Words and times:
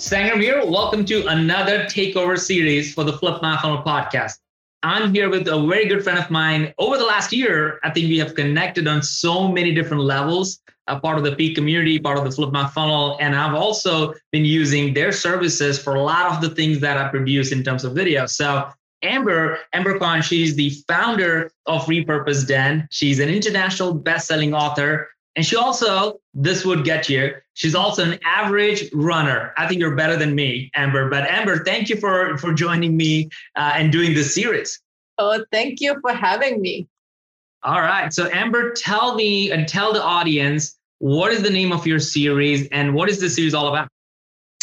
Sangram 0.00 0.40
here. 0.40 0.64
Welcome 0.64 1.04
to 1.04 1.26
another 1.26 1.84
takeover 1.84 2.38
series 2.38 2.94
for 2.94 3.04
the 3.04 3.12
Flip 3.12 3.42
My 3.42 3.60
Funnel 3.60 3.82
podcast. 3.82 4.38
I'm 4.82 5.12
here 5.12 5.28
with 5.28 5.46
a 5.46 5.66
very 5.66 5.88
good 5.88 6.02
friend 6.02 6.18
of 6.18 6.30
mine. 6.30 6.72
Over 6.78 6.96
the 6.96 7.04
last 7.04 7.34
year, 7.34 7.78
I 7.84 7.90
think 7.90 8.08
we 8.08 8.16
have 8.16 8.34
connected 8.34 8.88
on 8.88 9.02
so 9.02 9.52
many 9.52 9.74
different 9.74 10.02
levels. 10.04 10.58
A 10.86 10.98
part 10.98 11.18
of 11.18 11.24
the 11.24 11.36
Peak 11.36 11.54
community, 11.54 11.98
part 11.98 12.16
of 12.16 12.24
the 12.24 12.30
Flip 12.30 12.50
My 12.50 12.66
Funnel, 12.68 13.18
and 13.20 13.36
I've 13.36 13.54
also 13.54 14.14
been 14.32 14.46
using 14.46 14.94
their 14.94 15.12
services 15.12 15.78
for 15.78 15.96
a 15.96 16.02
lot 16.02 16.32
of 16.32 16.40
the 16.40 16.48
things 16.54 16.80
that 16.80 16.96
I 16.96 17.08
produce 17.08 17.52
in 17.52 17.62
terms 17.62 17.84
of 17.84 17.94
video. 17.94 18.24
So 18.24 18.70
Amber, 19.02 19.58
Amber 19.74 19.98
Khan, 19.98 20.22
she's 20.22 20.56
the 20.56 20.70
founder 20.88 21.52
of 21.66 21.84
Repurpose 21.84 22.48
Den. 22.48 22.88
She's 22.90 23.18
an 23.18 23.28
international 23.28 23.92
best-selling 23.92 24.54
author. 24.54 25.10
And 25.36 25.44
she 25.46 25.56
also, 25.56 26.20
this 26.34 26.64
would 26.64 26.84
get 26.84 27.08
you, 27.08 27.34
she's 27.60 27.74
also 27.74 28.02
an 28.10 28.18
average 28.24 28.90
runner. 28.94 29.52
I 29.58 29.68
think 29.68 29.80
you're 29.80 29.94
better 29.94 30.16
than 30.16 30.34
me, 30.34 30.70
Amber. 30.74 31.10
But 31.10 31.28
Amber, 31.28 31.62
thank 31.62 31.90
you 31.90 31.96
for, 31.96 32.38
for 32.38 32.54
joining 32.54 32.96
me 32.96 33.28
uh, 33.54 33.72
and 33.74 33.92
doing 33.92 34.14
this 34.14 34.34
series. 34.34 34.80
Oh, 35.18 35.44
thank 35.52 35.82
you 35.82 35.94
for 36.00 36.14
having 36.14 36.62
me. 36.62 36.88
All 37.62 37.82
right. 37.82 38.14
So, 38.14 38.30
Amber, 38.32 38.72
tell 38.72 39.14
me 39.14 39.50
and 39.50 39.68
tell 39.68 39.92
the 39.92 40.02
audience 40.02 40.78
what 41.00 41.32
is 41.32 41.42
the 41.42 41.50
name 41.50 41.70
of 41.70 41.86
your 41.86 41.98
series 41.98 42.66
and 42.68 42.94
what 42.94 43.10
is 43.10 43.20
this 43.20 43.36
series 43.36 43.52
all 43.52 43.68
about? 43.68 43.88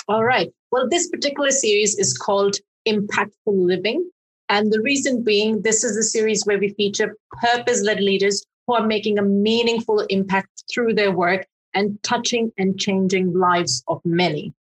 All 0.08 0.24
right. 0.24 0.52
Well, 0.72 0.90
this 0.90 1.08
particular 1.08 1.52
series 1.52 1.96
is 2.00 2.18
called 2.18 2.58
Impactful 2.88 3.30
Living. 3.46 4.10
And 4.50 4.74
the 4.74 4.82
reason 4.82 5.24
being, 5.24 5.62
this 5.62 5.84
is 5.84 5.96
a 5.96 6.04
series 6.04 6.44
where 6.46 6.58
we 6.58 6.70
feature 6.70 7.16
purpose 7.44 7.84
led 7.84 8.00
leaders 8.00 8.44
who 8.66 8.74
are 8.74 8.88
making 8.88 9.20
a 9.20 9.22
meaningful 9.22 10.00
impact 10.10 10.64
through 10.74 10.96
their 10.96 11.12
work 11.12 11.46
and 11.78 12.02
touching 12.02 12.52
and 12.58 12.80
changing 12.80 13.34
lives 13.34 13.84
of 13.88 14.02
many. 14.04 14.52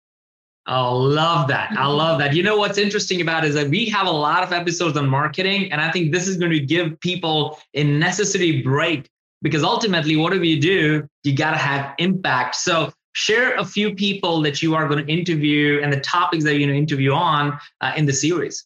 I 0.67 0.87
love 0.89 1.47
that. 1.47 1.71
I 1.71 1.87
love 1.87 2.19
that. 2.19 2.35
You 2.35 2.43
know 2.43 2.57
what's 2.57 2.77
interesting 2.77 3.21
about 3.21 3.43
is 3.43 3.55
that 3.55 3.69
we 3.69 3.85
have 3.85 4.05
a 4.05 4.11
lot 4.11 4.43
of 4.43 4.51
episodes 4.51 4.97
on 4.97 5.09
marketing, 5.09 5.71
and 5.71 5.81
I 5.81 5.89
think 5.91 6.11
this 6.11 6.27
is 6.27 6.37
going 6.37 6.51
to 6.51 6.59
give 6.59 6.99
people 6.99 7.57
a 7.73 7.83
necessary 7.83 8.61
break 8.61 9.09
because 9.41 9.63
ultimately, 9.63 10.15
whatever 10.15 10.43
you 10.43 10.59
do, 10.59 11.07
you 11.23 11.35
got 11.35 11.51
to 11.51 11.57
have 11.57 11.95
impact. 11.97 12.55
So, 12.55 12.91
share 13.13 13.55
a 13.55 13.65
few 13.65 13.95
people 13.95 14.41
that 14.41 14.61
you 14.61 14.75
are 14.75 14.87
going 14.87 15.03
to 15.03 15.11
interview 15.11 15.79
and 15.81 15.91
the 15.91 16.01
topics 16.01 16.43
that 16.43 16.51
you're 16.51 16.67
going 16.67 16.75
to 16.75 16.77
interview 16.77 17.13
on 17.13 17.57
uh, 17.81 17.93
in 17.95 18.05
the 18.05 18.13
series. 18.13 18.65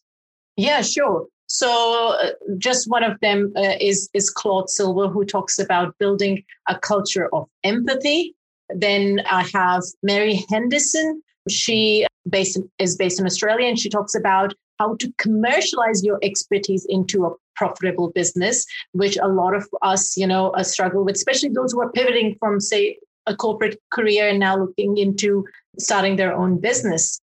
Yeah, 0.57 0.81
sure. 0.81 1.27
So, 1.45 2.15
uh, 2.19 2.31
just 2.57 2.89
one 2.89 3.03
of 3.03 3.19
them 3.19 3.53
uh, 3.55 3.75
is 3.79 4.09
is 4.13 4.29
Claude 4.29 4.69
Silver, 4.69 5.07
who 5.07 5.23
talks 5.23 5.59
about 5.59 5.95
building 5.99 6.43
a 6.67 6.79
culture 6.79 7.29
of 7.33 7.47
empathy. 7.63 8.33
Then 8.75 9.21
I 9.29 9.43
have 9.53 9.83
Mary 10.03 10.45
Henderson. 10.49 11.21
She 11.49 12.05
based 12.29 12.59
is 12.79 12.95
based 12.95 13.19
in 13.19 13.25
Australia, 13.25 13.67
and 13.67 13.79
she 13.79 13.89
talks 13.89 14.15
about 14.15 14.53
how 14.79 14.95
to 14.95 15.13
commercialize 15.17 16.03
your 16.03 16.19
expertise 16.23 16.85
into 16.89 17.25
a 17.25 17.31
profitable 17.55 18.11
business, 18.11 18.65
which 18.93 19.17
a 19.21 19.27
lot 19.27 19.53
of 19.55 19.67
us, 19.81 20.17
you 20.17 20.25
know, 20.25 20.53
struggle 20.61 21.03
with, 21.05 21.15
especially 21.15 21.49
those 21.49 21.71
who 21.71 21.81
are 21.81 21.91
pivoting 21.91 22.35
from, 22.39 22.59
say, 22.59 22.97
a 23.27 23.35
corporate 23.35 23.79
career 23.91 24.27
and 24.27 24.39
now 24.39 24.57
looking 24.57 24.97
into 24.97 25.45
starting 25.77 26.15
their 26.15 26.35
own 26.35 26.59
business. 26.59 27.21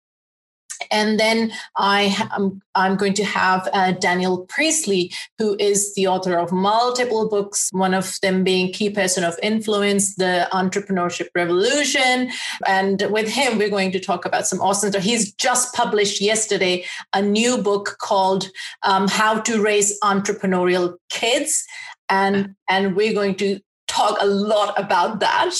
And 0.91 1.19
then 1.19 1.51
I 1.77 2.15
am 2.31 2.61
I'm 2.75 2.95
going 2.95 3.13
to 3.15 3.23
have 3.23 3.69
uh, 3.73 3.91
Daniel 3.91 4.45
Priestley, 4.49 5.11
who 5.37 5.55
is 5.59 5.93
the 5.93 6.07
author 6.07 6.37
of 6.37 6.51
multiple 6.51 7.29
books, 7.29 7.69
one 7.71 7.93
of 7.93 8.17
them 8.21 8.43
being 8.43 8.73
Key 8.73 8.89
Person 8.89 9.23
of 9.23 9.37
Influence, 9.43 10.15
The 10.15 10.47
Entrepreneurship 10.51 11.27
Revolution. 11.35 12.31
And 12.65 13.03
with 13.11 13.29
him, 13.29 13.57
we're 13.57 13.69
going 13.69 13.91
to 13.91 13.99
talk 13.99 14.25
about 14.25 14.47
some 14.47 14.59
awesome 14.59 14.89
stuff. 14.89 15.03
He's 15.03 15.33
just 15.33 15.73
published 15.75 16.19
yesterday 16.19 16.85
a 17.13 17.21
new 17.21 17.59
book 17.59 17.97
called 17.99 18.49
um, 18.81 19.07
How 19.07 19.39
to 19.41 19.61
Raise 19.61 19.99
Entrepreneurial 20.01 20.95
Kids. 21.11 21.63
And, 22.09 22.55
and 22.67 22.95
we're 22.95 23.13
going 23.13 23.35
to 23.35 23.59
talk 23.87 24.17
a 24.19 24.25
lot 24.25 24.77
about 24.79 25.19
that. 25.19 25.53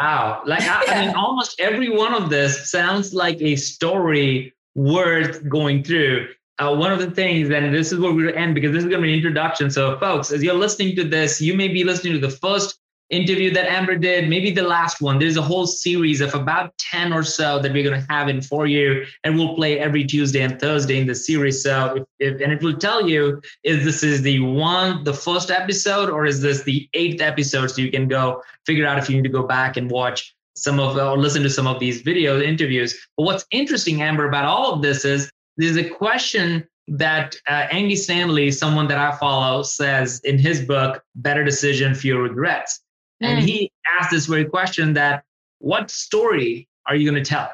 Wow. 0.00 0.42
Like, 0.46 0.62
I, 0.62 0.84
yeah. 0.86 0.92
I 0.92 1.06
mean, 1.06 1.14
almost 1.14 1.60
every 1.60 1.90
one 1.90 2.14
of 2.14 2.30
this 2.30 2.70
sounds 2.70 3.12
like 3.12 3.40
a 3.42 3.56
story 3.56 4.54
worth 4.76 5.48
going 5.48 5.82
through. 5.82 6.28
Uh, 6.58 6.74
one 6.74 6.92
of 6.92 6.98
the 6.98 7.10
things, 7.10 7.50
and 7.50 7.74
this 7.74 7.92
is 7.92 7.98
where 7.98 8.12
we're 8.12 8.22
going 8.22 8.34
to 8.34 8.40
end 8.40 8.54
because 8.54 8.72
this 8.72 8.84
is 8.84 8.88
going 8.88 9.02
to 9.02 9.06
be 9.06 9.12
an 9.12 9.18
introduction. 9.18 9.70
So, 9.70 9.98
folks, 9.98 10.30
as 10.30 10.42
you're 10.42 10.54
listening 10.54 10.94
to 10.96 11.04
this, 11.04 11.40
you 11.40 11.54
may 11.54 11.68
be 11.68 11.84
listening 11.84 12.14
to 12.14 12.18
the 12.18 12.30
first 12.30 12.78
interview 13.10 13.52
that 13.52 13.70
Amber 13.70 13.96
did, 13.96 14.28
maybe 14.28 14.50
the 14.50 14.62
last 14.62 15.00
one. 15.00 15.18
There's 15.18 15.36
a 15.36 15.42
whole 15.42 15.66
series 15.66 16.20
of 16.20 16.34
about 16.34 16.76
10 16.78 17.12
or 17.12 17.22
so 17.22 17.58
that 17.60 17.72
we're 17.72 17.84
going 17.84 18.00
to 18.00 18.06
have 18.10 18.28
in 18.28 18.40
for 18.40 18.66
you, 18.66 19.04
and 19.22 19.36
we'll 19.36 19.54
play 19.54 19.78
every 19.78 20.04
Tuesday 20.04 20.40
and 20.40 20.58
Thursday 20.58 20.98
in 20.98 21.06
the 21.06 21.14
series. 21.14 21.62
So, 21.62 21.96
if, 21.96 22.34
if, 22.34 22.40
and 22.40 22.52
it 22.52 22.62
will 22.62 22.76
tell 22.76 23.08
you 23.08 23.40
if 23.64 23.84
this 23.84 24.02
is 24.02 24.22
the 24.22 24.40
one, 24.40 25.04
the 25.04 25.14
first 25.14 25.50
episode, 25.50 26.10
or 26.10 26.26
is 26.26 26.40
this 26.40 26.62
the 26.62 26.88
eighth 26.94 27.20
episode? 27.20 27.70
So 27.70 27.80
you 27.80 27.90
can 27.90 28.08
go 28.08 28.42
figure 28.64 28.86
out 28.86 28.98
if 28.98 29.08
you 29.08 29.16
need 29.16 29.24
to 29.24 29.30
go 29.30 29.46
back 29.46 29.76
and 29.76 29.90
watch 29.90 30.35
some 30.56 30.80
of 30.80 30.96
or 30.96 31.18
listen 31.18 31.42
to 31.42 31.50
some 31.50 31.66
of 31.66 31.78
these 31.78 32.00
video 32.00 32.40
interviews. 32.40 32.98
But 33.16 33.24
what's 33.24 33.46
interesting, 33.50 34.02
Amber, 34.02 34.28
about 34.28 34.44
all 34.44 34.72
of 34.72 34.82
this 34.82 35.04
is 35.04 35.30
there's 35.56 35.76
a 35.76 35.88
question 35.88 36.66
that 36.88 37.36
uh, 37.48 37.66
Andy 37.70 37.96
Stanley, 37.96 38.50
someone 38.50 38.88
that 38.88 38.98
I 38.98 39.16
follow, 39.16 39.62
says 39.62 40.20
in 40.24 40.38
his 40.38 40.60
book, 40.60 41.02
Better 41.16 41.44
Decision, 41.44 41.94
Fewer 41.94 42.22
Regrets. 42.22 42.80
Mm. 43.22 43.26
And 43.26 43.44
he 43.44 43.70
asked 43.98 44.10
this 44.10 44.26
very 44.26 44.44
question 44.44 44.92
that 44.94 45.24
what 45.58 45.90
story 45.90 46.68
are 46.86 46.94
you 46.94 47.10
going 47.10 47.22
to 47.22 47.28
tell? 47.28 47.50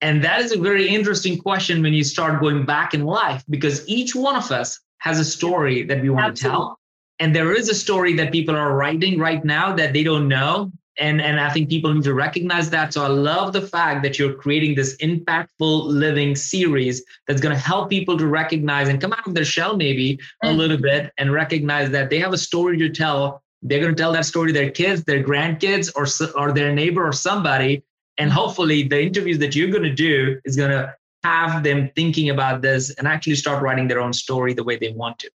And 0.00 0.24
that 0.24 0.40
is 0.40 0.52
a 0.52 0.58
very 0.58 0.88
interesting 0.88 1.38
question 1.38 1.82
when 1.82 1.92
you 1.92 2.02
start 2.02 2.40
going 2.40 2.64
back 2.64 2.92
in 2.92 3.04
life 3.04 3.44
because 3.50 3.86
each 3.88 4.14
one 4.14 4.34
of 4.36 4.50
us 4.50 4.80
has 4.98 5.20
a 5.20 5.24
story 5.24 5.84
that 5.84 6.02
we 6.02 6.10
want 6.10 6.26
Absolutely. 6.26 6.56
to 6.56 6.64
tell. 6.64 6.78
And 7.20 7.36
there 7.36 7.54
is 7.54 7.68
a 7.68 7.74
story 7.74 8.14
that 8.14 8.32
people 8.32 8.56
are 8.56 8.74
writing 8.74 9.18
right 9.18 9.44
now 9.44 9.76
that 9.76 9.92
they 9.92 10.02
don't 10.02 10.26
know 10.26 10.72
and 10.98 11.20
and 11.20 11.40
i 11.40 11.50
think 11.50 11.68
people 11.68 11.92
need 11.92 12.04
to 12.04 12.14
recognize 12.14 12.68
that 12.70 12.92
so 12.92 13.02
i 13.02 13.06
love 13.06 13.52
the 13.52 13.60
fact 13.60 14.02
that 14.02 14.18
you're 14.18 14.34
creating 14.34 14.74
this 14.74 14.96
impactful 14.98 15.86
living 15.86 16.34
series 16.36 17.02
that's 17.26 17.40
going 17.40 17.54
to 17.54 17.60
help 17.60 17.88
people 17.88 18.18
to 18.18 18.26
recognize 18.26 18.88
and 18.88 19.00
come 19.00 19.12
out 19.12 19.26
of 19.26 19.34
their 19.34 19.44
shell 19.44 19.76
maybe 19.76 20.18
a 20.42 20.48
mm. 20.48 20.56
little 20.56 20.76
bit 20.76 21.10
and 21.18 21.32
recognize 21.32 21.90
that 21.90 22.10
they 22.10 22.18
have 22.18 22.32
a 22.32 22.38
story 22.38 22.76
to 22.76 22.88
tell 22.88 23.42
they're 23.62 23.80
going 23.80 23.94
to 23.94 24.00
tell 24.00 24.12
that 24.12 24.26
story 24.26 24.48
to 24.48 24.52
their 24.52 24.70
kids 24.70 25.04
their 25.04 25.22
grandkids 25.22 25.90
or 25.96 26.06
or 26.40 26.52
their 26.52 26.72
neighbor 26.72 27.06
or 27.06 27.12
somebody 27.12 27.82
and 28.18 28.30
mm. 28.30 28.34
hopefully 28.34 28.82
the 28.82 29.02
interviews 29.02 29.38
that 29.38 29.56
you're 29.56 29.70
going 29.70 29.82
to 29.82 29.94
do 29.94 30.38
is 30.44 30.56
going 30.56 30.70
to 30.70 30.94
have 31.24 31.62
them 31.62 31.88
thinking 31.94 32.30
about 32.30 32.62
this 32.62 32.90
and 32.96 33.06
actually 33.06 33.36
start 33.36 33.62
writing 33.62 33.86
their 33.86 34.00
own 34.00 34.12
story 34.12 34.52
the 34.52 34.64
way 34.64 34.76
they 34.76 34.90
want 34.92 35.18
to 35.20 35.30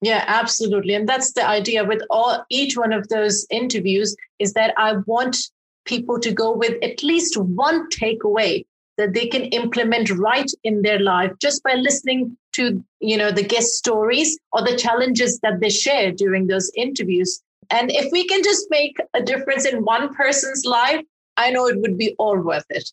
yeah, 0.00 0.24
absolutely. 0.26 0.94
And 0.94 1.08
that's 1.08 1.32
the 1.32 1.46
idea 1.46 1.84
with 1.84 2.02
all 2.10 2.44
each 2.50 2.76
one 2.76 2.92
of 2.92 3.08
those 3.08 3.46
interviews 3.50 4.16
is 4.38 4.54
that 4.54 4.72
I 4.78 4.94
want 5.06 5.36
people 5.84 6.18
to 6.20 6.32
go 6.32 6.52
with 6.52 6.82
at 6.82 7.02
least 7.02 7.36
one 7.36 7.88
takeaway 7.90 8.64
that 8.96 9.14
they 9.14 9.26
can 9.26 9.44
implement 9.46 10.10
right 10.10 10.50
in 10.62 10.82
their 10.82 10.98
life 10.98 11.32
just 11.40 11.62
by 11.62 11.74
listening 11.74 12.36
to 12.52 12.82
you 13.00 13.16
know 13.16 13.30
the 13.30 13.42
guest 13.42 13.68
stories 13.68 14.38
or 14.52 14.62
the 14.62 14.76
challenges 14.76 15.38
that 15.40 15.60
they 15.60 15.70
share 15.70 16.12
during 16.12 16.46
those 16.46 16.70
interviews 16.76 17.40
and 17.70 17.90
if 17.92 18.12
we 18.12 18.26
can 18.26 18.42
just 18.42 18.66
make 18.70 18.96
a 19.14 19.22
difference 19.22 19.64
in 19.64 19.84
one 19.84 20.12
person's 20.14 20.64
life 20.66 21.02
i 21.38 21.50
know 21.50 21.66
it 21.66 21.80
would 21.80 21.96
be 21.96 22.14
all 22.18 22.38
worth 22.38 22.66
it 22.68 22.92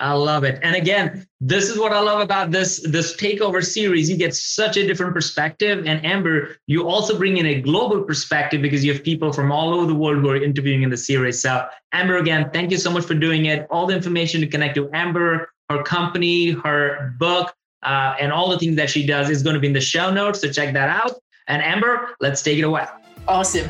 I 0.00 0.14
love 0.14 0.44
it. 0.44 0.58
And 0.62 0.74
again, 0.74 1.26
this 1.40 1.68
is 1.68 1.78
what 1.78 1.92
I 1.92 2.00
love 2.00 2.20
about 2.20 2.50
this 2.50 2.80
this 2.88 3.14
takeover 3.16 3.62
series. 3.62 4.08
You 4.08 4.16
get 4.16 4.34
such 4.34 4.78
a 4.78 4.86
different 4.86 5.12
perspective. 5.12 5.84
And 5.86 6.04
Amber, 6.04 6.56
you 6.66 6.88
also 6.88 7.18
bring 7.18 7.36
in 7.36 7.46
a 7.46 7.60
global 7.60 8.02
perspective 8.02 8.62
because 8.62 8.82
you 8.82 8.92
have 8.94 9.04
people 9.04 9.32
from 9.32 9.52
all 9.52 9.74
over 9.74 9.86
the 9.86 9.94
world 9.94 10.22
who 10.22 10.30
are 10.30 10.42
interviewing 10.42 10.82
in 10.82 10.90
the 10.90 10.96
series. 10.96 11.42
So, 11.42 11.66
Amber, 11.92 12.16
again, 12.16 12.50
thank 12.50 12.70
you 12.70 12.78
so 12.78 12.90
much 12.90 13.04
for 13.04 13.14
doing 13.14 13.46
it. 13.46 13.66
All 13.70 13.86
the 13.86 13.94
information 13.94 14.40
to 14.40 14.46
connect 14.46 14.74
to 14.76 14.90
Amber, 14.94 15.50
her 15.68 15.82
company, 15.82 16.50
her 16.50 17.14
book, 17.18 17.54
uh, 17.82 18.16
and 18.18 18.32
all 18.32 18.48
the 18.48 18.58
things 18.58 18.76
that 18.76 18.88
she 18.88 19.06
does 19.06 19.28
is 19.28 19.42
going 19.42 19.54
to 19.54 19.60
be 19.60 19.66
in 19.66 19.74
the 19.74 19.80
show 19.80 20.10
notes. 20.10 20.40
So 20.40 20.50
check 20.50 20.72
that 20.72 20.88
out. 20.88 21.12
And 21.46 21.62
Amber, 21.62 22.16
let's 22.20 22.42
take 22.42 22.58
it 22.58 22.62
away. 22.62 22.86
Awesome. 23.28 23.68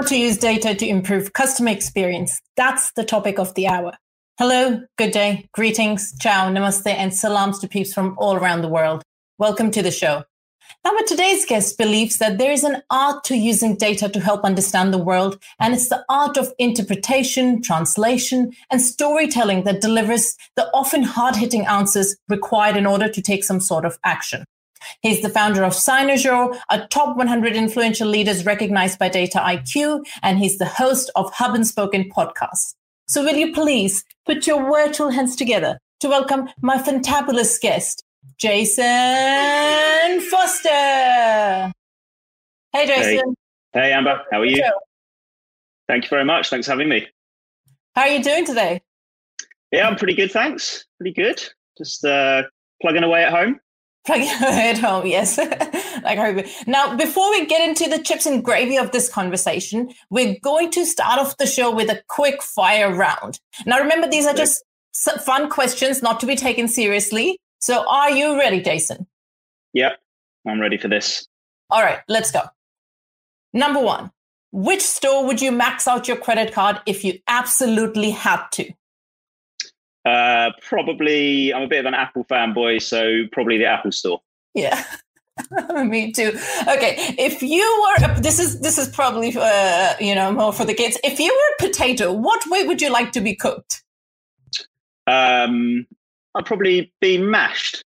How 0.00 0.06
to 0.06 0.18
use 0.18 0.38
data 0.38 0.74
to 0.74 0.88
improve 0.88 1.34
customer 1.34 1.72
experience. 1.72 2.40
That's 2.56 2.90
the 2.92 3.04
topic 3.04 3.38
of 3.38 3.52
the 3.52 3.66
hour. 3.66 3.92
Hello, 4.38 4.80
good 4.96 5.10
day, 5.10 5.46
greetings, 5.52 6.14
ciao, 6.18 6.48
namaste, 6.50 6.86
and 6.86 7.14
salams 7.14 7.58
to 7.58 7.68
peeps 7.68 7.92
from 7.92 8.14
all 8.16 8.34
around 8.34 8.62
the 8.62 8.68
world. 8.68 9.02
Welcome 9.36 9.70
to 9.72 9.82
the 9.82 9.90
show. 9.90 10.24
Now, 10.86 10.92
today's 11.06 11.44
guest 11.44 11.76
believes 11.76 12.16
that 12.16 12.38
there 12.38 12.50
is 12.50 12.64
an 12.64 12.80
art 12.88 13.24
to 13.24 13.36
using 13.36 13.76
data 13.76 14.08
to 14.08 14.20
help 14.20 14.42
understand 14.42 14.94
the 14.94 15.04
world, 15.04 15.38
and 15.58 15.74
it's 15.74 15.90
the 15.90 16.02
art 16.08 16.38
of 16.38 16.50
interpretation, 16.58 17.60
translation, 17.60 18.52
and 18.70 18.80
storytelling 18.80 19.64
that 19.64 19.82
delivers 19.82 20.34
the 20.56 20.70
often 20.72 21.02
hard 21.02 21.36
hitting 21.36 21.66
answers 21.66 22.16
required 22.26 22.78
in 22.78 22.86
order 22.86 23.10
to 23.10 23.20
take 23.20 23.44
some 23.44 23.60
sort 23.60 23.84
of 23.84 23.98
action. 24.02 24.46
He's 25.02 25.22
the 25.22 25.28
founder 25.28 25.64
of 25.64 25.72
Cynozure, 25.72 26.58
a 26.70 26.86
top 26.88 27.16
100 27.16 27.56
influential 27.56 28.08
leaders 28.08 28.44
recognized 28.44 28.98
by 28.98 29.08
Data 29.08 29.38
IQ, 29.38 30.04
and 30.22 30.38
he's 30.38 30.58
the 30.58 30.66
host 30.66 31.10
of 31.16 31.32
Hub 31.32 31.54
and 31.54 31.66
Spoken 31.66 32.10
podcast. 32.10 32.74
So 33.06 33.24
will 33.24 33.36
you 33.36 33.52
please 33.52 34.04
put 34.26 34.46
your 34.46 34.62
virtual 34.70 35.10
hands 35.10 35.36
together 35.36 35.78
to 36.00 36.08
welcome 36.08 36.48
my 36.60 36.78
fantabulous 36.78 37.60
guest, 37.60 38.04
Jason 38.38 38.84
Foster. 40.30 41.72
Hey, 42.72 42.86
Jason. 42.86 43.34
Hey, 43.72 43.80
hey 43.80 43.92
Amber. 43.92 44.22
How 44.30 44.40
are 44.40 44.46
you? 44.46 44.64
Thank 45.88 46.04
you 46.04 46.08
very 46.10 46.24
much. 46.24 46.50
Thanks 46.50 46.66
for 46.66 46.72
having 46.72 46.88
me. 46.88 47.08
How 47.96 48.02
are 48.02 48.08
you 48.08 48.22
doing 48.22 48.46
today? 48.46 48.80
Yeah, 49.72 49.88
I'm 49.88 49.96
pretty 49.96 50.14
good. 50.14 50.30
Thanks. 50.30 50.86
Pretty 50.98 51.12
good. 51.12 51.42
Just 51.76 52.04
uh, 52.04 52.44
plugging 52.80 53.02
away 53.02 53.24
at 53.24 53.32
home. 53.32 53.60
At 54.08 54.78
home, 54.78 55.06
yes. 55.06 55.38
like 56.02 56.46
now, 56.66 56.96
before 56.96 57.30
we 57.30 57.46
get 57.46 57.66
into 57.68 57.88
the 57.88 58.02
chips 58.02 58.26
and 58.26 58.44
gravy 58.44 58.76
of 58.76 58.92
this 58.92 59.08
conversation, 59.08 59.90
we're 60.08 60.36
going 60.42 60.70
to 60.72 60.86
start 60.86 61.18
off 61.18 61.36
the 61.36 61.46
show 61.46 61.74
with 61.74 61.90
a 61.90 62.02
quick 62.08 62.42
fire 62.42 62.94
round. 62.94 63.38
Now, 63.66 63.78
remember, 63.78 64.08
these 64.08 64.26
are 64.26 64.34
just 64.34 64.64
fun 65.24 65.50
questions, 65.50 66.02
not 66.02 66.18
to 66.20 66.26
be 66.26 66.36
taken 66.36 66.66
seriously. 66.66 67.38
So 67.58 67.84
are 67.88 68.10
you 68.10 68.38
ready, 68.38 68.62
Jason? 68.62 69.06
Yep, 69.74 69.98
I'm 70.46 70.60
ready 70.60 70.78
for 70.78 70.88
this. 70.88 71.26
All 71.68 71.82
right, 71.82 72.00
let's 72.08 72.30
go. 72.30 72.40
Number 73.52 73.80
one, 73.80 74.10
which 74.52 74.82
store 74.82 75.26
would 75.26 75.40
you 75.40 75.52
max 75.52 75.86
out 75.86 76.08
your 76.08 76.16
credit 76.16 76.52
card 76.52 76.80
if 76.86 77.04
you 77.04 77.18
absolutely 77.28 78.10
had 78.10 78.42
to? 78.52 78.72
Uh, 80.04 80.50
probably, 80.62 81.52
I'm 81.52 81.62
a 81.62 81.68
bit 81.68 81.80
of 81.80 81.86
an 81.86 81.94
Apple 81.94 82.24
fanboy, 82.24 82.82
so 82.82 83.24
probably 83.32 83.58
the 83.58 83.66
Apple 83.66 83.92
Store. 83.92 84.20
Yeah. 84.54 84.82
Me 85.84 86.12
too. 86.12 86.28
Okay, 86.62 86.96
if 87.18 87.42
you 87.42 87.86
were 87.98 88.14
this 88.20 88.38
is 88.38 88.60
this 88.60 88.76
is 88.76 88.88
probably 88.88 89.34
uh, 89.36 89.94
you 89.98 90.14
know 90.14 90.32
more 90.32 90.52
for 90.52 90.64
the 90.64 90.74
kids. 90.74 90.98
If 91.02 91.18
you 91.18 91.32
were 91.32 91.66
a 91.66 91.68
potato, 91.68 92.12
what 92.12 92.46
way 92.48 92.66
would 92.66 92.82
you 92.82 92.90
like 92.90 93.12
to 93.12 93.20
be 93.20 93.34
cooked? 93.34 93.82
Um, 95.06 95.86
I'd 96.34 96.44
probably 96.44 96.92
be 97.00 97.18
mashed. 97.18 97.82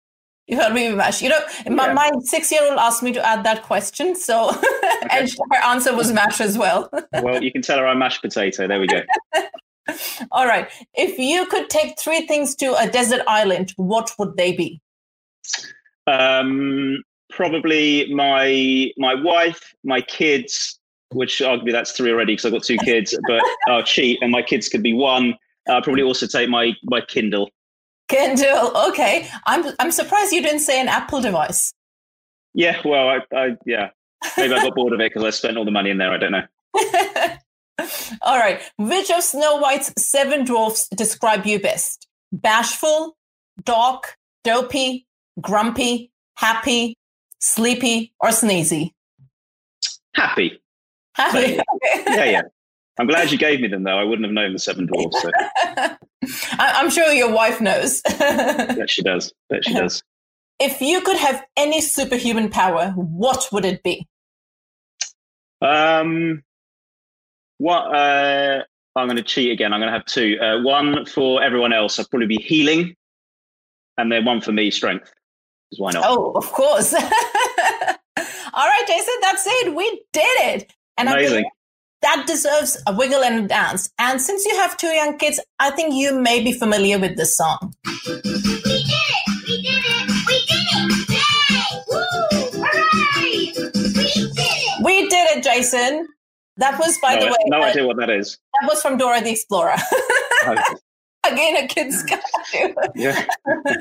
You 0.46 0.56
heard 0.60 0.74
me 0.74 0.92
mashed. 0.92 1.22
You 1.22 1.28
know, 1.28 1.40
my, 1.70 1.86
yeah. 1.86 1.92
my 1.92 2.10
six-year-old 2.22 2.78
asked 2.78 3.02
me 3.02 3.12
to 3.12 3.26
add 3.26 3.44
that 3.44 3.62
question, 3.62 4.16
so 4.16 4.48
okay. 5.04 5.08
and 5.10 5.30
her 5.52 5.62
answer 5.64 5.94
was 5.94 6.12
mash 6.12 6.40
as 6.40 6.58
well. 6.58 6.90
well, 7.22 7.42
you 7.42 7.52
can 7.52 7.62
tell 7.62 7.78
her 7.78 7.86
I'm 7.86 7.98
mashed 7.98 8.22
potato. 8.22 8.66
There 8.66 8.80
we 8.80 8.86
go. 8.86 9.02
All 10.30 10.46
right. 10.46 10.68
If 10.94 11.18
you 11.18 11.46
could 11.46 11.68
take 11.70 11.98
three 11.98 12.26
things 12.26 12.54
to 12.56 12.74
a 12.76 12.88
desert 12.88 13.22
island, 13.26 13.72
what 13.76 14.12
would 14.18 14.36
they 14.36 14.52
be? 14.52 14.80
Um, 16.06 17.02
probably 17.30 18.12
my 18.14 18.90
my 18.96 19.14
wife, 19.14 19.74
my 19.84 20.00
kids, 20.00 20.78
which 21.12 21.40
arguably 21.40 21.72
that's 21.72 21.92
three 21.92 22.10
already 22.10 22.32
because 22.32 22.46
I've 22.46 22.52
got 22.52 22.64
two 22.64 22.78
kids, 22.84 23.16
but 23.26 23.42
I'll 23.66 23.82
cheat 23.82 24.18
and 24.22 24.30
my 24.30 24.42
kids 24.42 24.68
could 24.68 24.82
be 24.82 24.92
one. 24.92 25.34
I'll 25.68 25.82
probably 25.82 26.02
also 26.02 26.26
take 26.26 26.48
my 26.48 26.72
my 26.84 27.00
Kindle. 27.00 27.50
Kindle. 28.08 28.76
Okay, 28.88 29.28
I'm 29.46 29.64
I'm 29.78 29.90
surprised 29.90 30.32
you 30.32 30.42
didn't 30.42 30.60
say 30.60 30.80
an 30.80 30.88
Apple 30.88 31.20
device. 31.20 31.72
Yeah, 32.54 32.80
well, 32.84 33.08
I, 33.08 33.20
I 33.34 33.56
yeah, 33.64 33.90
maybe 34.36 34.54
I 34.54 34.62
got 34.62 34.74
bored 34.74 34.92
of 34.92 35.00
it 35.00 35.10
because 35.12 35.24
I 35.24 35.30
spent 35.30 35.56
all 35.56 35.64
the 35.64 35.70
money 35.70 35.90
in 35.90 35.98
there. 35.98 36.12
I 36.12 36.18
don't 36.18 36.32
know. 36.32 36.46
all 38.22 38.38
right, 38.38 38.60
which 38.78 39.10
of 39.10 39.22
Snow 39.22 39.56
White's 39.56 39.92
seven 39.98 40.44
dwarfs 40.44 40.88
describe 40.88 41.46
you 41.46 41.60
best? 41.60 42.08
Bashful, 42.32 43.16
doc, 43.64 44.16
dopey, 44.44 45.06
grumpy, 45.40 46.10
happy, 46.36 46.96
sleepy, 47.38 48.12
or 48.20 48.30
sneezy? 48.30 48.90
Happy. 50.14 50.60
Happy. 51.14 51.58
yeah, 52.06 52.24
yeah. 52.24 52.42
I'm 52.98 53.06
glad 53.06 53.32
you 53.32 53.38
gave 53.38 53.60
me 53.60 53.68
them, 53.68 53.84
though. 53.84 53.98
I 53.98 54.04
wouldn't 54.04 54.26
have 54.26 54.34
known 54.34 54.52
the 54.52 54.58
seven 54.58 54.86
dwarfs. 54.86 55.22
So. 55.22 55.30
I'm 56.58 56.90
sure 56.90 57.12
your 57.12 57.32
wife 57.32 57.60
knows. 57.60 58.02
Bet 58.18 58.90
she 58.90 59.02
does. 59.02 59.32
Bet 59.48 59.64
she 59.64 59.74
does. 59.74 60.02
If 60.60 60.80
you 60.80 61.00
could 61.00 61.16
have 61.16 61.42
any 61.56 61.80
superhuman 61.80 62.50
power, 62.50 62.92
what 62.94 63.48
would 63.50 63.64
it 63.64 63.82
be? 63.82 64.06
Um, 65.60 66.42
what? 67.62 67.94
Uh, 67.94 68.62
I'm 68.96 69.06
going 69.06 69.16
to 69.16 69.22
cheat 69.22 69.52
again. 69.52 69.72
I'm 69.72 69.80
going 69.80 69.92
to 69.92 69.98
have 69.98 70.06
two. 70.06 70.38
Uh, 70.40 70.62
one 70.62 71.06
for 71.06 71.42
everyone 71.42 71.72
else. 71.72 71.98
I'll 71.98 72.06
probably 72.10 72.26
be 72.26 72.36
healing, 72.36 72.94
and 73.98 74.10
then 74.10 74.24
one 74.24 74.40
for 74.40 74.52
me, 74.52 74.70
strength. 74.70 75.12
Because 75.70 75.80
why 75.80 75.90
not? 75.92 76.04
Oh, 76.06 76.32
of 76.32 76.50
course. 76.52 76.92
All 78.54 78.66
right, 78.66 78.84
Jason. 78.86 79.14
That's 79.22 79.44
it. 79.46 79.74
We 79.74 80.02
did 80.12 80.22
it. 80.24 80.72
And 80.98 81.08
Amazing 81.08 81.44
that 82.02 82.24
deserves 82.26 82.76
a 82.86 82.94
wiggle 82.94 83.22
and 83.22 83.44
a 83.44 83.48
dance. 83.48 83.90
And 83.98 84.20
since 84.20 84.44
you 84.44 84.54
have 84.56 84.76
two 84.76 84.88
young 84.88 85.16
kids, 85.18 85.40
I 85.58 85.70
think 85.70 85.94
you 85.94 86.12
may 86.12 86.42
be 86.42 86.52
familiar 86.52 86.98
with 86.98 87.16
this 87.16 87.36
song. 87.36 87.74
We 87.86 88.20
did 88.20 88.26
it! 88.26 88.62
We 89.46 89.62
did 89.62 89.84
it! 89.84 90.10
We 90.26 90.34
did 90.48 90.66
it! 90.74 91.08
Yay! 91.10 91.82
Woo! 91.88 92.02
Hooray! 92.60 93.22
We 93.24 93.92
did 93.92 94.36
it! 94.36 94.84
We 94.84 95.08
did 95.08 95.36
it, 95.36 95.44
Jason. 95.44 96.08
That 96.58 96.78
was, 96.78 96.98
by 96.98 97.14
no, 97.14 97.20
the 97.20 97.26
way, 97.26 97.36
no 97.46 97.60
uh, 97.62 97.64
idea 97.64 97.86
what 97.86 97.96
that 97.98 98.10
is. 98.10 98.38
That 98.60 98.68
was 98.70 98.82
from 98.82 98.98
Dora 98.98 99.22
the 99.22 99.30
Explorer. 99.30 99.76
Again, 101.24 101.64
a 101.64 101.66
kid's 101.66 102.02
cartoon. 102.02 102.74
yeah. 102.94 103.26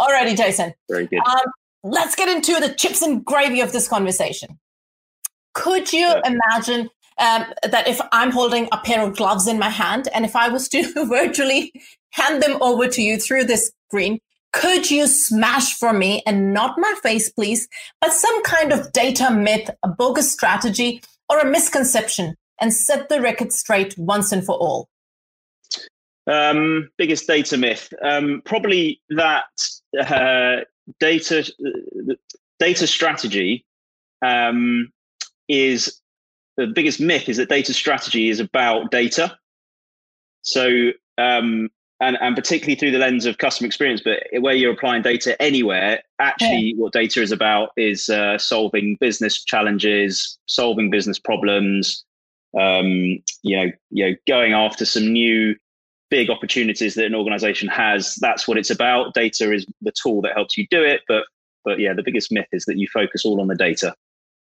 Alrighty, 0.00 0.36
Jason. 0.36 0.74
Very 0.88 1.06
good. 1.06 1.20
Um, 1.26 1.40
let's 1.82 2.14
get 2.14 2.28
into 2.28 2.60
the 2.60 2.72
chips 2.74 3.02
and 3.02 3.24
gravy 3.24 3.60
of 3.60 3.72
this 3.72 3.88
conversation. 3.88 4.58
Could 5.54 5.92
you 5.92 6.06
yeah. 6.06 6.20
imagine 6.24 6.90
um, 7.18 7.46
that 7.68 7.88
if 7.88 8.00
I'm 8.12 8.30
holding 8.30 8.68
a 8.70 8.78
pair 8.78 9.06
of 9.06 9.16
gloves 9.16 9.46
in 9.46 9.58
my 9.58 9.70
hand 9.70 10.08
and 10.14 10.24
if 10.24 10.36
I 10.36 10.48
was 10.48 10.68
to 10.68 11.06
virtually 11.06 11.72
hand 12.10 12.42
them 12.42 12.58
over 12.60 12.86
to 12.88 13.02
you 13.02 13.18
through 13.18 13.44
this 13.44 13.72
screen, 13.88 14.18
could 14.52 14.90
you 14.90 15.06
smash 15.06 15.74
for 15.74 15.92
me 15.92 16.22
and 16.26 16.52
not 16.52 16.74
my 16.76 16.94
face, 17.02 17.30
please, 17.30 17.68
but 18.00 18.12
some 18.12 18.42
kind 18.42 18.72
of 18.72 18.92
data 18.92 19.30
myth, 19.30 19.70
a 19.84 19.88
bogus 19.88 20.32
strategy, 20.32 21.02
or 21.30 21.38
a 21.38 21.46
misconception 21.46 22.34
and 22.60 22.74
set 22.74 23.08
the 23.08 23.20
record 23.20 23.52
straight 23.52 23.94
once 23.96 24.32
and 24.32 24.44
for 24.44 24.56
all? 24.56 24.88
Um, 26.26 26.90
biggest 26.98 27.26
data 27.26 27.56
myth, 27.56 27.92
um, 28.02 28.42
probably 28.44 29.00
that 29.08 29.44
uh, 29.98 30.64
data 30.98 31.40
uh, 31.40 32.14
data 32.58 32.86
strategy 32.86 33.64
um, 34.22 34.92
is 35.48 36.00
the 36.56 36.66
biggest 36.66 37.00
myth 37.00 37.28
is 37.28 37.38
that 37.38 37.48
data 37.48 37.72
strategy 37.72 38.28
is 38.28 38.38
about 38.38 38.90
data. 38.90 39.36
So, 40.42 40.90
um, 41.16 41.70
and, 42.00 42.16
and 42.20 42.34
particularly 42.34 42.76
through 42.76 42.92
the 42.92 42.98
lens 42.98 43.26
of 43.26 43.38
customer 43.38 43.66
experience, 43.66 44.00
but 44.02 44.22
where 44.40 44.54
you're 44.54 44.72
applying 44.72 45.02
data 45.02 45.40
anywhere, 45.40 46.02
actually, 46.18 46.72
yeah. 46.74 46.74
what 46.76 46.92
data 46.92 47.22
is 47.22 47.30
about 47.30 47.70
is 47.76 48.08
uh, 48.08 48.38
solving 48.38 48.96
business 49.00 49.44
challenges, 49.44 50.38
solving 50.46 50.90
business 50.90 51.18
problems. 51.18 52.04
Um, 52.58 53.22
you 53.42 53.56
know, 53.56 53.72
you 53.90 54.10
know, 54.10 54.16
going 54.26 54.54
after 54.54 54.84
some 54.84 55.12
new 55.12 55.54
big 56.10 56.28
opportunities 56.28 56.94
that 56.96 57.06
an 57.06 57.14
organization 57.14 57.68
has. 57.68 58.16
That's 58.16 58.48
what 58.48 58.58
it's 58.58 58.70
about. 58.70 59.14
Data 59.14 59.52
is 59.52 59.64
the 59.80 59.92
tool 59.92 60.20
that 60.22 60.34
helps 60.34 60.58
you 60.58 60.66
do 60.70 60.82
it, 60.82 61.02
but 61.06 61.24
but 61.64 61.78
yeah, 61.78 61.92
the 61.92 62.02
biggest 62.02 62.32
myth 62.32 62.48
is 62.52 62.64
that 62.64 62.78
you 62.78 62.88
focus 62.92 63.24
all 63.24 63.40
on 63.40 63.48
the 63.48 63.54
data. 63.54 63.94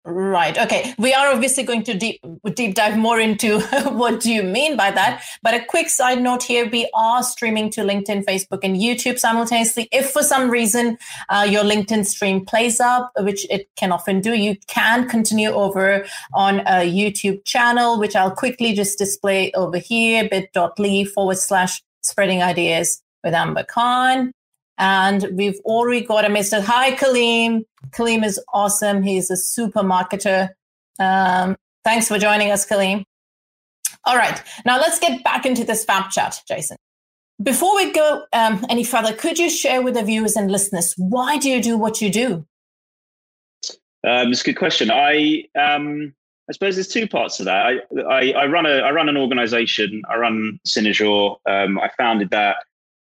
Right. 0.09 0.57
Okay. 0.57 0.95
We 0.99 1.13
are 1.15 1.33
obviously 1.33 1.65
going 1.65 1.83
to 1.83 1.95
deep 1.95 2.25
deep 2.55 2.77
dive 2.77 2.97
more 2.97 3.19
into 3.19 3.59
what 3.91 4.21
do 4.21 4.33
you 4.33 4.45
mean 4.45 4.77
by 4.77 4.93
that. 4.93 5.25
But 5.43 5.55
a 5.55 5.65
quick 5.65 5.91
side 5.91 6.23
note 6.23 6.45
here: 6.45 6.69
we 6.71 6.89
are 6.95 7.25
streaming 7.25 7.71
to 7.71 7.81
LinkedIn, 7.81 8.25
Facebook, 8.25 8.61
and 8.63 8.77
YouTube 8.77 9.19
simultaneously. 9.19 9.89
If 9.91 10.13
for 10.13 10.23
some 10.23 10.49
reason 10.49 10.97
uh, 11.29 11.45
your 11.51 11.65
LinkedIn 11.65 12.07
stream 12.07 12.45
plays 12.45 12.79
up, 12.79 13.11
which 13.19 13.51
it 13.51 13.69
can 13.75 13.91
often 13.91 14.21
do, 14.21 14.35
you 14.35 14.55
can 14.69 15.09
continue 15.09 15.51
over 15.51 16.07
on 16.33 16.61
a 16.61 16.89
YouTube 16.89 17.45
channel, 17.45 17.99
which 17.99 18.15
I'll 18.15 18.31
quickly 18.31 18.75
just 18.75 18.99
display 18.99 19.51
over 19.53 19.79
here: 19.79 20.29
bit.ly 20.29 21.05
forward 21.07 21.39
slash 21.39 21.83
spreading 22.03 22.45
ideas 22.45 23.03
with 23.25 23.35
Amber 23.35 23.65
Khan. 23.65 24.31
And 24.79 25.27
we've 25.33 25.59
already 25.65 26.03
got 26.03 26.27
a 26.27 26.29
Mr. 26.29 26.63
Hi, 26.63 26.93
Kaleem. 26.93 27.65
Kaleem 27.91 28.25
is 28.25 28.41
awesome. 28.53 29.03
He's 29.03 29.31
a 29.31 29.37
super 29.37 29.83
marketer. 29.83 30.51
Um, 30.99 31.57
thanks 31.85 32.09
for 32.09 32.19
joining 32.19 32.51
us, 32.51 32.67
Kaleem. 32.67 33.05
All 34.05 34.17
right, 34.17 34.41
now 34.65 34.79
let's 34.79 34.99
get 34.99 35.25
back 35.25 35.47
into 35.47 35.65
this 35.65 35.85
fab 35.85 36.11
chat, 36.11 36.41
Jason. 36.47 36.77
Before 37.43 37.75
we 37.77 37.93
go 37.93 38.25
um, 38.33 38.65
any 38.71 38.85
further, 38.85 39.13
could 39.13 39.39
you 39.39 39.51
share 39.51 39.83
with 39.83 39.95
the 39.95 40.03
viewers 40.03 40.37
and 40.37 40.51
listeners 40.51 40.95
why 40.97 41.37
do 41.39 41.51
you 41.51 41.63
do 41.63 41.77
what 41.77 42.01
you 42.01 42.11
do? 42.11 42.47
Um, 44.07 44.31
it's 44.31 44.43
a 44.43 44.45
good 44.45 44.57
question. 44.57 44.91
I 44.91 45.45
um, 45.59 46.15
I 46.49 46.53
suppose 46.53 46.77
there's 46.77 46.89
two 46.89 47.09
parts 47.09 47.37
to 47.39 47.45
that. 47.45 47.67
I, 47.67 48.01
I, 48.01 48.31
I 48.33 48.47
run 48.47 48.65
a 48.65 48.79
I 48.79 48.93
run 48.93 49.09
an 49.09 49.17
organisation. 49.17 50.03
I 50.09 50.17
run 50.17 50.61
Cynozure. 50.67 51.37
Um, 51.49 51.79
I 51.79 51.91
founded 51.99 52.31
that 52.31 52.57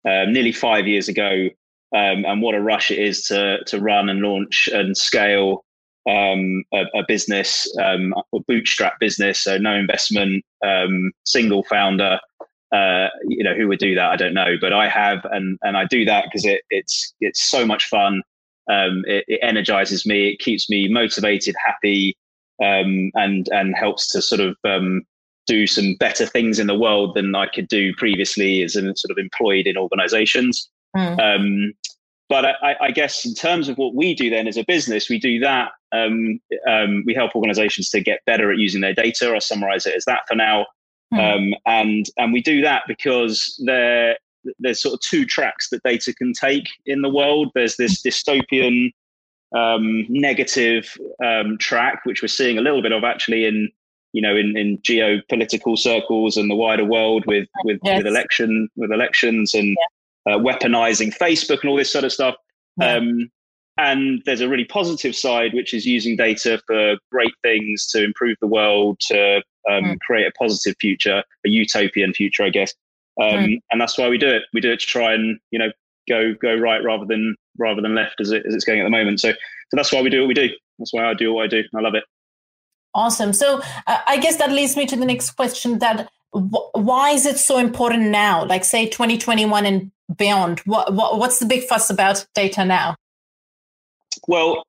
um, 0.08 0.32
nearly 0.32 0.54
five 0.54 0.88
years 0.88 1.10
ago, 1.10 1.50
um, 1.94 2.26
and 2.26 2.42
what 2.42 2.56
a 2.56 2.62
rush 2.62 2.92
it 2.92 3.00
is 3.00 3.26
to 3.28 3.64
to 3.66 3.80
run 3.80 4.10
and 4.10 4.22
launch 4.22 4.68
and 4.72 4.98
scale 4.98 5.64
um, 6.10 6.64
a, 6.74 6.84
a, 6.96 7.04
business, 7.08 7.66
um, 7.82 8.14
a 8.34 8.40
bootstrap 8.48 9.00
business, 9.00 9.40
so 9.40 9.58
no 9.58 9.74
investment, 9.74 10.44
um, 10.66 11.12
single 11.26 11.64
founder. 11.64 12.20
Uh, 12.74 13.08
you 13.28 13.44
know 13.44 13.54
who 13.54 13.68
would 13.68 13.80
do 13.80 13.94
that? 13.96 14.10
I 14.10 14.16
don't 14.16 14.34
know, 14.34 14.56
but 14.60 14.74
I 14.74 14.90
have, 14.90 15.24
and 15.26 15.60
and 15.62 15.78
I 15.78 15.86
do 15.86 16.06
that 16.06 16.26
because 16.26 16.46
it, 16.46 16.62
it's 16.72 17.14
it's 17.22 17.42
so 17.42 17.66
much 17.66 17.86
fun. 17.86 18.24
Um, 18.70 19.04
it, 19.06 19.26
it, 19.28 19.40
energizes 19.44 20.06
me. 20.06 20.30
It 20.30 20.40
keeps 20.40 20.70
me 20.70 20.88
motivated, 20.88 21.56
happy, 21.64 22.18
um, 22.62 23.12
and 23.14 23.48
and 23.52 23.76
helps 23.76 24.10
to 24.14 24.22
sort 24.24 24.42
of 24.42 24.58
um, 24.64 25.04
do 25.46 25.68
some 25.68 25.96
better 26.00 26.26
things 26.26 26.58
in 26.58 26.66
the 26.66 26.78
world 26.78 27.16
than 27.16 27.36
I 27.36 27.46
could 27.46 27.68
do 27.68 27.94
previously 27.96 28.64
as 28.64 28.76
an 28.76 28.96
sort 28.96 29.12
of 29.12 29.20
employed 29.20 29.68
in 29.68 29.78
organizations. 29.78 30.68
Mm. 30.96 31.74
But 32.34 32.46
I, 32.64 32.76
I, 32.82 32.90
guess 32.90 33.26
in 33.26 33.36
terms 33.36 33.70
of 33.70 33.78
what 33.78 33.94
we 33.94 34.16
do 34.16 34.32
then 34.32 34.48
as 34.48 34.58
a 34.58 34.66
business, 34.68 35.08
we 35.08 35.20
do 35.20 35.40
that 35.42 35.70
um, 35.92 36.40
um, 36.68 37.04
we 37.06 37.14
help 37.14 37.36
organizations 37.36 37.92
to 37.92 38.02
get 38.02 38.22
better 38.26 38.52
at 38.52 38.58
using 38.58 38.82
their 38.82 38.96
data. 38.96 39.36
I 39.36 39.38
summarize 39.38 39.86
it 39.86 39.96
as 39.96 40.06
that 40.06 40.22
for 40.28 40.34
now. 40.34 40.66
Hmm. 41.14 41.20
Um, 41.20 41.54
and 41.68 42.06
and 42.18 42.34
we 42.34 42.42
do 42.42 42.60
that 42.64 42.86
because 42.88 43.62
there 43.64 44.18
there's 44.58 44.82
sort 44.82 44.96
of 44.96 45.02
two 45.02 45.26
tracks 45.26 45.70
that 45.70 45.84
data 45.84 46.12
can 46.12 46.34
take 46.34 46.68
in 46.88 47.04
the 47.04 47.10
world. 47.10 47.52
There's 47.54 47.78
this 47.78 48.02
dystopian 48.02 48.90
um, 49.56 50.08
negative 50.10 50.98
um, 51.24 51.60
track, 51.60 52.02
which 52.04 52.24
we're 52.24 52.30
seeing 52.30 52.58
a 52.58 52.62
little 52.62 52.82
bit 52.82 52.94
of 52.94 53.04
actually 53.04 53.46
in 53.46 53.70
you 54.12 54.24
know 54.24 54.36
in, 54.36 54.58
in 54.58 54.80
geopolitical 54.80 55.78
circles 55.78 56.36
and 56.36 56.50
the 56.50 56.56
wider 56.56 56.84
world 56.84 57.26
with 57.28 57.48
with, 57.64 57.78
yes. 57.84 58.00
with 58.00 58.08
election 58.08 58.70
with 58.76 58.92
elections 58.92 59.54
and 59.54 59.68
yeah. 59.68 59.86
Uh, 60.28 60.38
weaponizing 60.38 61.16
Facebook 61.16 61.62
and 61.62 61.70
all 61.70 61.78
this 61.78 61.92
sort 61.92 62.06
of 62.06 62.12
stuff. 62.12 62.36
Yeah. 62.80 62.96
Um, 62.96 63.30
and 63.78 64.22
there's 64.26 64.42
a 64.42 64.48
really 64.48 64.66
positive 64.66 65.16
side, 65.16 65.54
which 65.54 65.74
is 65.74 65.86
using 65.86 66.16
data 66.16 66.62
for 66.68 66.96
great 67.12 67.34
things 67.42 67.88
to 67.88 68.04
improve 68.04 68.38
the 68.40 68.48
world, 68.48 69.00
to 69.08 69.38
um, 69.70 69.84
mm. 69.84 70.00
create 70.02 70.28
a 70.28 70.32
positive 70.32 70.76
future, 70.80 71.24
a 71.46 71.50
utopian 71.50 72.14
future, 72.14 72.44
I 72.44 72.50
guess. 72.50 72.74
Um, 73.20 73.28
mm. 73.28 73.60
And 73.72 73.82
that's 73.82 73.98
why 73.98 74.10
we 74.10 74.18
do 74.18 74.30
it. 74.30 74.44
We 74.54 74.62
do 74.62 74.72
it 74.72 74.80
to 74.80 74.86
try 74.86 75.14
and 75.14 75.40
you 75.52 75.58
know 75.58 75.72
go 76.08 76.34
go 76.40 76.56
right 76.56 76.84
rather 76.84 77.06
than 77.06 77.36
rather 77.58 77.82
than 77.82 77.96
left 77.96 78.20
as, 78.20 78.32
it, 78.32 78.46
as 78.46 78.54
it's 78.54 78.66
going 78.66 78.80
at 78.80 78.84
the 78.84 78.90
moment. 78.90 79.20
So 79.20 79.32
so 79.32 79.38
that's 79.76 79.92
why 79.92 80.02
we 80.02 80.10
do 80.10 80.22
what 80.22 80.28
we 80.28 80.34
do. 80.34 80.50
That's 80.78 80.94
why 80.94 81.06
I 81.06 81.14
do 81.14 81.34
what 81.34 81.46
I 81.46 81.48
do. 81.48 81.64
I 81.76 81.82
love 81.82 81.96
it. 81.96 82.04
Awesome. 82.96 83.34
So 83.34 83.62
uh, 83.88 83.98
I 84.06 84.18
guess 84.18 84.38
that 84.38 84.52
leads 84.52 84.78
me 84.78 84.86
to 84.86 84.96
the 84.96 85.06
next 85.06 85.32
question. 85.32 85.80
That 85.80 86.10
w- 86.32 86.70
why 86.74 87.12
is 87.12 87.26
it 87.26 87.40
so 87.40 87.58
important 87.58 88.10
now? 88.10 88.46
Like 88.46 88.64
say 88.64 88.88
2021 88.88 89.66
and 89.66 89.92
beyond. 90.18 90.60
What, 90.62 90.94
what 90.94 91.20
what's 91.20 91.40
the 91.40 91.46
big 91.46 91.64
fuss 91.64 91.90
about 91.90 92.26
data 92.34 92.66
now? 92.66 92.96
Well, 94.28 94.64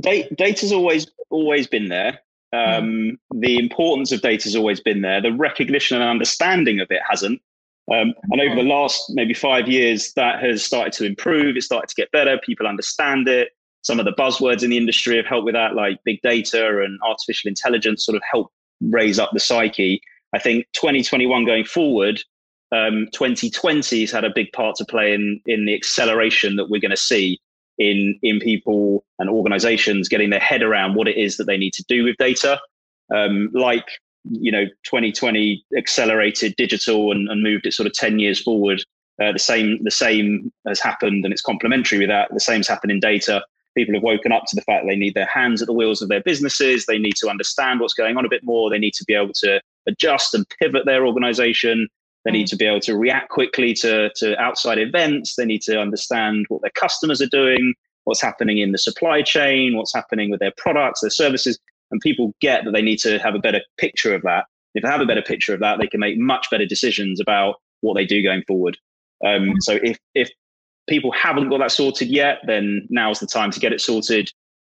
data, 0.00 0.34
data's 0.34 0.72
always 0.72 1.06
always 1.30 1.66
been 1.66 1.88
there. 1.88 2.20
Um, 2.52 2.58
mm. 2.84 3.18
The 3.32 3.58
importance 3.58 4.12
of 4.12 4.22
data 4.22 4.44
has 4.44 4.56
always 4.56 4.80
been 4.80 5.02
there. 5.02 5.20
The 5.20 5.32
recognition 5.32 6.00
and 6.00 6.08
understanding 6.08 6.80
of 6.80 6.90
it 6.90 7.00
hasn't. 7.08 7.40
Um, 7.92 8.14
and 8.32 8.40
over 8.40 8.56
the 8.56 8.62
last 8.62 9.04
maybe 9.10 9.34
five 9.34 9.68
years, 9.68 10.12
that 10.14 10.42
has 10.42 10.64
started 10.64 10.92
to 10.94 11.04
improve. 11.04 11.56
It's 11.56 11.66
started 11.66 11.88
to 11.88 11.94
get 11.94 12.10
better. 12.10 12.38
People 12.38 12.66
understand 12.66 13.28
it. 13.28 13.50
Some 13.82 14.00
of 14.00 14.04
the 14.04 14.12
buzzwords 14.12 14.64
in 14.64 14.70
the 14.70 14.76
industry 14.76 15.16
have 15.16 15.26
helped 15.26 15.44
with 15.44 15.54
that, 15.54 15.74
like 15.74 15.98
big 16.04 16.20
data 16.22 16.82
and 16.82 16.98
artificial 17.06 17.48
intelligence, 17.48 18.04
sort 18.04 18.16
of 18.16 18.22
help 18.28 18.50
raise 18.80 19.20
up 19.20 19.30
the 19.32 19.38
psyche. 19.38 20.00
I 20.34 20.40
think 20.40 20.66
2021 20.72 21.44
going 21.44 21.64
forward, 21.64 22.20
um, 22.72 23.06
2020 23.12 24.00
has 24.00 24.10
had 24.10 24.24
a 24.24 24.32
big 24.34 24.52
part 24.52 24.76
to 24.76 24.84
play 24.84 25.12
in 25.12 25.40
in 25.46 25.66
the 25.66 25.74
acceleration 25.74 26.56
that 26.56 26.68
we're 26.68 26.80
going 26.80 26.90
to 26.90 26.96
see 26.96 27.38
in 27.78 28.18
in 28.22 28.40
people 28.40 29.04
and 29.18 29.30
organizations 29.30 30.08
getting 30.08 30.30
their 30.30 30.40
head 30.40 30.62
around 30.62 30.94
what 30.94 31.08
it 31.08 31.16
is 31.16 31.36
that 31.36 31.44
they 31.44 31.56
need 31.56 31.72
to 31.74 31.84
do 31.88 32.04
with 32.04 32.16
data. 32.18 32.60
Um, 33.14 33.50
like 33.52 33.86
you 34.24 34.50
know 34.50 34.64
2020 34.84 35.64
accelerated 35.78 36.56
digital 36.56 37.12
and, 37.12 37.28
and, 37.28 37.44
moved 37.44 37.64
it 37.64 37.72
sort 37.72 37.86
of 37.86 37.92
10 37.92 38.18
years 38.18 38.42
forward 38.42 38.82
uh, 39.22 39.32
the 39.32 39.38
same 39.38 39.82
the 39.82 39.90
same 39.90 40.52
has 40.66 40.80
happened 40.80 41.24
and 41.24 41.32
it's 41.32 41.42
complementary 41.42 41.98
with 41.98 42.08
that. 42.08 42.28
The 42.32 42.40
same's 42.40 42.68
happened 42.68 42.92
in 42.92 43.00
data. 43.00 43.42
People 43.74 43.94
have 43.94 44.02
woken 44.02 44.32
up 44.32 44.44
to 44.46 44.56
the 44.56 44.62
fact 44.62 44.86
they 44.86 44.96
need 44.96 45.14
their 45.14 45.26
hands 45.26 45.62
at 45.62 45.66
the 45.66 45.72
wheels 45.72 46.02
of 46.02 46.08
their 46.08 46.22
businesses. 46.22 46.86
They 46.86 46.98
need 46.98 47.16
to 47.16 47.28
understand 47.28 47.80
what's 47.80 47.94
going 47.94 48.16
on 48.16 48.24
a 48.24 48.28
bit 48.28 48.42
more. 48.44 48.68
They 48.68 48.78
need 48.78 48.94
to 48.94 49.04
be 49.04 49.14
able 49.14 49.32
to 49.34 49.60
adjust 49.86 50.34
and 50.34 50.46
pivot 50.60 50.84
their 50.84 51.06
organization 51.06 51.88
they 52.26 52.32
need 52.32 52.48
mm. 52.48 52.50
to 52.50 52.56
be 52.56 52.66
able 52.66 52.80
to 52.80 52.96
react 52.96 53.28
quickly 53.28 53.72
to, 53.72 54.10
to 54.16 54.36
outside 54.40 54.78
events. 54.78 55.36
They 55.36 55.44
need 55.44 55.62
to 55.62 55.80
understand 55.80 56.46
what 56.48 56.60
their 56.60 56.72
customers 56.72 57.22
are 57.22 57.28
doing, 57.28 57.72
what's 58.02 58.20
happening 58.20 58.58
in 58.58 58.72
the 58.72 58.78
supply 58.78 59.22
chain, 59.22 59.76
what's 59.76 59.94
happening 59.94 60.28
with 60.28 60.40
their 60.40 60.52
products, 60.56 61.02
their 61.02 61.10
services. 61.10 61.56
And 61.92 62.00
people 62.00 62.34
get 62.40 62.64
that 62.64 62.72
they 62.72 62.82
need 62.82 62.98
to 62.98 63.20
have 63.20 63.36
a 63.36 63.38
better 63.38 63.60
picture 63.78 64.12
of 64.12 64.22
that. 64.22 64.46
If 64.74 64.82
they 64.82 64.88
have 64.88 65.00
a 65.00 65.06
better 65.06 65.22
picture 65.22 65.54
of 65.54 65.60
that, 65.60 65.78
they 65.78 65.86
can 65.86 66.00
make 66.00 66.18
much 66.18 66.50
better 66.50 66.66
decisions 66.66 67.20
about 67.20 67.56
what 67.80 67.94
they 67.94 68.04
do 68.04 68.24
going 68.24 68.42
forward. 68.42 68.76
Um, 69.24 69.50
mm. 69.50 69.54
so 69.60 69.78
if, 69.84 69.96
if 70.16 70.28
people 70.88 71.12
haven't 71.12 71.48
got 71.48 71.58
that 71.58 71.70
sorted 71.70 72.08
yet, 72.08 72.38
then 72.48 72.88
now's 72.90 73.20
the 73.20 73.28
time 73.28 73.52
to 73.52 73.60
get 73.60 73.72
it 73.72 73.80
sorted. 73.80 74.32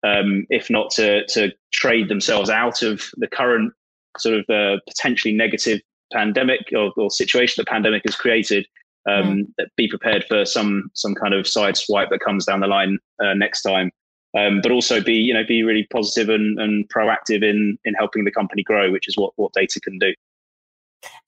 Um, 0.03 0.45
if 0.49 0.69
not 0.69 0.91
to, 0.91 1.25
to 1.27 1.53
trade 1.71 2.09
themselves 2.09 2.49
out 2.49 2.83
of 2.83 3.05
the 3.15 3.27
current 3.27 3.73
sort 4.17 4.35
of 4.35 4.49
uh, 4.49 4.79
potentially 4.85 5.33
negative 5.33 5.79
pandemic 6.11 6.67
or, 6.73 6.91
or 6.97 7.09
situation 7.09 7.61
the 7.61 7.69
pandemic 7.69 8.03
has 8.05 8.15
created, 8.15 8.67
um, 9.09 9.47
mm. 9.59 9.65
be 9.75 9.87
prepared 9.87 10.25
for 10.25 10.45
some 10.45 10.89
some 10.93 11.15
kind 11.15 11.33
of 11.33 11.47
side 11.47 11.77
swipe 11.77 12.09
that 12.09 12.19
comes 12.19 12.45
down 12.45 12.59
the 12.59 12.67
line 12.67 12.97
uh, 13.23 13.33
next 13.33 13.61
time. 13.61 13.91
Um, 14.37 14.59
but 14.61 14.71
also 14.71 15.01
be 15.01 15.13
you 15.13 15.33
know 15.33 15.43
be 15.47 15.63
really 15.63 15.87
positive 15.91 16.29
and, 16.29 16.59
and 16.59 16.87
proactive 16.89 17.43
in 17.43 17.77
in 17.85 17.93
helping 17.93 18.25
the 18.25 18.31
company 18.31 18.63
grow, 18.63 18.91
which 18.91 19.07
is 19.07 19.17
what 19.17 19.33
what 19.35 19.53
data 19.53 19.79
can 19.79 19.97
do. 19.97 20.13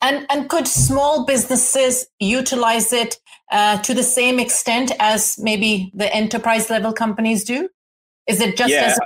And 0.01 0.25
and 0.29 0.49
could 0.49 0.67
small 0.67 1.25
businesses 1.25 2.07
utilize 2.19 2.93
it 2.93 3.17
uh, 3.51 3.77
to 3.81 3.93
the 3.93 4.03
same 4.03 4.39
extent 4.39 4.91
as 4.99 5.37
maybe 5.39 5.91
the 5.93 6.13
enterprise 6.13 6.69
level 6.69 6.93
companies 6.93 7.43
do? 7.43 7.69
Is 8.27 8.41
it 8.41 8.57
just 8.57 8.71
yeah. 8.71 8.85
as 8.85 8.99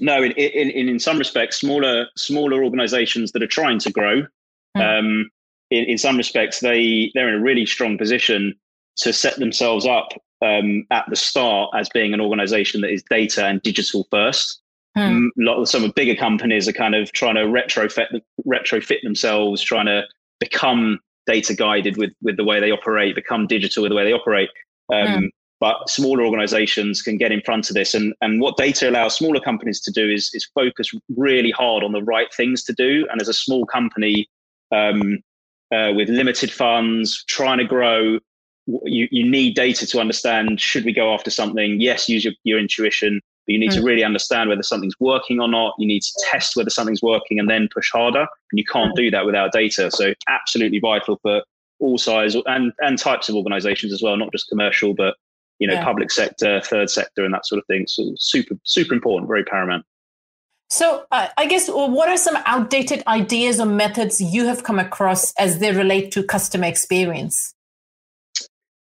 no, 0.00 0.22
in, 0.22 0.32
in, 0.32 0.88
in, 0.88 0.98
some 0.98 1.18
respects, 1.18 1.58
smaller 1.58 2.06
smaller 2.16 2.64
organisations 2.64 3.32
that 3.32 3.42
are 3.42 3.48
trying 3.48 3.78
to 3.80 3.90
grow, 3.90 4.22
mm. 4.76 4.80
um, 4.98 5.30
in, 5.70 5.84
in 5.84 5.98
some 5.98 6.16
respects, 6.16 6.60
they 6.60 7.10
they're 7.14 7.28
in 7.28 7.40
a 7.40 7.42
really 7.42 7.66
strong 7.66 7.98
position 7.98 8.54
to 8.96 9.12
set 9.12 9.36
themselves 9.36 9.86
up 9.86 10.08
um, 10.42 10.86
at 10.90 11.04
the 11.08 11.16
start 11.16 11.70
as 11.74 11.88
being 11.88 12.14
an 12.14 12.20
organisation 12.20 12.80
that 12.80 12.90
is 12.90 13.02
data 13.10 13.46
and 13.46 13.62
digital 13.62 14.06
first. 14.10 14.60
Mm. 14.96 15.30
lot 15.38 15.60
of 15.60 15.68
some 15.68 15.82
of 15.82 15.92
bigger 15.96 16.14
companies 16.14 16.68
are 16.68 16.72
kind 16.72 16.94
of 16.94 17.10
trying 17.10 17.34
to 17.34 17.40
retrofit 17.40 18.20
retrofit 18.46 19.02
themselves, 19.02 19.60
trying 19.60 19.86
to 19.86 20.02
become 20.38 21.00
data 21.26 21.54
guided 21.54 21.96
with 21.96 22.12
with 22.22 22.36
the 22.36 22.44
way 22.44 22.60
they 22.60 22.70
operate, 22.70 23.14
become 23.14 23.46
digital 23.46 23.82
with 23.82 23.90
the 23.90 23.96
way 23.96 24.04
they 24.04 24.12
operate. 24.12 24.50
Um, 24.92 25.06
mm 25.06 25.28
but 25.64 25.88
smaller 25.88 26.26
organizations 26.26 27.00
can 27.00 27.16
get 27.16 27.32
in 27.32 27.40
front 27.40 27.70
of 27.70 27.74
this. 27.74 27.94
And, 27.94 28.12
and 28.20 28.38
what 28.38 28.58
data 28.58 28.90
allows 28.90 29.16
smaller 29.16 29.40
companies 29.40 29.80
to 29.80 29.90
do 29.90 30.10
is, 30.10 30.30
is 30.34 30.44
focus 30.54 30.90
really 31.16 31.52
hard 31.52 31.82
on 31.82 31.92
the 31.92 32.02
right 32.02 32.28
things 32.34 32.62
to 32.64 32.74
do. 32.74 33.06
And 33.10 33.18
as 33.18 33.28
a 33.28 33.32
small 33.32 33.64
company 33.64 34.28
um, 34.72 35.20
uh, 35.74 35.94
with 35.96 36.10
limited 36.10 36.52
funds, 36.52 37.24
trying 37.28 37.56
to 37.56 37.64
grow, 37.64 38.18
you, 38.66 39.08
you 39.10 39.26
need 39.26 39.54
data 39.54 39.86
to 39.86 40.00
understand 40.00 40.60
should 40.60 40.84
we 40.84 40.92
go 40.92 41.14
after 41.14 41.30
something? 41.30 41.80
Yes, 41.80 42.10
use 42.10 42.26
your, 42.26 42.34
your 42.44 42.58
intuition, 42.58 43.22
but 43.46 43.52
you 43.54 43.58
need 43.58 43.70
mm. 43.70 43.76
to 43.76 43.82
really 43.82 44.04
understand 44.04 44.50
whether 44.50 44.62
something's 44.62 45.00
working 45.00 45.40
or 45.40 45.48
not. 45.48 45.72
You 45.78 45.86
need 45.86 46.02
to 46.02 46.12
test 46.30 46.56
whether 46.56 46.68
something's 46.68 47.00
working 47.00 47.38
and 47.38 47.48
then 47.48 47.70
push 47.72 47.90
harder. 47.90 48.26
And 48.50 48.58
you 48.58 48.66
can't 48.70 48.92
mm. 48.92 48.96
do 48.96 49.10
that 49.12 49.24
without 49.24 49.50
data. 49.52 49.90
So, 49.90 50.12
absolutely 50.28 50.80
vital 50.80 51.18
for 51.22 51.42
all 51.80 51.96
size 51.96 52.36
and, 52.44 52.70
and 52.80 52.98
types 52.98 53.30
of 53.30 53.34
organizations 53.34 53.94
as 53.94 54.02
well, 54.02 54.18
not 54.18 54.30
just 54.30 54.50
commercial, 54.50 54.92
but 54.92 55.16
you 55.64 55.68
know, 55.68 55.74
yeah. 55.76 55.82
public 55.84 56.10
sector, 56.10 56.60
third 56.60 56.90
sector, 56.90 57.24
and 57.24 57.32
that 57.32 57.46
sort 57.46 57.58
of 57.58 57.64
thing. 57.68 57.86
So 57.88 58.12
super, 58.18 58.54
super 58.64 58.92
important, 58.92 59.28
very 59.28 59.44
paramount. 59.44 59.86
So 60.68 61.06
uh, 61.10 61.28
I 61.38 61.46
guess 61.46 61.68
what 61.68 62.10
are 62.10 62.18
some 62.18 62.36
outdated 62.44 63.02
ideas 63.06 63.60
or 63.60 63.64
methods 63.64 64.20
you 64.20 64.44
have 64.44 64.62
come 64.62 64.78
across 64.78 65.32
as 65.38 65.60
they 65.60 65.72
relate 65.72 66.12
to 66.12 66.22
customer 66.22 66.66
experience? 66.66 67.54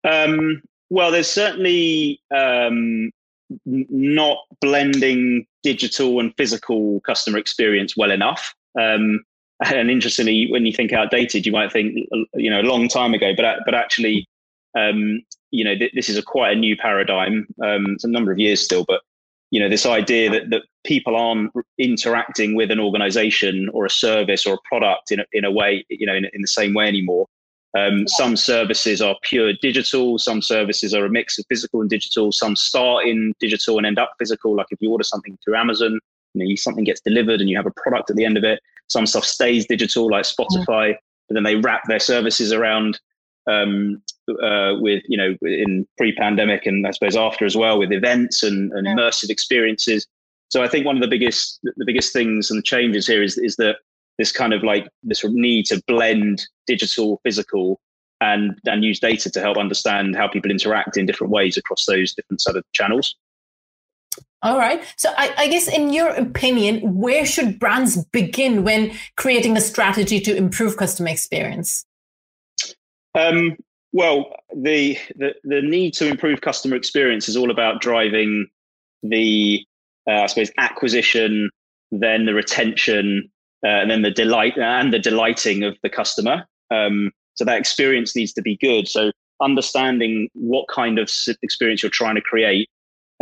Um, 0.03 0.61
well, 0.89 1.11
there's 1.11 1.31
certainly 1.31 2.19
um, 2.35 3.09
not 3.65 4.39
blending 4.59 5.45
digital 5.63 6.19
and 6.19 6.33
physical 6.35 6.99
customer 7.01 7.37
experience 7.37 7.95
well 7.95 8.11
enough. 8.11 8.53
Um, 8.77 9.23
and 9.65 9.89
interestingly, 9.89 10.51
when 10.51 10.65
you 10.65 10.73
think 10.73 10.91
outdated, 10.91 11.45
you 11.45 11.53
might 11.53 11.71
think 11.71 11.95
you 12.33 12.49
know 12.49 12.59
a 12.59 12.67
long 12.67 12.89
time 12.89 13.13
ago, 13.13 13.31
but 13.37 13.59
but 13.63 13.73
actually, 13.73 14.27
um, 14.75 15.21
you 15.51 15.63
know, 15.63 15.75
th- 15.75 15.93
this 15.93 16.09
is 16.09 16.17
a 16.17 16.23
quite 16.23 16.55
a 16.55 16.59
new 16.59 16.75
paradigm. 16.75 17.47
Um, 17.63 17.85
it's 17.93 18.03
a 18.03 18.09
number 18.09 18.31
of 18.31 18.39
years 18.39 18.61
still, 18.61 18.85
but 18.87 19.01
you 19.51 19.59
know, 19.59 19.69
this 19.69 19.85
idea 19.85 20.29
that 20.29 20.49
that 20.49 20.63
people 20.83 21.15
aren't 21.15 21.51
interacting 21.77 22.55
with 22.55 22.71
an 22.71 22.79
organization 22.79 23.69
or 23.73 23.85
a 23.85 23.89
service 23.89 24.45
or 24.45 24.55
a 24.55 24.67
product 24.67 25.11
in 25.11 25.19
a, 25.19 25.25
in 25.31 25.45
a 25.45 25.51
way, 25.51 25.85
you 25.89 26.05
know, 26.05 26.15
in, 26.15 26.25
in 26.33 26.41
the 26.41 26.47
same 26.47 26.73
way 26.73 26.87
anymore. 26.87 27.27
Um, 27.77 28.07
some 28.07 28.37
services 28.37 29.01
are 29.01 29.17
pure 29.23 29.51
digital. 29.61 30.17
Some 30.17 30.41
services 30.41 30.93
are 30.93 31.05
a 31.05 31.09
mix 31.09 31.37
of 31.37 31.45
physical 31.49 31.81
and 31.81 31.89
digital. 31.89 32.31
Some 32.31 32.55
start 32.55 33.05
in 33.05 33.33
digital 33.39 33.77
and 33.77 33.85
end 33.85 33.99
up 33.99 34.13
physical. 34.17 34.55
Like 34.55 34.67
if 34.71 34.81
you 34.81 34.91
order 34.91 35.03
something 35.03 35.37
through 35.43 35.57
Amazon, 35.57 35.99
you 36.33 36.47
know, 36.47 36.55
something 36.55 36.85
gets 36.85 37.01
delivered 37.01 37.41
and 37.41 37.49
you 37.49 37.57
have 37.57 37.65
a 37.65 37.71
product 37.71 38.09
at 38.09 38.15
the 38.15 38.23
end 38.23 38.37
of 38.37 38.45
it. 38.45 38.61
Some 38.87 39.05
stuff 39.05 39.25
stays 39.25 39.65
digital, 39.65 40.09
like 40.09 40.23
Spotify, 40.23 40.95
but 41.27 41.33
then 41.33 41.43
they 41.43 41.55
wrap 41.55 41.83
their 41.87 41.99
services 41.99 42.53
around 42.53 42.99
um, 43.47 44.01
uh, 44.29 44.75
with 44.79 45.03
you 45.07 45.17
know 45.17 45.35
in 45.41 45.87
pre-pandemic 45.97 46.65
and 46.65 46.85
I 46.87 46.91
suppose 46.91 47.15
after 47.15 47.45
as 47.45 47.55
well 47.55 47.79
with 47.79 47.91
events 47.91 48.43
and, 48.43 48.71
and 48.73 48.87
immersive 48.87 49.29
experiences. 49.29 50.07
So 50.49 50.63
I 50.63 50.67
think 50.67 50.85
one 50.85 50.95
of 50.95 51.01
the 51.01 51.07
biggest 51.07 51.59
the 51.63 51.85
biggest 51.85 52.13
things 52.13 52.51
and 52.51 52.63
changes 52.63 53.07
here 53.07 53.23
is 53.23 53.37
is 53.37 53.55
that 53.57 53.77
this 54.17 54.31
kind 54.31 54.53
of 54.53 54.63
like 54.63 54.87
this 55.03 55.23
need 55.25 55.65
to 55.67 55.81
blend 55.87 56.47
digital, 56.67 57.19
physical, 57.23 57.79
and 58.21 58.57
and 58.65 58.83
use 58.83 58.99
data 58.99 59.29
to 59.29 59.41
help 59.41 59.57
understand 59.57 60.15
how 60.15 60.27
people 60.27 60.51
interact 60.51 60.97
in 60.97 61.05
different 61.05 61.31
ways 61.31 61.57
across 61.57 61.85
those 61.85 62.13
different 62.13 62.41
set 62.41 62.55
of 62.55 62.63
channels. 62.73 63.15
All 64.41 64.57
right. 64.57 64.83
So 64.95 65.11
I, 65.17 65.33
I, 65.37 65.47
guess 65.47 65.67
in 65.67 65.91
your 65.91 66.09
opinion, 66.09 66.95
where 66.95 67.25
should 67.25 67.57
brands 67.57 68.05
begin 68.05 68.63
when 68.63 68.93
creating 69.17 69.57
a 69.57 69.61
strategy 69.61 70.19
to 70.19 70.35
improve 70.35 70.77
customer 70.77 71.09
experience? 71.09 71.83
Um, 73.15 73.57
well, 73.95 74.35
the, 74.53 74.97
the 75.15 75.35
the 75.45 75.61
need 75.61 75.93
to 75.93 76.05
improve 76.05 76.41
customer 76.41 76.75
experience 76.75 77.29
is 77.29 77.37
all 77.37 77.49
about 77.49 77.79
driving 77.79 78.47
the 79.01 79.65
uh, 80.05 80.23
I 80.23 80.25
suppose 80.25 80.51
acquisition, 80.57 81.49
then 81.91 82.25
the 82.25 82.33
retention, 82.33 83.31
uh, 83.63 83.69
and 83.69 83.89
then 83.89 84.01
the 84.01 84.11
delight 84.11 84.57
and 84.57 84.93
the 84.93 84.99
delighting 84.99 85.63
of 85.63 85.77
the 85.81 85.89
customer. 85.89 86.45
Um, 86.71 87.13
so 87.35 87.45
that 87.45 87.57
experience 87.57 88.17
needs 88.17 88.33
to 88.33 88.41
be 88.41 88.57
good. 88.57 88.89
So 88.89 89.11
understanding 89.41 90.27
what 90.33 90.65
kind 90.67 90.99
of 90.99 91.09
experience 91.41 91.81
you're 91.81 91.89
trying 91.89 92.15
to 92.15 92.21
create, 92.21 92.67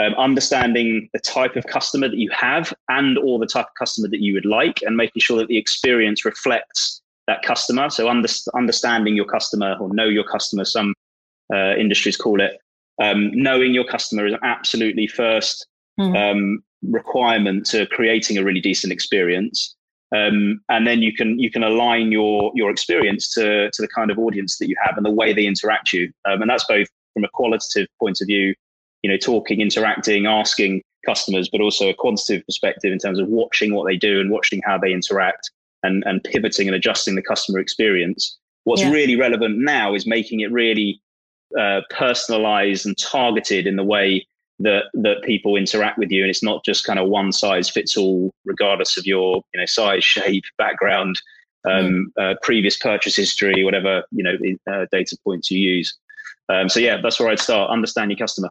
um, 0.02 0.16
understanding 0.16 1.08
the 1.14 1.20
type 1.20 1.56
of 1.56 1.68
customer 1.68 2.10
that 2.10 2.18
you 2.18 2.32
have 2.32 2.74
and 2.90 3.20
or 3.20 3.38
the 3.38 3.46
type 3.46 3.68
of 3.68 3.76
customer 3.78 4.08
that 4.08 4.22
you 4.22 4.34
would 4.34 4.46
like, 4.46 4.82
and 4.82 4.98
making 4.98 5.20
sure 5.20 5.38
that 5.38 5.50
the 5.50 5.58
experience 5.60 6.26
reflects 6.26 7.03
that 7.28 7.42
customer. 7.44 7.90
So 7.90 8.10
under, 8.10 8.30
understanding 8.54 9.16
your 9.16 9.26
customer 9.26 9.76
or 9.80 9.94
know 9.94 10.06
your 10.06 10.24
customer, 10.24 10.66
some 10.66 10.94
uh, 11.54 11.76
industries 11.76 12.18
call 12.18 12.42
it. 12.42 12.60
Um, 13.02 13.32
knowing 13.34 13.74
your 13.74 13.86
customer 13.86 14.28
is 14.28 14.34
an 14.34 14.40
absolutely 14.44 15.08
first 15.08 15.66
mm. 16.00 16.16
um, 16.16 16.64
requirement 16.84 17.66
to 17.68 17.86
creating 17.88 18.38
a 18.38 18.44
really 18.44 18.62
decent 18.62 18.94
experience. 18.94 19.76
Um, 20.16 20.62
and 20.70 20.86
then 20.86 21.02
you 21.02 21.12
can 21.12 21.40
you 21.40 21.50
can 21.50 21.64
align 21.64 22.12
your 22.12 22.52
your 22.54 22.70
experience 22.70 23.34
to 23.34 23.72
to 23.72 23.82
the 23.82 23.88
kind 23.88 24.12
of 24.12 24.20
audience 24.20 24.60
that 24.60 24.70
you 24.70 24.76
have 24.84 24.96
and 24.96 25.06
the 25.06 25.12
way 25.12 25.34
they 25.34 25.48
interact 25.48 25.92
you. 25.92 26.12
Um, 26.26 26.42
and 26.42 26.50
that's 26.50 26.66
both 26.66 26.88
from 27.14 27.24
a 27.24 27.30
qualitative 27.30 27.88
point 28.00 28.22
of 28.22 28.28
view, 28.28 28.54
you 29.02 29.10
know, 29.10 29.18
talking, 29.18 29.60
interacting, 29.60 30.28
asking 30.28 30.84
customers, 31.06 31.50
but 31.52 31.62
also 31.62 31.90
a 31.90 31.94
quantitative 31.96 32.46
perspective 32.46 32.92
in 32.92 33.00
terms 33.00 33.20
of 33.20 33.28
watching 33.28 33.74
what 33.74 33.88
they 33.88 33.98
do 33.98 34.20
and 34.20 34.30
watching 34.30 34.62
how 34.64 34.78
they 34.78 34.94
interact 34.94 35.50
and, 35.84 36.04
and 36.06 36.24
pivoting 36.24 36.68
and 36.68 36.76
adjusting 36.76 37.16
the 37.16 37.22
customer 37.22 37.60
experience. 37.60 38.38
What's 38.64 38.82
yeah. 38.82 38.92
really 38.92 39.16
relevant 39.16 39.60
now 39.60 39.94
is 39.94 40.08
making 40.08 40.40
it 40.40 40.52
really 40.52 41.02
uh, 41.60 41.82
personalized 41.90 42.86
and 42.86 42.98
targeted 42.98 43.68
in 43.68 43.76
the 43.76 43.84
way 43.84 44.26
that 44.60 44.86
that 44.94 45.24
people 45.24 45.56
interact 45.56 45.98
with 45.98 46.12
you, 46.12 46.22
and 46.22 46.30
it's 46.30 46.44
not 46.44 46.64
just 46.64 46.86
kind 46.86 47.00
of 47.00 47.10
one 47.10 47.32
size 47.32 47.70
fits 47.70 47.98
all, 47.98 48.32
regardless 48.46 48.98
of 48.98 49.06
your 49.06 49.44
you 49.54 49.60
know 49.60 49.66
size, 49.66 50.04
shape, 50.04 50.44
background, 50.58 51.22
um, 51.66 52.12
mm. 52.18 52.32
uh, 52.32 52.36
previous 52.42 52.78
purchase 52.78 53.16
history, 53.16 53.64
whatever 53.64 54.04
you 54.12 54.24
know 54.24 54.36
uh, 54.72 54.86
data 54.92 55.18
points 55.24 55.52
you 55.52 55.60
use. 55.60 55.98
Um, 56.50 56.70
so 56.70 56.80
yeah, 56.80 56.98
that's 57.02 57.20
where 57.20 57.30
I'd 57.30 57.40
start. 57.40 57.70
Understand 57.70 58.12
your 58.12 58.18
customer. 58.18 58.50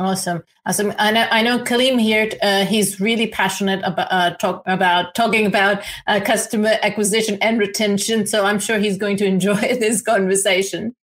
Awesome, 0.00 0.42
awesome. 0.64 0.94
I 0.98 1.10
know, 1.12 1.28
I 1.30 1.42
know 1.42 1.58
Kaleem 1.58 2.00
here. 2.00 2.30
Uh, 2.40 2.64
he's 2.64 3.00
really 3.00 3.26
passionate 3.26 3.82
about 3.84 4.08
uh, 4.10 4.30
talk 4.36 4.62
about 4.64 5.14
talking 5.14 5.44
about 5.44 5.82
uh, 6.06 6.20
customer 6.24 6.76
acquisition 6.80 7.36
and 7.42 7.58
retention. 7.58 8.26
So 8.26 8.46
I'm 8.46 8.58
sure 8.58 8.78
he's 8.78 8.96
going 8.96 9.18
to 9.18 9.26
enjoy 9.26 9.54
this 9.60 10.00
conversation. 10.00 10.96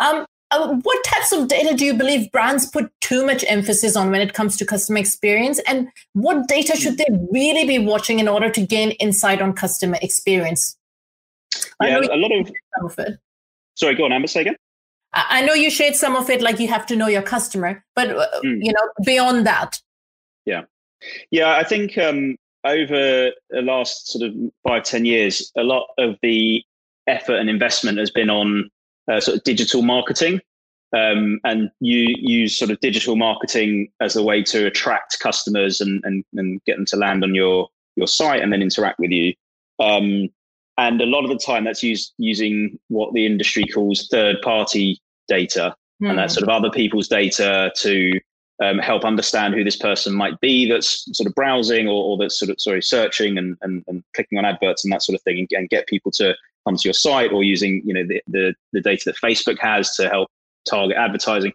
Um, 0.00 0.24
uh, 0.50 0.76
what 0.82 1.04
types 1.04 1.30
of 1.30 1.48
data 1.48 1.76
do 1.76 1.84
you 1.84 1.92
believe 1.92 2.32
brands 2.32 2.64
put 2.64 2.90
too 3.02 3.26
much 3.26 3.44
emphasis 3.48 3.96
on 3.96 4.10
when 4.10 4.22
it 4.22 4.32
comes 4.32 4.56
to 4.56 4.64
customer 4.64 4.98
experience, 4.98 5.60
and 5.66 5.88
what 6.14 6.48
data 6.48 6.74
should 6.74 6.96
they 6.96 7.06
really 7.30 7.66
be 7.66 7.78
watching 7.78 8.18
in 8.18 8.28
order 8.28 8.48
to 8.48 8.66
gain 8.66 8.92
insight 8.92 9.42
on 9.42 9.52
customer 9.52 9.98
experience? 10.00 10.74
Yeah, 11.82 11.98
a 11.98 12.16
lot 12.16 12.32
of. 12.32 12.98
of. 12.98 13.18
Sorry, 13.74 13.94
go 13.94 14.06
on, 14.06 14.12
Amber. 14.12 14.26
Say 14.26 14.40
again. 14.40 14.56
I 15.28 15.42
know 15.42 15.54
you 15.54 15.70
shared 15.70 15.96
some 15.96 16.16
of 16.16 16.30
it, 16.30 16.42
like 16.42 16.58
you 16.58 16.68
have 16.68 16.86
to 16.86 16.96
know 16.96 17.08
your 17.08 17.22
customer, 17.22 17.84
but 17.94 18.08
mm. 18.08 18.64
you 18.64 18.72
know 18.72 18.88
beyond 19.04 19.46
that. 19.46 19.80
Yeah, 20.44 20.62
yeah. 21.30 21.56
I 21.56 21.64
think 21.64 21.96
um, 21.98 22.36
over 22.64 23.30
the 23.50 23.62
last 23.62 24.08
sort 24.08 24.28
of 24.28 24.34
five 24.66 24.84
ten 24.84 25.04
years, 25.04 25.50
a 25.56 25.62
lot 25.62 25.88
of 25.98 26.16
the 26.22 26.62
effort 27.06 27.36
and 27.36 27.48
investment 27.48 27.98
has 27.98 28.10
been 28.10 28.30
on 28.30 28.70
uh, 29.10 29.20
sort 29.20 29.38
of 29.38 29.44
digital 29.44 29.82
marketing, 29.82 30.40
um, 30.96 31.40
and 31.44 31.70
you 31.80 32.14
use 32.18 32.58
sort 32.58 32.70
of 32.70 32.80
digital 32.80 33.16
marketing 33.16 33.88
as 34.00 34.16
a 34.16 34.22
way 34.22 34.42
to 34.42 34.66
attract 34.66 35.18
customers 35.20 35.80
and 35.80 36.02
and, 36.04 36.24
and 36.34 36.62
get 36.64 36.76
them 36.76 36.86
to 36.86 36.96
land 36.96 37.24
on 37.24 37.34
your 37.34 37.68
your 37.96 38.06
site 38.06 38.42
and 38.42 38.52
then 38.52 38.62
interact 38.62 38.98
with 38.98 39.10
you. 39.10 39.34
Um, 39.78 40.28
and 40.78 41.00
a 41.00 41.06
lot 41.06 41.24
of 41.24 41.30
the 41.30 41.38
time 41.38 41.64
that's 41.64 41.82
used 41.82 42.14
using 42.18 42.78
what 42.88 43.12
the 43.12 43.26
industry 43.26 43.64
calls 43.64 44.08
third 44.10 44.40
party 44.42 45.00
data 45.28 45.74
mm. 46.02 46.08
and 46.08 46.18
that's 46.18 46.34
hmm. 46.34 46.40
sort 46.40 46.50
of 46.50 46.54
other 46.54 46.70
people's 46.70 47.08
data 47.08 47.72
to 47.76 48.18
um, 48.60 48.78
help 48.78 49.04
understand 49.04 49.54
who 49.54 49.62
this 49.62 49.76
person 49.76 50.14
might 50.14 50.40
be 50.40 50.68
that's 50.68 51.08
sort 51.16 51.28
of 51.28 51.34
browsing 51.34 51.86
or, 51.86 52.04
or 52.04 52.18
that's 52.18 52.38
sort 52.38 52.50
of 52.50 52.60
sorry 52.60 52.82
searching 52.82 53.38
and, 53.38 53.56
and, 53.62 53.84
and, 53.86 54.02
clicking 54.14 54.36
on 54.36 54.44
adverts 54.44 54.84
and 54.84 54.92
that 54.92 55.02
sort 55.02 55.14
of 55.14 55.22
thing 55.22 55.38
and, 55.38 55.48
and, 55.52 55.68
get 55.68 55.86
people 55.86 56.10
to 56.10 56.34
come 56.66 56.76
to 56.76 56.88
your 56.88 56.94
site 56.94 57.32
or 57.32 57.44
using 57.44 57.80
you 57.84 57.94
know 57.94 58.04
the, 58.04 58.20
the, 58.26 58.54
the 58.72 58.80
data 58.80 59.04
that 59.06 59.16
facebook 59.16 59.58
has 59.58 59.94
to 59.94 60.08
help 60.08 60.28
target 60.68 60.96
advertising 60.96 61.52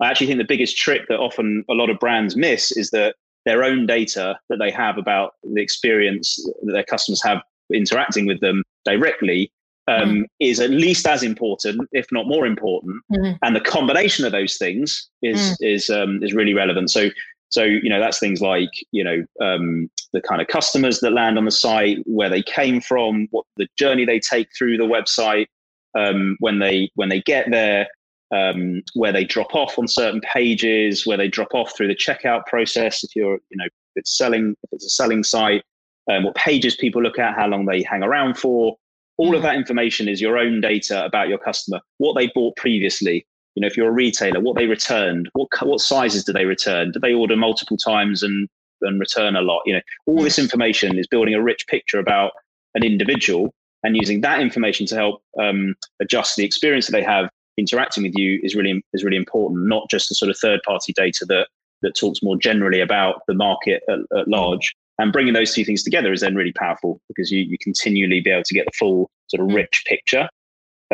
i 0.00 0.08
actually 0.08 0.28
think 0.28 0.38
the 0.38 0.44
biggest 0.44 0.76
trick 0.76 1.02
that 1.08 1.18
often 1.18 1.64
a 1.68 1.74
lot 1.74 1.90
of 1.90 1.98
brands 1.98 2.36
miss 2.36 2.70
is 2.70 2.90
that 2.90 3.16
their 3.44 3.64
own 3.64 3.84
data 3.84 4.38
that 4.48 4.58
they 4.58 4.70
have 4.70 4.96
about 4.96 5.34
the 5.42 5.60
experience 5.60 6.36
that 6.62 6.72
their 6.72 6.84
customers 6.84 7.22
have 7.22 7.42
interacting 7.72 8.26
with 8.26 8.40
them 8.40 8.62
directly 8.84 9.50
um, 9.86 10.14
mm. 10.14 10.24
is 10.40 10.60
at 10.60 10.70
least 10.70 11.06
as 11.06 11.22
important, 11.22 11.88
if 11.92 12.06
not 12.10 12.26
more 12.26 12.46
important. 12.46 13.02
Mm. 13.12 13.38
And 13.42 13.56
the 13.56 13.60
combination 13.60 14.24
of 14.24 14.32
those 14.32 14.56
things 14.56 15.08
is 15.22 15.38
mm. 15.38 15.56
is 15.60 15.90
um, 15.90 16.22
is 16.22 16.32
really 16.32 16.54
relevant. 16.54 16.90
So 16.90 17.10
so 17.50 17.62
you 17.62 17.88
know 17.88 18.00
that's 18.00 18.18
things 18.18 18.40
like 18.40 18.70
you 18.90 19.04
know 19.04 19.24
um, 19.40 19.90
the 20.12 20.20
kind 20.20 20.40
of 20.40 20.48
customers 20.48 21.00
that 21.00 21.12
land 21.12 21.38
on 21.38 21.44
the 21.44 21.50
site, 21.50 21.98
where 22.04 22.28
they 22.28 22.42
came 22.42 22.80
from, 22.80 23.28
what 23.30 23.44
the 23.56 23.68
journey 23.76 24.04
they 24.04 24.20
take 24.20 24.48
through 24.56 24.76
the 24.76 24.84
website, 24.84 25.46
um, 25.94 26.36
when 26.40 26.58
they 26.58 26.90
when 26.94 27.08
they 27.08 27.20
get 27.20 27.50
there, 27.50 27.86
um, 28.34 28.82
where 28.94 29.12
they 29.12 29.24
drop 29.24 29.54
off 29.54 29.78
on 29.78 29.86
certain 29.86 30.20
pages, 30.20 31.06
where 31.06 31.16
they 31.16 31.28
drop 31.28 31.54
off 31.54 31.76
through 31.76 31.88
the 31.88 31.96
checkout 31.96 32.44
process. 32.46 33.04
If 33.04 33.14
you're 33.14 33.38
you 33.50 33.56
know 33.56 33.66
if 33.66 33.72
it's 33.96 34.16
selling 34.16 34.56
if 34.64 34.72
it's 34.72 34.86
a 34.86 34.90
selling 34.90 35.22
site, 35.22 35.62
um, 36.10 36.24
what 36.24 36.34
pages 36.34 36.74
people 36.74 37.02
look 37.02 37.18
at, 37.18 37.36
how 37.36 37.46
long 37.46 37.66
they 37.66 37.82
hang 37.82 38.02
around 38.02 38.36
for. 38.36 38.76
All 39.16 39.34
of 39.34 39.40
mm. 39.40 39.44
that 39.44 39.56
information 39.56 40.08
is 40.08 40.20
your 40.20 40.38
own 40.38 40.60
data 40.60 41.04
about 41.04 41.28
your 41.28 41.38
customer, 41.38 41.80
what 41.98 42.14
they 42.14 42.30
bought 42.34 42.56
previously. 42.56 43.26
You 43.54 43.60
know, 43.60 43.66
if 43.66 43.76
you're 43.76 43.88
a 43.88 43.92
retailer, 43.92 44.40
what 44.40 44.56
they 44.56 44.66
returned, 44.66 45.28
what 45.34 45.48
what 45.62 45.80
sizes 45.80 46.24
do 46.24 46.32
they 46.32 46.44
return? 46.44 46.90
Do 46.90 46.98
they 46.98 47.14
order 47.14 47.36
multiple 47.36 47.76
times 47.76 48.22
and 48.22 48.48
and 48.80 48.98
return 48.98 49.36
a 49.36 49.42
lot? 49.42 49.62
You 49.64 49.74
know, 49.74 49.80
all 50.06 50.22
this 50.22 50.38
information 50.38 50.98
is 50.98 51.06
building 51.06 51.34
a 51.34 51.42
rich 51.42 51.66
picture 51.68 52.00
about 52.00 52.32
an 52.74 52.82
individual, 52.82 53.54
and 53.84 53.96
using 53.96 54.22
that 54.22 54.40
information 54.40 54.86
to 54.86 54.96
help 54.96 55.22
um, 55.40 55.76
adjust 56.00 56.34
the 56.36 56.44
experience 56.44 56.86
that 56.86 56.92
they 56.92 57.04
have 57.04 57.30
interacting 57.56 58.02
with 58.02 58.14
you 58.16 58.40
is 58.42 58.56
really 58.56 58.84
is 58.92 59.04
really 59.04 59.16
important. 59.16 59.68
Not 59.68 59.88
just 59.88 60.08
the 60.08 60.16
sort 60.16 60.30
of 60.30 60.38
third 60.38 60.60
party 60.64 60.92
data 60.92 61.24
that 61.26 61.46
that 61.82 61.94
talks 61.94 62.22
more 62.22 62.36
generally 62.36 62.80
about 62.80 63.22
the 63.28 63.34
market 63.34 63.82
at, 63.88 64.00
at 64.18 64.26
large, 64.26 64.74
and 64.98 65.12
bringing 65.12 65.34
those 65.34 65.54
two 65.54 65.64
things 65.64 65.82
together 65.82 66.12
is 66.12 66.20
then 66.20 66.34
really 66.34 66.52
powerful 66.52 67.00
because 67.08 67.30
you, 67.30 67.40
you 67.42 67.58
continually 67.58 68.20
be 68.20 68.30
able 68.30 68.44
to 68.44 68.54
get 68.54 68.66
the 68.66 68.72
full 68.78 69.10
sort 69.28 69.42
of 69.42 69.48
mm. 69.48 69.56
rich 69.56 69.84
picture. 69.88 70.28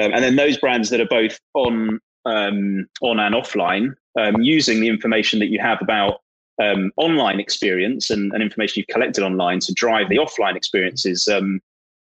Um, 0.00 0.12
and 0.12 0.24
then 0.24 0.36
those 0.36 0.56
brands 0.56 0.90
that 0.90 1.00
are 1.00 1.06
both 1.06 1.38
on 1.54 2.00
um, 2.26 2.86
on 3.02 3.18
and 3.18 3.34
offline, 3.34 3.94
um, 4.18 4.42
using 4.42 4.80
the 4.80 4.88
information 4.88 5.38
that 5.38 5.48
you 5.48 5.58
have 5.60 5.78
about 5.80 6.20
um, 6.62 6.92
online 6.96 7.40
experience 7.40 8.10
and, 8.10 8.32
and, 8.32 8.42
information 8.42 8.74
you've 8.80 8.94
collected 8.94 9.24
online 9.24 9.58
to 9.60 9.72
drive 9.72 10.10
the 10.10 10.18
offline 10.18 10.56
experiences 10.56 11.26
um, 11.28 11.58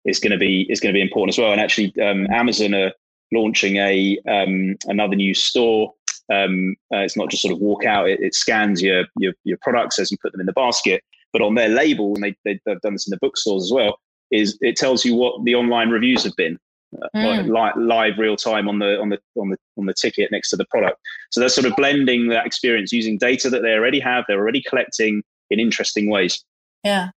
is 0.04 0.18
going 0.18 0.32
to 0.32 0.38
be 0.38 0.66
is 0.68 0.80
going 0.80 0.92
to 0.92 0.96
be 0.96 1.02
important 1.02 1.34
as 1.34 1.38
well. 1.38 1.52
And 1.52 1.60
actually, 1.60 1.94
um, 2.02 2.26
Amazon 2.30 2.74
are 2.74 2.92
launching 3.32 3.76
a 3.76 4.18
um, 4.28 4.76
another 4.86 5.14
new 5.14 5.34
store. 5.34 5.92
Um, 6.32 6.76
uh, 6.92 6.98
it's 6.98 7.16
not 7.16 7.30
just 7.30 7.42
sort 7.42 7.54
of 7.54 7.60
walk 7.60 7.84
out; 7.84 8.08
it, 8.08 8.20
it 8.20 8.34
scans 8.34 8.82
your, 8.82 9.04
your 9.18 9.34
your 9.44 9.58
products 9.62 9.98
as 9.98 10.10
you 10.10 10.18
put 10.20 10.32
them 10.32 10.40
in 10.40 10.46
the 10.46 10.52
basket. 10.52 11.02
But 11.32 11.42
on 11.42 11.54
their 11.54 11.68
label, 11.68 12.14
and 12.14 12.22
they, 12.22 12.36
they 12.44 12.60
have 12.66 12.80
done 12.80 12.92
this 12.94 13.06
in 13.06 13.10
the 13.10 13.18
bookstores 13.20 13.64
as 13.64 13.72
well, 13.72 13.98
is 14.30 14.58
it 14.60 14.76
tells 14.76 15.04
you 15.04 15.14
what 15.14 15.44
the 15.44 15.54
online 15.54 15.90
reviews 15.90 16.24
have 16.24 16.36
been. 16.36 16.58
Uh, 16.94 17.08
mm. 17.16 17.48
live, 17.48 17.74
live 17.78 18.18
real 18.18 18.36
time 18.36 18.68
on 18.68 18.78
the 18.78 19.00
on 19.00 19.08
the 19.08 19.18
on 19.40 19.48
the 19.48 19.56
on 19.78 19.86
the 19.86 19.94
ticket 19.94 20.30
next 20.30 20.50
to 20.50 20.56
the 20.56 20.66
product. 20.66 20.98
So 21.30 21.40
they're 21.40 21.48
sort 21.48 21.66
of 21.66 21.74
blending 21.74 22.28
that 22.28 22.44
experience 22.44 22.92
using 22.92 23.16
data 23.16 23.48
that 23.48 23.62
they 23.62 23.72
already 23.72 23.98
have, 24.00 24.26
they're 24.28 24.38
already 24.38 24.62
collecting 24.68 25.22
in 25.48 25.58
interesting 25.58 26.10
ways. 26.10 26.44
Yeah, 26.84 27.08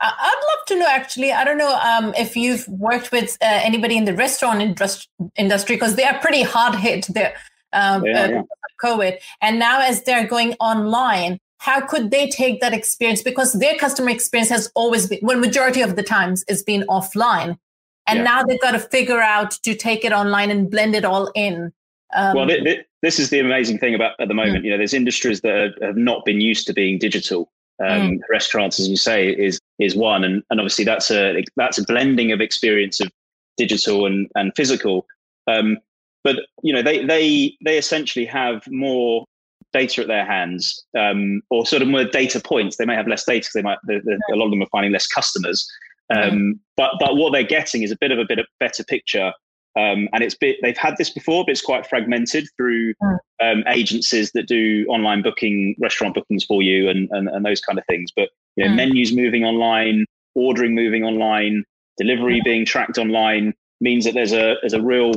I'd 0.00 0.40
love 0.56 0.66
to 0.66 0.78
know 0.80 0.88
actually. 0.88 1.30
I 1.32 1.44
don't 1.44 1.58
know 1.58 1.78
um, 1.78 2.12
if 2.18 2.36
you've 2.36 2.66
worked 2.66 3.12
with 3.12 3.38
uh, 3.40 3.60
anybody 3.62 3.96
in 3.96 4.04
the 4.04 4.14
restaurant 4.14 4.62
industry 5.36 5.76
because 5.76 5.94
they 5.94 6.04
are 6.04 6.18
pretty 6.18 6.42
hard 6.42 6.74
hit 6.74 7.06
there 7.10 7.34
um, 7.72 8.04
yeah, 8.04 8.22
uh, 8.22 8.28
yeah. 8.28 8.42
COVID. 8.82 9.18
And 9.40 9.58
now, 9.58 9.80
as 9.80 10.02
they're 10.02 10.26
going 10.26 10.54
online, 10.54 11.38
how 11.60 11.86
could 11.86 12.10
they 12.10 12.26
take 12.26 12.62
that 12.62 12.72
experience? 12.72 13.22
Because 13.22 13.52
their 13.52 13.76
customer 13.76 14.08
experience 14.08 14.48
has 14.48 14.72
always 14.74 15.06
been, 15.06 15.18
well, 15.20 15.38
majority 15.38 15.82
of 15.82 15.94
the 15.94 16.02
times, 16.02 16.42
it's 16.48 16.62
been 16.62 16.84
offline. 16.88 17.58
And 18.06 18.18
yeah. 18.18 18.24
now 18.24 18.42
they've 18.42 18.60
got 18.62 18.70
to 18.70 18.78
figure 18.78 19.20
out 19.20 19.50
to 19.64 19.74
take 19.74 20.02
it 20.02 20.12
online 20.12 20.50
and 20.50 20.70
blend 20.70 20.94
it 20.94 21.04
all 21.04 21.30
in. 21.34 21.70
Um, 22.14 22.34
well, 22.34 22.46
th- 22.46 22.64
th- 22.64 22.86
this 23.02 23.18
is 23.18 23.28
the 23.28 23.40
amazing 23.40 23.78
thing 23.78 23.94
about 23.94 24.12
at 24.18 24.28
the 24.28 24.34
moment. 24.34 24.62
Mm. 24.62 24.64
You 24.64 24.70
know, 24.70 24.78
there's 24.78 24.94
industries 24.94 25.42
that 25.42 25.54
are, 25.54 25.86
have 25.86 25.98
not 25.98 26.24
been 26.24 26.40
used 26.40 26.66
to 26.68 26.72
being 26.72 26.98
digital. 26.98 27.52
Um, 27.78 28.12
mm. 28.12 28.20
Restaurants, 28.30 28.80
as 28.80 28.88
you 28.88 28.96
say, 28.96 29.28
is 29.28 29.60
is 29.78 29.94
one, 29.94 30.24
and 30.24 30.42
and 30.50 30.60
obviously 30.60 30.86
that's 30.86 31.10
a 31.10 31.44
that's 31.56 31.78
a 31.78 31.84
blending 31.84 32.32
of 32.32 32.40
experience 32.40 33.00
of 33.00 33.10
digital 33.58 34.06
and 34.06 34.30
and 34.34 34.52
physical. 34.56 35.06
Um, 35.46 35.76
but 36.24 36.36
you 36.62 36.72
know, 36.72 36.82
they 36.82 37.04
they 37.04 37.54
they 37.64 37.76
essentially 37.76 38.24
have 38.24 38.62
more 38.68 39.26
data 39.72 40.02
at 40.02 40.08
their 40.08 40.24
hands, 40.24 40.84
um, 40.98 41.42
or 41.50 41.66
sort 41.66 41.82
of 41.82 41.88
more 41.88 42.04
data 42.04 42.40
points. 42.40 42.76
They 42.76 42.86
may 42.86 42.96
have 42.96 43.08
less 43.08 43.24
data 43.24 43.40
because 43.40 43.52
they 43.54 43.62
might 43.62 43.78
they're, 43.84 44.02
they're, 44.04 44.18
a 44.32 44.36
lot 44.36 44.46
of 44.46 44.50
them 44.50 44.62
are 44.62 44.68
finding 44.72 44.92
less 44.92 45.06
customers. 45.06 45.68
Um, 46.14 46.58
but 46.76 46.92
but 46.98 47.16
what 47.16 47.32
they're 47.32 47.44
getting 47.44 47.82
is 47.82 47.92
a 47.92 47.96
bit 48.00 48.10
of 48.10 48.18
a 48.18 48.24
bit 48.26 48.38
of 48.38 48.46
better 48.58 48.82
picture 48.82 49.32
um, 49.76 50.08
and 50.12 50.22
it's 50.22 50.34
bit, 50.34 50.56
they've 50.62 50.76
had 50.76 50.96
this 50.96 51.10
before, 51.10 51.44
but 51.44 51.52
it's 51.52 51.60
quite 51.60 51.86
fragmented 51.86 52.48
through 52.56 52.94
hmm. 53.00 53.14
um, 53.40 53.64
agencies 53.68 54.32
that 54.32 54.48
do 54.48 54.84
online 54.88 55.22
booking, 55.22 55.76
restaurant 55.78 56.14
bookings 56.14 56.44
for 56.44 56.62
you, 56.62 56.88
and 56.88 57.08
and, 57.12 57.28
and 57.28 57.44
those 57.44 57.60
kind 57.60 57.78
of 57.78 57.84
things. 57.86 58.10
But 58.14 58.30
you 58.56 58.64
know, 58.64 58.72
mm. 58.72 58.76
menus 58.76 59.14
moving 59.14 59.44
online, 59.44 60.06
ordering 60.34 60.74
moving 60.74 61.04
online, 61.04 61.64
delivery 61.98 62.40
mm. 62.40 62.44
being 62.44 62.66
tracked 62.66 62.98
online 62.98 63.54
means 63.80 64.04
that 64.04 64.14
there's 64.14 64.32
a 64.32 64.56
there's 64.60 64.72
a 64.72 64.82
real 64.82 65.12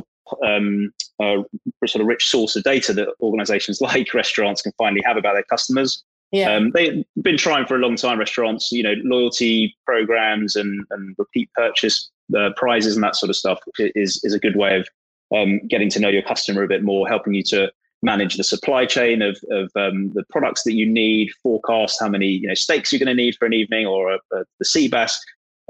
um, 0.45 0.91
a 1.23 1.87
sort 1.87 2.01
of 2.01 2.07
rich 2.07 2.27
source 2.27 2.55
of 2.55 2.63
data 2.63 2.93
that 2.93 3.09
organisations 3.21 3.81
like 3.81 4.13
restaurants 4.13 4.61
can 4.61 4.71
finally 4.77 5.01
have 5.05 5.17
about 5.17 5.33
their 5.33 5.43
customers. 5.43 6.03
Yeah. 6.31 6.55
Um, 6.55 6.71
they've 6.71 7.05
been 7.21 7.37
trying 7.37 7.67
for 7.67 7.75
a 7.75 7.79
long 7.79 7.95
time. 7.95 8.17
Restaurants, 8.17 8.71
you 8.71 8.81
know, 8.81 8.95
loyalty 9.03 9.75
programs 9.85 10.55
and 10.55 10.85
and 10.89 11.15
repeat 11.19 11.49
purchase 11.53 12.09
uh, 12.35 12.49
prizes 12.55 12.95
and 12.95 13.03
that 13.03 13.15
sort 13.15 13.29
of 13.29 13.35
stuff 13.35 13.59
is 13.77 14.19
is 14.23 14.33
a 14.33 14.39
good 14.39 14.55
way 14.55 14.77
of 14.77 14.87
um, 15.35 15.59
getting 15.67 15.89
to 15.89 15.99
know 15.99 16.09
your 16.09 16.23
customer 16.23 16.63
a 16.63 16.67
bit 16.67 16.83
more, 16.83 17.07
helping 17.07 17.33
you 17.33 17.43
to 17.43 17.71
manage 18.01 18.35
the 18.35 18.43
supply 18.43 18.85
chain 18.85 19.21
of, 19.21 19.37
of 19.49 19.71
um, 19.75 20.11
the 20.13 20.23
products 20.29 20.63
that 20.63 20.73
you 20.73 20.85
need, 20.85 21.31
forecast 21.41 21.97
how 21.99 22.09
many 22.09 22.27
you 22.27 22.47
know 22.47 22.53
steaks 22.53 22.91
you're 22.91 22.99
going 22.99 23.15
to 23.15 23.23
need 23.23 23.35
for 23.35 23.45
an 23.45 23.53
evening 23.53 23.85
or 23.85 24.11
a, 24.11 24.19
a, 24.33 24.43
the 24.59 24.65
sea 24.65 24.87
bass. 24.87 25.19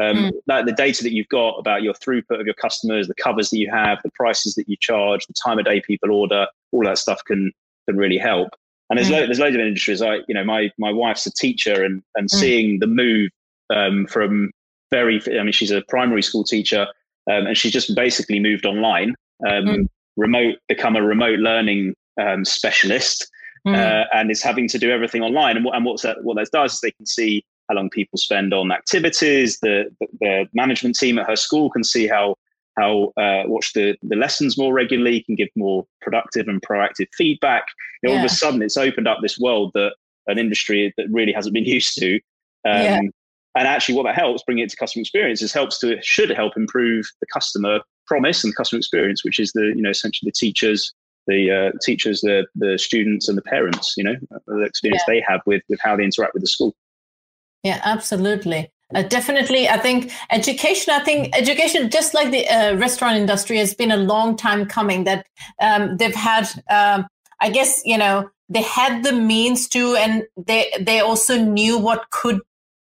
Um, 0.01 0.17
mm. 0.17 0.31
that, 0.47 0.65
the 0.65 0.71
data 0.71 1.03
that 1.03 1.13
you've 1.13 1.29
got 1.29 1.59
about 1.59 1.83
your 1.83 1.93
throughput 1.93 2.39
of 2.39 2.45
your 2.47 2.55
customers, 2.55 3.07
the 3.07 3.13
covers 3.13 3.51
that 3.51 3.59
you 3.59 3.69
have, 3.69 3.99
the 4.03 4.09
prices 4.15 4.55
that 4.55 4.67
you 4.67 4.75
charge, 4.79 5.25
the 5.27 5.33
time 5.33 5.59
of 5.59 5.65
day 5.65 5.81
people 5.81 6.11
order, 6.11 6.47
all 6.71 6.83
that 6.83 6.97
stuff 6.97 7.23
can 7.25 7.51
can 7.87 7.97
really 7.97 8.17
help. 8.17 8.49
And 8.89 8.97
there's 8.97 9.09
mm. 9.09 9.19
lo- 9.19 9.25
there's 9.25 9.39
loads 9.39 9.55
of 9.55 9.61
industries. 9.61 10.01
I 10.01 10.15
you 10.27 10.33
know 10.33 10.43
my 10.43 10.71
my 10.77 10.91
wife's 10.91 11.25
a 11.27 11.31
teacher, 11.31 11.83
and 11.83 12.01
and 12.15 12.27
mm. 12.27 12.39
seeing 12.39 12.79
the 12.79 12.87
move 12.87 13.29
um, 13.73 14.07
from 14.07 14.51
very, 14.93 15.19
I 15.27 15.43
mean, 15.43 15.51
she's 15.51 15.71
a 15.71 15.81
primary 15.89 16.21
school 16.21 16.43
teacher 16.43 16.87
um, 17.29 17.47
and 17.47 17.57
she's 17.57 17.71
just 17.71 17.95
basically 17.95 18.39
moved 18.39 18.65
online, 18.65 19.15
um, 19.47 19.65
mm. 19.65 19.87
remote, 20.17 20.57
become 20.67 20.95
a 20.95 21.01
remote 21.01 21.39
learning 21.39 21.95
um, 22.21 22.45
specialist. 22.45 23.27
Mm. 23.65 23.77
Uh, 23.77 24.03
and 24.13 24.29
is 24.29 24.43
having 24.43 24.67
to 24.67 24.77
do 24.77 24.91
everything 24.91 25.21
online. 25.21 25.55
And 25.55 25.63
what, 25.63 25.73
and 25.73 25.85
what's 25.85 26.01
that, 26.01 26.21
what 26.21 26.35
that 26.35 26.49
does 26.51 26.73
is 26.73 26.79
they 26.81 26.91
can 26.91 27.05
see 27.05 27.45
how 27.69 27.75
long 27.75 27.89
people 27.89 28.17
spend 28.17 28.53
on 28.53 28.71
activities. 28.71 29.59
The, 29.59 29.85
the, 30.19 30.47
management 30.53 30.97
team 30.97 31.17
at 31.19 31.27
her 31.27 31.35
school 31.35 31.69
can 31.69 31.83
see 31.83 32.07
how 32.07 32.35
how 32.77 33.13
uh, 33.17 33.43
watch 33.45 33.73
the 33.73 33.95
the 34.01 34.15
lessons 34.15 34.57
more 34.57 34.73
regularly, 34.73 35.21
can 35.21 35.35
give 35.35 35.49
more 35.55 35.85
productive 36.01 36.47
and 36.47 36.61
proactive 36.61 37.07
feedback. 37.15 37.65
You 38.01 38.09
know, 38.09 38.13
yeah. 38.13 38.19
All 38.19 38.25
of 38.25 38.31
a 38.31 38.33
sudden, 38.33 38.61
it's 38.61 38.77
opened 38.77 39.07
up 39.07 39.19
this 39.21 39.39
world 39.39 39.71
that 39.75 39.93
an 40.27 40.39
industry 40.39 40.93
that 40.97 41.07
really 41.11 41.33
hasn't 41.33 41.53
been 41.53 41.65
used 41.79 41.97
to. 41.99 42.15
Um, 42.65 42.81
yeah 42.81 43.01
and 43.55 43.67
actually 43.67 43.95
what 43.95 44.03
that 44.03 44.15
helps 44.15 44.43
bring 44.43 44.59
it 44.59 44.69
to 44.69 44.75
customer 44.75 45.01
experience 45.01 45.41
is 45.41 45.53
helps 45.53 45.79
to 45.79 45.97
should 46.01 46.29
help 46.29 46.53
improve 46.57 47.05
the 47.19 47.27
customer 47.31 47.79
promise 48.07 48.43
and 48.43 48.55
customer 48.55 48.77
experience 48.77 49.23
which 49.23 49.39
is 49.39 49.51
the 49.53 49.73
you 49.75 49.81
know 49.81 49.89
essentially 49.89 50.29
the 50.29 50.37
teachers 50.37 50.93
the 51.27 51.51
uh, 51.51 51.77
teachers 51.81 52.21
the 52.21 52.45
the 52.55 52.77
students 52.77 53.29
and 53.29 53.37
the 53.37 53.41
parents 53.43 53.93
you 53.97 54.03
know 54.03 54.15
the 54.47 54.63
experience 54.63 55.03
yeah. 55.07 55.13
they 55.13 55.23
have 55.27 55.41
with 55.45 55.61
with 55.69 55.79
how 55.81 55.95
they 55.95 56.03
interact 56.03 56.33
with 56.33 56.41
the 56.41 56.47
school 56.47 56.75
yeah 57.63 57.81
absolutely 57.83 58.69
uh, 58.95 59.01
definitely 59.03 59.67
i 59.67 59.77
think 59.77 60.11
education 60.31 60.93
i 60.93 60.99
think 60.99 61.35
education 61.35 61.89
just 61.89 62.13
like 62.13 62.31
the 62.31 62.47
uh, 62.47 62.75
restaurant 62.75 63.17
industry 63.17 63.57
has 63.57 63.73
been 63.73 63.91
a 63.91 63.97
long 63.97 64.35
time 64.35 64.65
coming 64.65 65.03
that 65.03 65.25
um, 65.61 65.97
they've 65.97 66.15
had 66.15 66.47
um, 66.69 67.07
i 67.41 67.49
guess 67.49 67.81
you 67.85 67.97
know 67.97 68.29
they 68.49 68.61
had 68.61 69.03
the 69.03 69.13
means 69.13 69.67
to 69.67 69.95
and 69.95 70.23
they 70.37 70.71
they 70.79 70.99
also 70.99 71.37
knew 71.37 71.77
what 71.77 72.09
could 72.11 72.39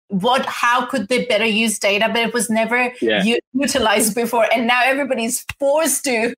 what 0.09 0.45
how 0.45 0.85
could 0.85 1.09
they 1.09 1.25
better 1.25 1.47
use 1.47 1.79
data 1.79 2.09
but 2.09 2.19
it 2.19 2.35
was 2.35 2.51
never 2.51 2.93
yeah. 3.01 3.23
u- 3.23 3.39
utilized 3.55 4.15
before 4.15 4.47
and 4.53 4.67
now 4.67 4.83
everybody's 4.85 5.45
forced 5.59 6.05
to 6.05 6.35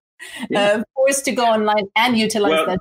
yeah. 0.48 0.60
uh, 0.60 0.82
forced 0.94 1.24
to 1.24 1.32
go 1.32 1.44
online 1.44 1.86
and 1.96 2.16
utilize 2.16 2.50
well, 2.50 2.66
that 2.66 2.78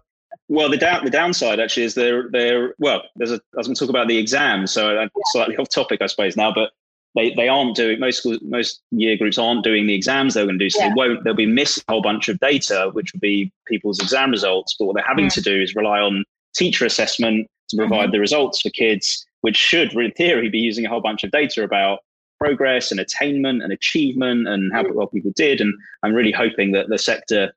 well 0.54 0.70
the 0.70 0.78
down 0.78 1.04
the 1.04 1.12
downside 1.12 1.60
actually 1.60 1.84
is 1.84 1.96
they're 1.96 2.30
they're 2.30 2.74
well 2.80 3.02
there's 3.16 3.32
a 3.32 3.36
i 3.36 3.58
was 3.58 3.68
going 3.68 3.76
to 3.76 3.80
talk 3.80 3.90
about 3.90 4.08
the 4.08 4.18
exams 4.18 4.72
so 4.72 4.98
i'm 4.98 5.10
yeah. 5.16 5.24
slightly 5.32 5.58
off 5.60 5.70
topic 5.70 6.02
i 6.02 6.08
suppose 6.08 6.36
now 6.38 6.52
but 6.54 6.72
they, 7.16 7.32
they 7.36 7.48
aren't 7.48 7.76
doing 7.76 8.00
most 8.00 8.18
schools, 8.18 8.40
most 8.42 8.82
year 8.90 9.16
groups 9.16 9.38
aren't 9.38 9.64
doing 9.64 9.86
the 9.86 9.94
exams 9.94 10.34
they're 10.34 10.46
going 10.46 10.58
to 10.58 10.66
do 10.66 10.70
so 10.70 10.80
they 10.80 10.94
won't 10.96 11.24
they'll 11.24 11.36
be 11.36 11.46
missing 11.46 11.84
a 11.88 11.92
whole 11.92 12.02
bunch 12.02 12.28
of 12.30 12.40
data 12.40 12.90
which 12.94 13.14
will 13.14 13.20
be 13.20 13.52
people's 13.68 14.00
exam 14.00 14.32
results 14.32 14.76
but 14.80 14.86
what 14.86 14.96
they're 14.96 15.06
having 15.06 15.30
to 15.30 15.42
do 15.42 15.62
is 15.62 15.76
rely 15.76 16.00
on 16.00 16.24
teacher 16.56 16.86
assessment 16.86 17.48
to 17.70 17.78
provide 17.78 18.06
mm-hmm. 18.06 18.12
the 18.14 18.20
results 18.20 18.62
for 18.62 18.70
kids 18.70 19.26
which 19.44 19.58
should, 19.58 19.94
in 19.94 20.12
theory, 20.14 20.50
be 20.50 20.58
using 20.58 20.86
a 20.86 20.90
whole 20.90 21.02
bunch 21.02 21.24
of 21.26 21.32
data 21.32 21.64
about 21.64 22.00
progress 22.40 22.92
and 22.92 23.00
attainment 23.00 23.62
and 23.62 23.74
achievement 23.74 24.48
and 24.48 24.72
how 24.74 24.84
well 24.94 25.08
people 25.08 25.32
did. 25.36 25.60
And 25.60 25.74
I'm 26.02 26.14
really 26.14 26.32
hoping 26.32 26.72
that 26.72 26.88
the 26.88 26.98
sector 26.98 27.54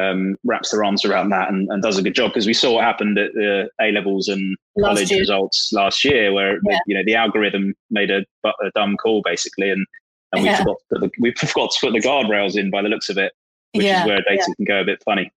um, 0.00 0.36
wraps 0.44 0.70
their 0.70 0.84
arms 0.84 1.04
around 1.04 1.30
that 1.30 1.48
and, 1.50 1.68
and 1.70 1.82
does 1.82 1.98
a 1.98 2.02
good 2.02 2.14
job 2.14 2.30
because 2.30 2.46
we 2.46 2.54
saw 2.54 2.74
what 2.74 2.84
happened 2.84 3.18
at 3.18 3.32
the 3.34 3.68
A 3.80 3.92
levels 3.92 4.28
and 4.28 4.56
last 4.76 4.88
college 4.88 5.10
year. 5.10 5.20
results 5.20 5.70
last 5.72 6.04
year, 6.04 6.32
where 6.32 6.58
yeah. 6.68 6.78
you 6.86 6.96
know 6.96 7.02
the 7.04 7.14
algorithm 7.14 7.74
made 7.90 8.10
a, 8.10 8.24
a 8.44 8.70
dumb 8.74 8.96
call 8.96 9.22
basically, 9.24 9.70
and 9.70 9.86
and 10.32 10.42
we 10.42 10.54
forgot 10.54 10.76
to 10.78 10.84
put 10.90 11.00
the, 11.00 11.10
we 11.20 11.32
forgot 11.32 11.70
to 11.70 11.80
put 11.80 11.92
the 11.92 12.00
guardrails 12.00 12.56
in 12.56 12.70
by 12.70 12.82
the 12.82 12.88
looks 12.88 13.08
of 13.08 13.18
it, 13.18 13.32
which 13.72 13.84
yeah. 13.84 14.02
is 14.02 14.06
where 14.06 14.22
data 14.22 14.44
yeah. 14.48 14.54
can 14.54 14.64
go 14.64 14.80
a 14.80 14.84
bit 14.84 15.02
funny. 15.04 15.30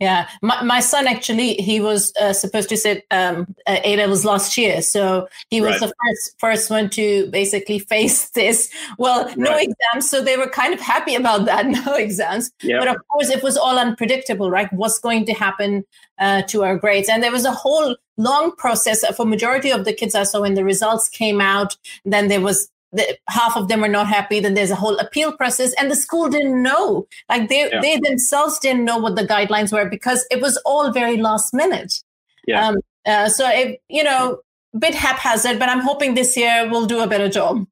Yeah, 0.00 0.28
my, 0.42 0.60
my 0.62 0.80
son 0.80 1.06
actually 1.06 1.54
he 1.54 1.80
was 1.80 2.12
uh, 2.20 2.32
supposed 2.32 2.68
to 2.70 2.76
sit 2.76 3.04
um, 3.12 3.54
A 3.68 3.96
levels 3.96 4.24
last 4.24 4.58
year, 4.58 4.82
so 4.82 5.28
he 5.50 5.60
was 5.60 5.80
right. 5.80 5.80
the 5.80 5.86
first 5.86 6.40
first 6.40 6.70
one 6.70 6.90
to 6.90 7.28
basically 7.30 7.78
face 7.94 8.30
this. 8.30 8.70
Well, 8.98 9.26
right. 9.26 9.36
no 9.36 9.56
exams, 9.56 10.10
so 10.10 10.20
they 10.20 10.36
were 10.36 10.48
kind 10.48 10.74
of 10.74 10.80
happy 10.80 11.14
about 11.14 11.44
that, 11.46 11.66
no 11.66 11.94
exams. 11.94 12.50
Yep. 12.62 12.80
But 12.80 12.88
of 12.88 12.96
course, 13.08 13.30
it 13.30 13.42
was 13.42 13.56
all 13.56 13.78
unpredictable, 13.78 14.50
right? 14.50 14.72
What's 14.72 14.98
going 14.98 15.26
to 15.26 15.32
happen 15.32 15.84
uh, 16.18 16.42
to 16.42 16.64
our 16.64 16.76
grades? 16.76 17.08
And 17.08 17.22
there 17.22 17.32
was 17.32 17.44
a 17.44 17.52
whole 17.52 17.96
long 18.16 18.52
process 18.56 19.04
for 19.16 19.24
majority 19.24 19.70
of 19.70 19.84
the 19.84 19.92
kids 19.92 20.14
I 20.14 20.24
saw 20.24 20.40
when 20.40 20.54
the 20.54 20.64
results 20.64 21.08
came 21.08 21.40
out. 21.40 21.76
Then 22.04 22.28
there 22.28 22.40
was 22.40 22.68
the, 22.94 23.18
half 23.28 23.56
of 23.56 23.68
them 23.68 23.84
are 23.84 23.88
not 23.88 24.06
happy 24.06 24.40
then 24.40 24.54
there's 24.54 24.70
a 24.70 24.76
whole 24.76 24.96
appeal 24.98 25.36
process 25.36 25.74
and 25.78 25.90
the 25.90 25.96
school 25.96 26.28
didn't 26.28 26.62
know 26.62 27.06
like 27.28 27.48
they 27.48 27.68
yeah. 27.68 27.80
they 27.80 27.98
themselves 27.98 28.58
didn't 28.60 28.84
know 28.84 28.98
what 28.98 29.16
the 29.16 29.26
guidelines 29.26 29.72
were 29.72 29.88
because 29.88 30.24
it 30.30 30.40
was 30.40 30.56
all 30.64 30.92
very 30.92 31.16
last 31.16 31.52
minute 31.52 32.02
yeah. 32.46 32.68
Um, 32.68 32.76
uh, 33.06 33.28
so 33.28 33.48
it, 33.48 33.80
you 33.88 34.04
know 34.04 34.38
a 34.74 34.78
bit 34.78 34.94
haphazard 34.94 35.58
but 35.58 35.68
i'm 35.68 35.80
hoping 35.80 36.14
this 36.14 36.36
year 36.36 36.68
we'll 36.70 36.86
do 36.86 37.00
a 37.00 37.06
better 37.06 37.28
job 37.28 37.66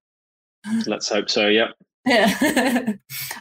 let's 0.87 1.09
hope 1.09 1.31
so 1.31 1.47
yeah 1.47 1.69
yeah. 2.05 2.35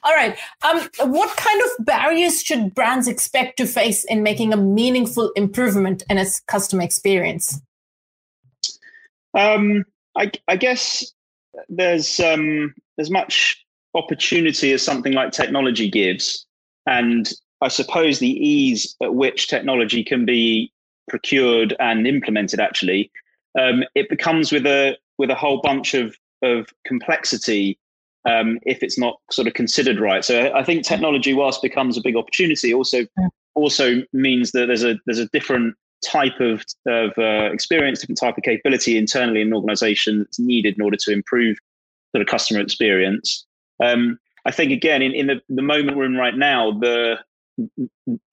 all 0.04 0.14
right 0.14 0.38
um, 0.64 0.88
what 1.12 1.36
kind 1.36 1.62
of 1.64 1.86
barriers 1.86 2.44
should 2.44 2.76
brands 2.76 3.08
expect 3.08 3.58
to 3.58 3.66
face 3.66 4.04
in 4.06 4.22
making 4.22 4.54
a 4.54 4.58
meaningful 4.58 5.32
improvement 5.36 6.04
in 6.10 6.20
its 6.20 6.42
customer 6.42 6.84
experience 6.84 7.60
um, 9.34 9.86
I, 10.18 10.32
I 10.48 10.58
guess 10.58 11.14
there's 11.70 12.20
um, 12.20 12.74
there's 12.98 13.12
much 13.12 13.64
opportunity 13.94 14.72
as 14.72 14.82
something 14.82 15.14
like 15.14 15.32
technology 15.32 15.90
gives, 15.90 16.46
and 16.86 17.32
I 17.62 17.68
suppose 17.68 18.20
the 18.20 18.30
ease 18.30 18.96
at 19.04 19.16
which 19.16 19.48
technology 19.48 20.04
can 20.04 20.26
be 20.26 20.72
procured 21.10 21.76
and 21.80 22.08
implemented, 22.08 22.60
actually, 22.60 23.12
um, 23.60 23.84
it 23.96 24.10
becomes 24.10 24.52
with 24.52 24.66
a 24.66 24.98
with 25.18 25.30
a 25.30 25.36
whole 25.36 25.62
bunch 25.62 25.94
of 25.94 26.16
of 26.42 26.68
complexity 26.86 27.78
um, 28.28 28.60
if 28.66 28.84
it's 28.84 28.98
not 28.98 29.20
sort 29.32 29.48
of 29.48 29.54
considered 29.54 30.00
right. 30.00 30.24
So 30.24 30.52
I 30.54 30.64
think 30.64 30.86
technology, 30.86 31.34
whilst 31.34 31.62
becomes 31.62 31.98
a 31.98 32.02
big 32.02 32.16
opportunity, 32.16 32.74
also 32.74 33.06
also 33.56 34.04
means 34.14 34.52
that 34.52 34.68
there's 34.68 34.84
a 34.84 34.96
there's 35.06 35.20
a 35.20 35.28
different 35.28 35.76
type 36.04 36.40
of 36.40 36.64
of 36.86 37.12
uh, 37.18 37.52
experience, 37.52 38.00
different 38.00 38.20
type 38.20 38.38
of 38.38 38.44
capability 38.44 38.98
internally 38.98 39.42
in 39.42 39.48
an 39.48 39.54
organization 39.54 40.20
that's 40.20 40.40
needed 40.40 40.76
in 40.76 40.82
order 40.82 40.98
to 40.98 41.12
improve 41.12 41.58
sort 42.16 42.22
of 42.22 42.28
customer 42.28 42.60
experience. 42.60 43.46
Um, 43.84 44.20
I 44.46 44.52
think 44.52 44.72
again 44.72 45.02
in, 45.02 45.14
in 45.14 45.28
the, 45.28 45.42
the 45.50 45.62
moment 45.62 45.98
we're 45.98 46.06
in 46.06 46.16
right 46.16 46.36
now, 46.36 46.72
the 46.72 47.18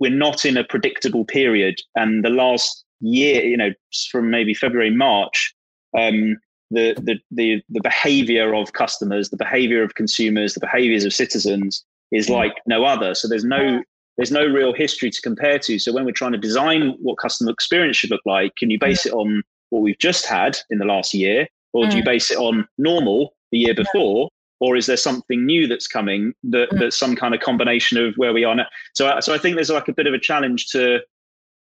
we're 0.01 0.11
not 0.11 0.45
in 0.45 0.57
a 0.57 0.65
predictable 0.65 1.25
period, 1.25 1.81
and 1.95 2.25
the 2.25 2.31
last 2.31 2.85
year, 3.01 3.45
you 3.45 3.57
know, 3.57 3.73
from 4.11 4.31
maybe 4.31 4.55
February 4.55 4.91
March, 4.91 5.55
um, 5.97 6.37
the, 6.71 6.95
the 6.99 7.19
the 7.31 7.63
the 7.69 7.81
behavior 7.81 8.55
of 8.55 8.73
customers, 8.73 9.31
the 9.31 9.37
behavior 9.37 9.83
of 9.83 9.95
consumers, 9.95 10.55
the 10.55 10.61
behaviors 10.61 11.05
of 11.05 11.13
citizens 11.13 11.85
is 12.11 12.29
mm. 12.29 12.35
like 12.35 12.55
no 12.67 12.85
other. 12.85 13.15
So 13.15 13.29
there's 13.29 13.45
no 13.45 13.83
there's 14.19 14.33
no 14.33 14.45
real 14.45 14.75
history 14.75 15.11
to 15.11 15.23
compare 15.23 15.59
to. 15.61 15.79
So 15.79 15.93
when 15.93 16.05
we're 16.05 16.13
trying 16.13 16.33
to 16.33 16.39
design 16.39 16.97
what 17.01 17.19
customer 17.19 17.53
experience 17.53 17.97
should 17.97 18.11
look 18.11 18.27
like, 18.27 18.55
can 18.57 18.69
you 18.69 18.79
base 18.79 19.07
it 19.07 19.13
on 19.13 19.43
what 19.71 19.81
we've 19.81 19.99
just 19.99 20.27
had 20.27 20.59
in 20.71 20.79
the 20.79 20.85
last 20.85 21.15
year, 21.15 21.47
or 21.73 21.87
do 21.87 21.97
you 21.97 22.03
mm. 22.03 22.07
base 22.07 22.31
it 22.31 22.37
on 22.37 22.67
normal 22.79 23.35
the 23.53 23.59
year 23.59 23.75
before? 23.75 24.29
Or 24.61 24.77
is 24.77 24.87
there 24.87 24.97
something 24.97 25.47
new 25.47 25.69
that's 25.69 25.87
coming 25.87 26.33
that, 26.43 26.69
mm. 26.71 26.81
that's 26.81 26.99
some 26.99 27.15
kind 27.15 27.33
of 27.33 27.41
combination 27.41 27.97
of 27.97 28.15
where 28.17 28.33
we 28.33 28.43
are 28.43 28.57
now? 28.57 28.67
So, 28.95 29.21
so 29.21 29.33
I 29.33 29.39
think 29.39 29.55
there's 29.55 29.71
like 29.71 29.89
a 29.89 29.93
bit 29.95 30.09
of 30.09 30.15
a 30.15 30.19
challenge 30.19 30.67
to 30.69 31.01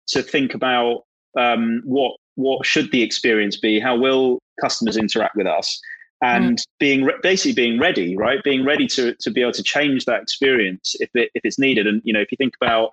to 0.08 0.22
think 0.22 0.54
about 0.54 1.04
um, 1.38 1.82
what 1.84 2.16
what 2.34 2.64
should 2.66 2.90
the 2.90 3.02
experience 3.02 3.56
be? 3.56 3.78
How 3.78 3.96
will 3.96 4.40
customers 4.60 4.96
interact 4.96 5.36
with 5.36 5.46
us? 5.46 5.80
And 6.20 6.58
mm. 6.58 6.64
being 6.80 7.04
re- 7.04 7.14
basically 7.22 7.54
being 7.54 7.78
ready, 7.78 8.16
right? 8.16 8.42
Being 8.42 8.64
ready 8.64 8.86
to 8.88 9.14
to 9.14 9.30
be 9.30 9.40
able 9.40 9.52
to 9.52 9.62
change 9.62 10.04
that 10.06 10.22
experience 10.22 10.96
if 11.00 11.10
it, 11.14 11.30
if 11.34 11.44
it's 11.44 11.58
needed. 11.58 11.86
And 11.86 12.02
you 12.04 12.12
know, 12.12 12.20
if 12.20 12.32
you 12.32 12.36
think 12.36 12.54
about 12.60 12.92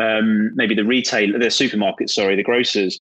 um, 0.00 0.54
maybe 0.54 0.74
the 0.74 0.84
retail, 0.84 1.32
the 1.32 1.46
supermarkets, 1.46 2.10
sorry, 2.10 2.36
the 2.36 2.42
grocers. 2.42 2.98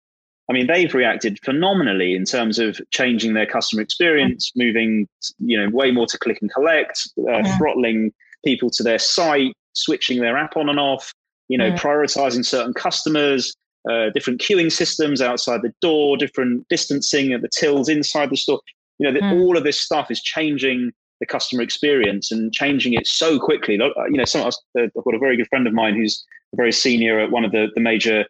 I 0.50 0.54
mean, 0.54 0.66
they've 0.66 0.94
reacted 0.94 1.40
phenomenally 1.46 2.16
in 2.16 2.26
terms 2.26 2.58
of 2.58 2.82
changing 2.90 3.36
their 3.36 3.46
customer 3.46 3.84
experience, 3.84 4.50
mm. 4.50 4.66
moving, 4.66 5.08
you 5.38 5.58
know, 5.58 5.70
way 5.70 5.92
more 5.92 6.08
to 6.08 6.18
click 6.18 6.40
and 6.42 6.52
collect, 6.52 7.08
uh, 7.20 7.44
mm. 7.44 7.58
throttling 7.58 8.12
people 8.44 8.72
to 8.72 8.84
their 8.84 8.98
site, 8.98 9.54
switching 9.74 10.22
their 10.22 10.36
app 10.38 10.58
on 10.58 10.68
and 10.68 10.80
off, 10.80 11.14
you 11.48 11.58
know, 11.58 11.72
prioritizing 11.74 12.44
certain 12.44 12.74
customers, 12.74 13.56
uh, 13.90 14.10
different 14.14 14.42
queuing 14.42 14.72
systems 14.72 15.22
outside 15.22 15.62
the 15.62 15.74
door, 15.82 16.18
different 16.18 16.68
distancing 16.70 17.32
at 17.32 17.42
the 17.42 17.50
tills 17.50 17.88
inside 17.88 18.30
the 18.30 18.38
store. 18.38 18.60
You 19.00 19.12
know, 19.12 19.20
mm. 19.20 19.42
all 19.42 19.58
of 19.58 19.64
this 19.64 19.80
stuff 19.80 20.12
is 20.12 20.22
changing 20.22 20.92
the 21.20 21.26
customer 21.26 21.62
experience 21.62 22.32
and 22.32 22.54
changing 22.54 22.94
it 22.94 23.08
so 23.08 23.40
quickly. 23.40 23.76
You 23.76 23.94
know, 24.12 24.26
some, 24.26 24.46
uh, 24.46 24.52
I've 24.78 24.94
got 24.94 25.16
a 25.16 25.20
very 25.20 25.38
good 25.38 25.48
friend 25.48 25.68
of 25.68 25.74
mine 25.74 25.96
who's 25.96 26.24
very 26.56 26.72
senior 26.72 27.20
at 27.20 27.32
one 27.32 27.44
of 27.44 27.52
the, 27.52 27.68
the 27.76 27.82
major 27.82 28.26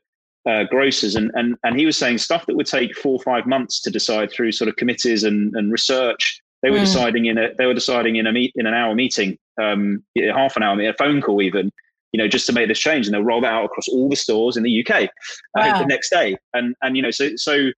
uh, 0.47 0.63
grocers, 0.63 1.15
and, 1.15 1.31
and 1.35 1.55
and 1.63 1.77
he 1.77 1.85
was 1.85 1.97
saying 1.97 2.17
stuff 2.17 2.45
that 2.45 2.55
would 2.55 2.65
take 2.65 2.95
four 2.95 3.13
or 3.13 3.19
five 3.19 3.45
months 3.45 3.81
to 3.81 3.91
decide 3.91 4.31
through 4.31 4.51
sort 4.51 4.69
of 4.69 4.75
committees 4.77 5.23
and, 5.23 5.53
and 5.55 5.71
research. 5.71 6.41
They 6.61 6.71
were 6.71 6.77
mm. 6.77 6.85
deciding 6.85 7.25
in 7.25 7.37
a 7.37 7.53
they 7.57 7.65
were 7.65 7.73
deciding 7.73 8.15
in 8.15 8.25
a 8.25 8.31
meet 8.31 8.53
in 8.55 8.65
an 8.65 8.73
hour 8.73 8.95
meeting, 8.95 9.37
um, 9.61 10.03
half 10.33 10.55
an 10.55 10.63
hour, 10.63 10.79
a 10.81 10.93
phone 10.93 11.21
call 11.21 11.41
even 11.41 11.71
you 12.11 12.17
know, 12.17 12.27
just 12.27 12.47
to 12.47 12.53
make 12.53 12.67
this 12.67 12.79
change, 12.79 13.05
and 13.05 13.13
they'll 13.13 13.23
roll 13.23 13.41
that 13.41 13.53
out 13.53 13.65
across 13.65 13.87
all 13.87 14.09
the 14.09 14.15
stores 14.15 14.57
in 14.57 14.63
the 14.63 14.85
UK 14.85 15.09
wow. 15.55 15.75
uh, 15.75 15.79
the 15.79 15.85
next 15.85 16.09
day. 16.09 16.35
And 16.53 16.75
and 16.81 16.95
you 16.95 17.03
know, 17.03 17.11
so 17.11 17.35
so 17.35 17.69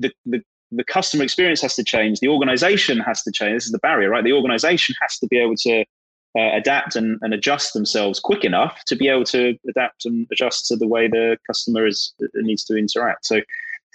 the, 0.00 0.12
the 0.26 0.42
the 0.70 0.84
customer 0.84 1.24
experience 1.24 1.62
has 1.62 1.74
to 1.76 1.84
change. 1.84 2.20
The 2.20 2.28
organization 2.28 2.98
has 2.98 3.22
to 3.22 3.32
change. 3.32 3.54
This 3.54 3.66
is 3.66 3.72
the 3.72 3.78
barrier, 3.78 4.10
right? 4.10 4.24
The 4.24 4.32
organization 4.32 4.94
has 5.00 5.18
to 5.18 5.26
be 5.26 5.38
able 5.38 5.56
to 5.56 5.84
uh, 6.36 6.54
adapt 6.54 6.94
and, 6.94 7.18
and 7.22 7.32
adjust 7.32 7.72
themselves 7.72 8.20
quick 8.20 8.44
enough 8.44 8.82
to 8.86 8.96
be 8.96 9.08
able 9.08 9.24
to 9.24 9.56
adapt 9.68 10.04
and 10.04 10.26
adjust 10.30 10.66
to 10.66 10.76
the 10.76 10.86
way 10.86 11.08
the 11.08 11.38
customer 11.46 11.86
is 11.86 12.12
needs 12.34 12.64
to 12.64 12.76
interact. 12.76 13.26
So, 13.26 13.40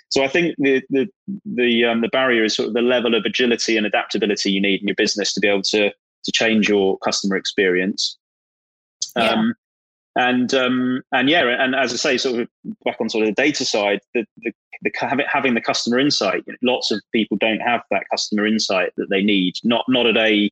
so 0.09 0.23
I 0.23 0.27
think 0.27 0.55
the 0.57 0.81
the 0.89 1.07
the 1.45 1.85
um, 1.85 2.01
the 2.01 2.09
barrier 2.09 2.43
is 2.43 2.55
sort 2.55 2.67
of 2.67 2.73
the 2.73 2.81
level 2.81 3.13
of 3.15 3.23
agility 3.25 3.77
and 3.77 3.85
adaptability 3.85 4.51
you 4.51 4.61
need 4.61 4.81
in 4.81 4.87
your 4.87 4.95
business 4.95 5.33
to 5.33 5.39
be 5.39 5.47
able 5.47 5.61
to 5.63 5.89
to 5.89 6.31
change 6.31 6.69
your 6.69 6.97
customer 6.99 7.35
experience. 7.35 8.17
Yeah. 9.15 9.51
And 10.15 10.53
um, 10.53 11.01
and 11.11 11.27
yeah, 11.27 11.43
and 11.43 11.75
as 11.75 11.91
I 11.91 11.95
say, 11.95 12.17
sort 12.17 12.41
of 12.41 12.47
back 12.85 12.97
on 12.99 13.09
sort 13.09 13.23
of 13.23 13.35
the 13.35 13.41
data 13.41 13.65
side, 13.65 13.99
the, 14.13 14.25
the, 14.37 14.51
the 14.83 15.23
having 15.27 15.55
the 15.55 15.61
customer 15.61 15.97
insight. 15.97 16.43
Lots 16.61 16.91
of 16.91 17.01
people 17.11 17.37
don't 17.37 17.61
have 17.61 17.81
that 17.89 18.03
customer 18.11 18.45
insight 18.45 18.93
that 18.97 19.09
they 19.09 19.23
need. 19.23 19.55
Not 19.63 19.85
not 19.87 20.05
at 20.05 20.17
a, 20.17 20.51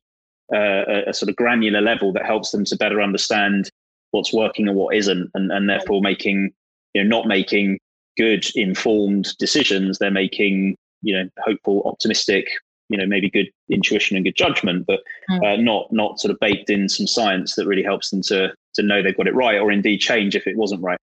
uh, 0.52 1.02
a 1.06 1.14
sort 1.14 1.28
of 1.28 1.36
granular 1.36 1.80
level 1.80 2.12
that 2.12 2.26
helps 2.26 2.50
them 2.50 2.64
to 2.64 2.76
better 2.76 3.00
understand 3.00 3.70
what's 4.10 4.32
working 4.32 4.66
and 4.66 4.76
what 4.76 4.96
isn't, 4.96 5.30
and 5.34 5.52
and 5.52 5.68
therefore 5.68 6.00
making 6.00 6.52
you 6.94 7.04
know 7.04 7.08
not 7.08 7.28
making 7.28 7.78
good 8.16 8.44
informed 8.56 9.36
decisions. 9.38 9.98
They're 9.98 10.10
making 10.10 10.76
you 11.02 11.16
know 11.16 11.28
hopeful, 11.44 11.82
optimistic, 11.84 12.48
you 12.88 12.98
know 12.98 13.06
maybe 13.06 13.30
good 13.30 13.50
intuition 13.70 14.16
and 14.16 14.24
good 14.24 14.36
judgment, 14.36 14.86
but 14.86 15.00
hmm. 15.28 15.44
uh, 15.44 15.56
not 15.56 15.92
not 15.92 16.18
sort 16.18 16.32
of 16.32 16.40
baked 16.40 16.68
in 16.68 16.88
some 16.88 17.06
science 17.06 17.54
that 17.54 17.66
really 17.66 17.84
helps 17.84 18.10
them 18.10 18.22
to 18.22 18.52
to 18.74 18.82
know 18.82 19.02
they've 19.02 19.16
got 19.16 19.26
it 19.26 19.34
right, 19.34 19.58
or 19.58 19.70
indeed 19.70 19.98
change 19.98 20.34
if 20.34 20.46
it 20.46 20.56
wasn't 20.56 20.82
right. 20.82 20.98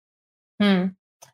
Hmm. 0.60 0.86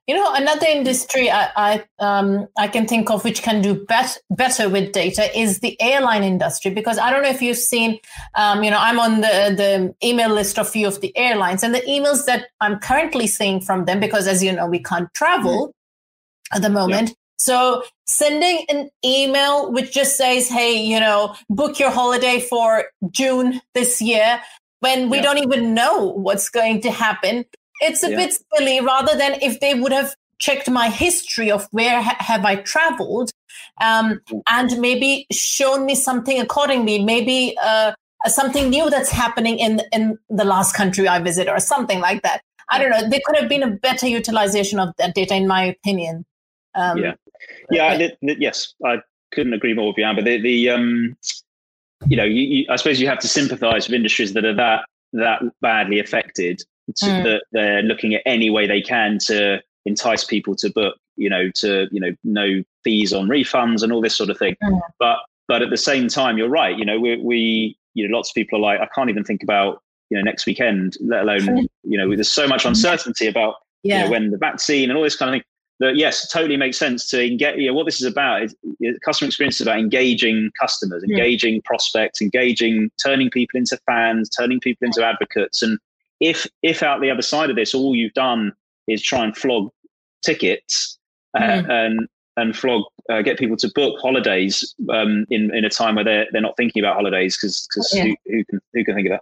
You 0.08 0.16
know, 0.16 0.34
another 0.34 0.66
industry 0.66 1.30
I 1.30 1.50
I, 1.54 1.84
um, 2.00 2.48
I 2.58 2.66
can 2.66 2.88
think 2.88 3.08
of 3.08 3.22
which 3.22 3.42
can 3.42 3.62
do 3.62 3.84
bet- 3.86 4.18
better 4.30 4.68
with 4.68 4.92
data 4.92 5.38
is 5.38 5.60
the 5.60 5.80
airline 5.80 6.24
industry 6.24 6.72
because 6.72 6.98
I 6.98 7.10
don't 7.10 7.22
know 7.22 7.28
if 7.28 7.40
you've 7.40 7.56
seen, 7.56 8.00
um, 8.34 8.64
you 8.64 8.70
know, 8.70 8.78
I'm 8.80 8.98
on 8.98 9.20
the 9.20 9.54
the 9.56 9.94
email 10.06 10.30
list 10.30 10.58
of 10.58 10.68
few 10.68 10.88
of 10.88 11.00
the 11.00 11.16
airlines 11.16 11.62
and 11.62 11.72
the 11.72 11.82
emails 11.82 12.26
that 12.26 12.46
I'm 12.60 12.80
currently 12.80 13.28
seeing 13.28 13.60
from 13.60 13.84
them 13.84 14.00
because 14.00 14.26
as 14.26 14.42
you 14.42 14.50
know 14.52 14.66
we 14.66 14.82
can't 14.82 15.12
travel 15.14 15.68
mm-hmm. 15.68 16.56
at 16.56 16.62
the 16.62 16.70
moment. 16.70 17.10
Yeah. 17.10 17.14
So 17.38 17.82
sending 18.06 18.64
an 18.68 18.88
email 19.04 19.72
which 19.72 19.92
just 19.92 20.16
says, 20.16 20.48
hey, 20.48 20.74
you 20.74 21.00
know, 21.00 21.34
book 21.50 21.78
your 21.78 21.90
holiday 21.90 22.38
for 22.38 22.84
June 23.10 23.60
this 23.74 24.00
year 24.00 24.40
when 24.82 25.08
we 25.08 25.18
yeah. 25.18 25.22
don't 25.22 25.38
even 25.38 25.74
know 25.74 26.12
what's 26.12 26.48
going 26.48 26.80
to 26.80 26.90
happen. 26.90 27.44
It's 27.80 28.02
a 28.02 28.10
yeah. 28.10 28.16
bit 28.16 28.38
silly 28.52 28.80
rather 28.80 29.16
than 29.16 29.38
if 29.40 29.60
they 29.60 29.74
would 29.74 29.92
have 29.92 30.14
checked 30.40 30.68
my 30.68 30.88
history 30.88 31.52
of 31.52 31.68
where 31.70 32.02
ha- 32.02 32.16
have 32.18 32.44
I 32.44 32.56
traveled 32.56 33.30
um, 33.80 34.20
and 34.50 34.76
maybe 34.78 35.26
shown 35.30 35.86
me 35.86 35.94
something 35.94 36.40
accordingly, 36.40 37.04
maybe 37.04 37.56
uh, 37.62 37.92
something 38.26 38.70
new 38.70 38.90
that's 38.90 39.10
happening 39.10 39.58
in, 39.58 39.80
in 39.92 40.18
the 40.28 40.44
last 40.44 40.74
country 40.74 41.06
I 41.06 41.20
visit 41.20 41.48
or 41.48 41.60
something 41.60 42.00
like 42.00 42.22
that. 42.22 42.42
I 42.70 42.80
don't 42.80 42.90
know. 42.90 43.08
There 43.08 43.20
could 43.24 43.36
have 43.36 43.48
been 43.48 43.62
a 43.62 43.70
better 43.70 44.08
utilization 44.08 44.80
of 44.80 44.94
that 44.98 45.14
data, 45.14 45.34
in 45.34 45.46
my 45.46 45.62
opinion. 45.62 46.24
Um, 46.74 46.98
yeah, 46.98 47.14
yeah, 47.70 47.96
the, 47.96 48.16
the, 48.22 48.36
yes, 48.40 48.74
I 48.84 48.96
couldn't 49.32 49.52
agree 49.52 49.74
more 49.74 49.88
with 49.88 49.98
you, 49.98 50.10
But 50.14 50.24
the, 50.24 50.40
the 50.40 50.70
um, 50.70 51.16
you 52.06 52.16
know, 52.16 52.24
you, 52.24 52.42
you, 52.42 52.66
I 52.70 52.76
suppose 52.76 53.00
you 53.00 53.08
have 53.08 53.18
to 53.20 53.28
sympathise 53.28 53.86
with 53.86 53.94
industries 53.94 54.32
that 54.34 54.44
are 54.44 54.54
that 54.54 54.84
that 55.12 55.42
badly 55.60 55.98
affected, 55.98 56.62
to, 56.96 57.06
mm. 57.06 57.22
that 57.24 57.44
they're 57.52 57.82
looking 57.82 58.14
at 58.14 58.22
any 58.26 58.50
way 58.50 58.66
they 58.66 58.80
can 58.80 59.18
to 59.26 59.62
entice 59.84 60.24
people 60.24 60.54
to 60.56 60.70
book. 60.70 60.96
You 61.16 61.28
know, 61.28 61.50
to 61.56 61.88
you 61.92 62.00
know, 62.00 62.14
no 62.24 62.62
fees 62.84 63.12
on 63.12 63.28
refunds 63.28 63.82
and 63.82 63.92
all 63.92 64.00
this 64.00 64.16
sort 64.16 64.30
of 64.30 64.38
thing. 64.38 64.56
Mm. 64.62 64.80
But 64.98 65.18
but 65.48 65.62
at 65.62 65.70
the 65.70 65.76
same 65.76 66.08
time, 66.08 66.38
you're 66.38 66.48
right. 66.48 66.76
You 66.76 66.84
know, 66.84 66.98
we 66.98 67.16
we 67.16 67.76
you 67.94 68.08
know, 68.08 68.16
lots 68.16 68.30
of 68.30 68.34
people 68.34 68.58
are 68.58 68.62
like, 68.62 68.80
I 68.80 68.88
can't 68.94 69.10
even 69.10 69.24
think 69.24 69.42
about 69.42 69.82
you 70.10 70.16
know 70.16 70.22
next 70.22 70.46
weekend, 70.46 70.96
let 71.00 71.22
alone 71.22 71.68
you 71.84 71.98
know, 71.98 72.08
there's 72.14 72.32
so 72.32 72.46
much 72.46 72.64
uncertainty 72.64 73.26
about 73.26 73.56
yeah. 73.82 73.98
you 73.98 74.04
know, 74.04 74.10
when 74.10 74.30
the 74.30 74.38
vaccine 74.38 74.90
and 74.90 74.96
all 74.96 75.04
this 75.04 75.16
kind 75.16 75.28
of 75.28 75.34
thing 75.34 75.44
that 75.82 75.96
yes, 75.96 76.28
totally 76.28 76.56
makes 76.56 76.78
sense 76.78 77.10
to 77.10 77.26
engage. 77.26 77.58
You 77.58 77.66
know, 77.66 77.74
what 77.74 77.86
this 77.86 78.00
is 78.00 78.06
about 78.06 78.44
is, 78.44 78.54
is 78.80 78.96
customer 79.04 79.26
experience 79.26 79.56
is 79.56 79.62
about 79.62 79.80
engaging 79.80 80.50
customers, 80.60 81.02
engaging 81.02 81.54
yeah. 81.54 81.60
prospects, 81.64 82.22
engaging, 82.22 82.88
turning 83.02 83.30
people 83.30 83.58
into 83.58 83.76
fans, 83.84 84.30
turning 84.30 84.60
people 84.60 84.86
into 84.86 85.04
advocates. 85.04 85.60
And 85.60 85.78
if 86.20 86.46
if 86.62 86.84
out 86.84 87.00
the 87.00 87.10
other 87.10 87.20
side 87.22 87.50
of 87.50 87.56
this, 87.56 87.74
all 87.74 87.96
you've 87.96 88.14
done 88.14 88.52
is 88.86 89.02
try 89.02 89.24
and 89.24 89.36
flog 89.36 89.70
tickets 90.24 90.98
uh, 91.36 91.62
and 91.68 92.08
and 92.36 92.56
flog 92.56 92.84
uh, 93.10 93.20
get 93.22 93.36
people 93.36 93.56
to 93.56 93.68
book 93.74 93.98
holidays 94.00 94.74
um, 94.90 95.26
in 95.30 95.52
in 95.52 95.64
a 95.64 95.70
time 95.70 95.96
where 95.96 96.04
they're 96.04 96.26
they're 96.30 96.40
not 96.40 96.56
thinking 96.56 96.80
about 96.80 96.94
holidays 96.94 97.36
because 97.36 97.66
because 97.68 97.92
yeah. 97.92 98.04
who, 98.04 98.14
who, 98.26 98.44
can 98.44 98.60
who 98.72 98.84
can 98.84 98.94
think 98.94 99.08
of 99.08 99.18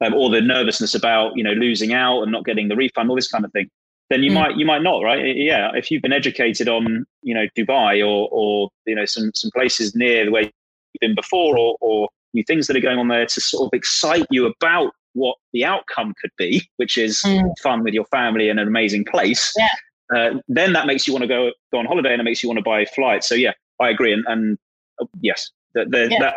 that 0.00 0.06
um, 0.06 0.14
or 0.14 0.28
the 0.28 0.42
nervousness 0.42 0.94
about 0.94 1.32
you 1.36 1.42
know 1.42 1.52
losing 1.52 1.94
out 1.94 2.20
and 2.20 2.30
not 2.30 2.44
getting 2.44 2.68
the 2.68 2.76
refund 2.76 3.08
all 3.08 3.16
this 3.16 3.30
kind 3.30 3.46
of 3.46 3.52
thing 3.52 3.70
then 4.12 4.22
you 4.22 4.30
mm. 4.30 4.34
might 4.34 4.56
you 4.56 4.66
might 4.66 4.82
not, 4.82 5.02
right? 5.02 5.34
Yeah, 5.36 5.70
if 5.74 5.90
you've 5.90 6.02
been 6.02 6.12
educated 6.12 6.68
on 6.68 7.06
you 7.22 7.34
know 7.34 7.46
Dubai 7.56 8.06
or 8.06 8.28
or 8.30 8.68
you 8.86 8.94
know 8.94 9.06
some 9.06 9.32
some 9.34 9.50
places 9.52 9.94
near 9.94 10.30
where 10.30 10.42
you've 10.42 11.00
been 11.00 11.14
before, 11.14 11.56
or 11.56 11.76
or 11.80 12.08
new 12.34 12.44
things 12.44 12.66
that 12.66 12.76
are 12.76 12.80
going 12.80 12.98
on 12.98 13.08
there 13.08 13.26
to 13.26 13.40
sort 13.40 13.66
of 13.66 13.76
excite 13.76 14.26
you 14.30 14.46
about 14.46 14.92
what 15.14 15.36
the 15.52 15.64
outcome 15.64 16.14
could 16.20 16.30
be, 16.36 16.66
which 16.76 16.96
is 16.96 17.22
mm. 17.22 17.50
fun 17.62 17.82
with 17.82 17.94
your 17.94 18.04
family 18.06 18.48
and 18.48 18.58
an 18.60 18.68
amazing 18.68 19.04
place, 19.04 19.52
yeah. 19.58 19.68
uh, 20.16 20.34
then 20.48 20.72
that 20.72 20.86
makes 20.86 21.06
you 21.06 21.12
want 21.12 21.22
to 21.22 21.28
go 21.28 21.50
go 21.72 21.78
on 21.78 21.86
holiday 21.86 22.12
and 22.12 22.20
it 22.20 22.24
makes 22.24 22.42
you 22.42 22.48
want 22.48 22.58
to 22.58 22.64
buy 22.64 22.84
flights. 22.84 23.28
So 23.28 23.34
yeah, 23.34 23.52
I 23.80 23.88
agree. 23.90 24.12
And, 24.12 24.24
and 24.28 24.58
uh, 25.00 25.06
yes, 25.20 25.50
that, 25.74 25.88
yeah. 25.90 26.18
that 26.18 26.34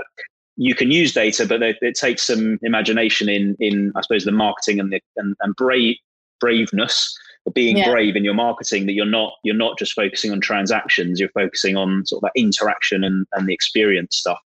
you 0.58 0.76
can 0.76 0.92
use 0.92 1.14
data, 1.14 1.46
but 1.46 1.62
it, 1.62 1.78
it, 1.82 1.96
takes 1.96 2.24
some 2.24 2.58
imagination 2.62 3.28
in 3.28 3.58
in 3.60 3.92
I 3.96 4.02
suppose 4.02 4.24
the 4.24 4.32
marketing 4.32 4.80
and 4.80 4.94
the 4.94 5.02
and, 5.18 5.36
and 5.42 5.56
brave 5.56 5.98
braveness 6.40 7.18
being 7.54 7.78
yeah. 7.78 7.92
brave 7.92 8.16
in 8.16 8.24
your 8.24 8.34
marketing 8.34 8.86
that 8.86 8.94
you're 8.94 9.06
not 9.06 9.34
you're 9.44 9.56
not 9.56 9.78
just 9.78 9.94
focusing 9.94 10.32
on 10.32 10.42
transactions 10.42 11.20
you're 11.20 11.30
focusing 11.30 11.76
on 11.78 12.06
sort 12.06 12.24
of 12.24 12.24
that 12.24 12.40
interaction 12.40 13.04
and, 13.04 13.26
and 13.34 13.48
the 13.48 13.54
experience 13.54 14.18
stuff 14.18 14.40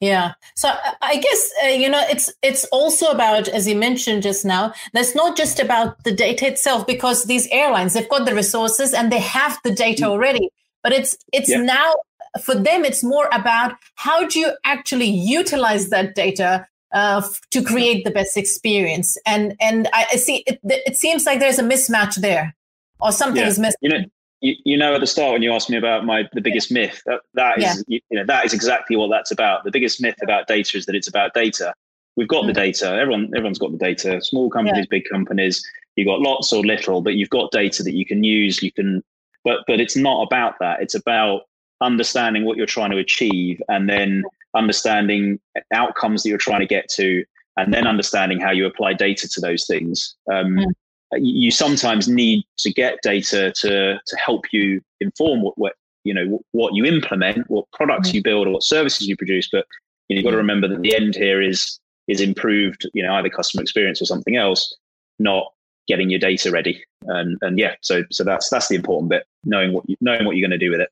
yeah. 0.00 0.32
So 0.54 0.70
I 1.00 1.16
guess 1.16 1.50
uh, 1.64 1.68
you 1.68 1.88
know 1.88 2.04
it's 2.10 2.30
it's 2.42 2.64
also 2.66 3.06
about 3.06 3.48
as 3.48 3.66
you 3.66 3.74
mentioned 3.74 4.22
just 4.22 4.44
now. 4.44 4.74
That's 4.92 5.14
not 5.14 5.36
just 5.36 5.60
about 5.60 6.02
the 6.04 6.12
data 6.12 6.46
itself 6.46 6.86
because 6.86 7.24
these 7.24 7.48
airlines 7.50 7.94
they've 7.94 8.08
got 8.08 8.26
the 8.26 8.34
resources 8.34 8.92
and 8.92 9.10
they 9.10 9.20
have 9.20 9.58
the 9.64 9.72
data 9.72 10.04
mm. 10.04 10.08
already. 10.08 10.50
But 10.82 10.92
it's 10.92 11.16
it's 11.32 11.48
yeah. 11.48 11.62
now 11.62 11.94
for 12.42 12.54
them 12.54 12.84
it's 12.84 13.04
more 13.04 13.28
about 13.32 13.76
how 13.94 14.26
do 14.26 14.40
you 14.40 14.52
actually 14.64 15.08
utilize 15.08 15.88
that 15.88 16.14
data 16.14 16.66
uh, 16.94 17.22
to 17.50 17.62
create 17.62 18.04
the 18.04 18.10
best 18.10 18.36
experience. 18.36 19.18
And 19.26 19.54
and 19.60 19.88
I, 19.92 20.06
I 20.12 20.16
see 20.16 20.44
it, 20.46 20.60
it 20.62 20.96
seems 20.96 21.26
like 21.26 21.40
there's 21.40 21.58
a 21.58 21.62
mismatch 21.62 22.14
there, 22.16 22.56
or 23.00 23.12
something 23.12 23.42
yeah. 23.42 23.48
is 23.48 23.58
missing. 23.58 23.76
You 23.82 23.88
know, 23.90 24.04
you, 24.40 24.54
you 24.64 24.76
know 24.76 24.94
at 24.94 25.00
the 25.00 25.06
start 25.06 25.32
when 25.32 25.42
you 25.42 25.52
asked 25.52 25.70
me 25.70 25.76
about 25.76 26.04
my 26.04 26.28
the 26.34 26.40
biggest 26.40 26.70
myth 26.70 27.02
that, 27.06 27.20
that 27.32 27.58
is 27.58 27.84
yeah. 27.88 27.98
you, 28.10 28.18
know 28.18 28.24
that 28.26 28.44
is 28.44 28.52
exactly 28.52 28.94
what 28.94 29.08
that's 29.08 29.30
about 29.30 29.64
the 29.64 29.70
biggest 29.70 30.00
myth 30.00 30.16
about 30.22 30.46
data 30.46 30.76
is 30.76 30.86
that 30.86 30.94
it's 30.94 31.08
about 31.08 31.32
data 31.32 31.72
we've 32.16 32.28
got 32.28 32.44
mm. 32.44 32.48
the 32.48 32.52
data 32.52 32.94
everyone 32.94 33.30
everyone's 33.34 33.58
got 33.58 33.72
the 33.72 33.78
data 33.78 34.20
small 34.22 34.50
companies 34.50 34.86
yeah. 34.90 34.98
big 34.98 35.04
companies 35.10 35.64
you've 35.96 36.06
got 36.06 36.20
lots 36.20 36.52
or 36.52 36.62
little 36.62 37.00
but 37.00 37.14
you've 37.14 37.30
got 37.30 37.50
data 37.52 37.82
that 37.82 37.94
you 37.94 38.04
can 38.04 38.22
use 38.22 38.62
you 38.62 38.70
can 38.70 39.02
but 39.44 39.60
but 39.66 39.80
it's 39.80 39.96
not 39.96 40.22
about 40.22 40.54
that 40.60 40.80
it's 40.82 40.94
about 40.94 41.42
understanding 41.80 42.44
what 42.44 42.58
you're 42.58 42.66
trying 42.66 42.90
to 42.90 42.98
achieve 42.98 43.62
and 43.68 43.88
then 43.88 44.22
understanding 44.54 45.38
outcomes 45.72 46.22
that 46.22 46.28
you're 46.28 46.38
trying 46.38 46.60
to 46.60 46.66
get 46.66 46.88
to 46.88 47.24
and 47.56 47.72
then 47.72 47.86
understanding 47.86 48.40
how 48.40 48.50
you 48.50 48.66
apply 48.66 48.92
data 48.92 49.28
to 49.28 49.40
those 49.40 49.66
things 49.66 50.16
um, 50.32 50.56
mm 50.56 50.72
you 51.18 51.50
sometimes 51.50 52.08
need 52.08 52.44
to 52.58 52.72
get 52.72 52.98
data 53.02 53.52
to 53.56 54.00
to 54.06 54.16
help 54.16 54.44
you 54.52 54.80
inform 55.00 55.42
what, 55.42 55.56
what 55.58 55.74
you 56.04 56.14
know 56.14 56.42
what 56.52 56.74
you 56.74 56.84
implement, 56.84 57.48
what 57.50 57.70
products 57.72 58.08
mm-hmm. 58.08 58.16
you 58.16 58.22
build, 58.22 58.46
or 58.46 58.52
what 58.52 58.62
services 58.62 59.06
you 59.06 59.16
produce. 59.16 59.48
But 59.50 59.66
you 60.08 60.14
know, 60.14 60.18
you've 60.18 60.24
got 60.24 60.32
to 60.32 60.36
remember 60.36 60.68
that 60.68 60.82
the 60.82 60.94
end 60.94 61.14
here 61.14 61.40
is 61.40 61.78
is 62.08 62.20
improved, 62.20 62.88
you 62.92 63.02
know, 63.02 63.14
either 63.14 63.30
customer 63.30 63.62
experience 63.62 64.02
or 64.02 64.04
something 64.04 64.36
else, 64.36 64.76
not 65.18 65.46
getting 65.86 66.10
your 66.10 66.20
data 66.20 66.50
ready. 66.50 66.82
And 67.06 67.38
and 67.42 67.58
yeah, 67.58 67.74
so 67.80 68.02
so 68.10 68.24
that's 68.24 68.48
that's 68.50 68.68
the 68.68 68.76
important 68.76 69.10
bit, 69.10 69.24
knowing 69.44 69.72
what 69.72 69.88
you 69.88 69.96
knowing 70.00 70.24
what 70.24 70.36
you're 70.36 70.48
going 70.48 70.58
to 70.58 70.64
do 70.64 70.70
with 70.70 70.80
it. 70.80 70.90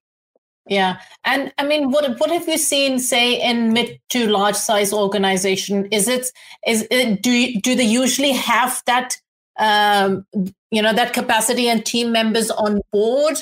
Yeah, 0.67 1.01
and 1.25 1.53
I 1.59 1.67
mean, 1.67 1.91
what 1.91 2.19
what 2.21 2.31
have 2.31 2.49
you 2.49 2.57
seen, 2.57 3.01
say, 3.01 3.41
in 3.41 3.73
mid 3.73 4.01
to 4.11 4.29
large 4.29 4.55
size 4.55 4.93
organization? 4.93 5.87
Is 5.87 6.07
it 6.07 6.31
is 6.67 6.87
it, 6.91 7.21
do 7.21 7.61
do 7.61 7.75
they 7.75 7.85
usually 7.85 8.33
have 8.33 8.81
that 8.87 9.17
um, 9.59 10.25
you 10.71 10.81
know 10.81 10.93
that 10.93 11.15
capacity 11.15 11.69
and 11.69 11.85
team 11.85 12.13
members 12.13 12.51
on 12.51 12.81
board? 12.93 13.39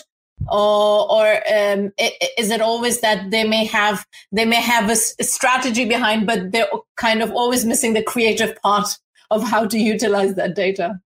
Or 0.50 1.12
or 1.12 1.26
um, 1.54 1.92
is 2.38 2.50
it 2.50 2.62
always 2.62 3.00
that 3.00 3.30
they 3.30 3.44
may 3.44 3.66
have 3.66 4.06
they 4.32 4.46
may 4.46 4.60
have 4.62 4.88
a 4.88 4.96
strategy 4.96 5.84
behind 5.84 6.26
but 6.26 6.50
they're 6.50 6.70
kind 6.96 7.22
of 7.22 7.30
always 7.32 7.66
missing 7.66 7.92
the 7.92 8.02
creative 8.02 8.56
part 8.62 8.88
of 9.30 9.42
how 9.42 9.66
to 9.66 9.78
utilize 9.78 10.36
that 10.36 10.56
data 10.56 10.98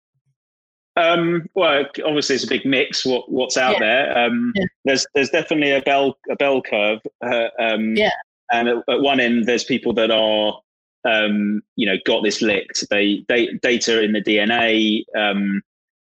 um, 0.96 1.48
well, 1.54 1.84
obviously 2.04 2.36
it's 2.36 2.44
a 2.44 2.48
big 2.48 2.64
mix. 2.64 3.04
What 3.04 3.30
what's 3.30 3.56
out 3.56 3.74
yeah. 3.74 3.78
there? 3.80 4.18
Um, 4.18 4.52
yeah. 4.54 4.66
There's 4.84 5.06
there's 5.14 5.30
definitely 5.30 5.72
a 5.72 5.82
bell 5.82 6.16
a 6.30 6.36
bell 6.36 6.62
curve. 6.62 7.00
Uh, 7.24 7.48
um, 7.58 7.96
yeah. 7.96 8.10
And 8.52 8.68
at, 8.68 8.76
at, 8.88 9.00
one 9.00 9.20
end, 9.20 9.46
there's 9.46 9.64
people 9.64 9.94
that 9.94 10.10
are 10.10 10.60
um, 11.04 11.62
you 11.76 11.86
know, 11.86 11.96
got 12.04 12.22
this 12.22 12.42
licked. 12.42 12.84
They, 12.90 13.24
they 13.28 13.48
data 13.62 14.02
in 14.02 14.12
the 14.12 14.22
DNA. 14.22 15.04
Um, 15.16 15.62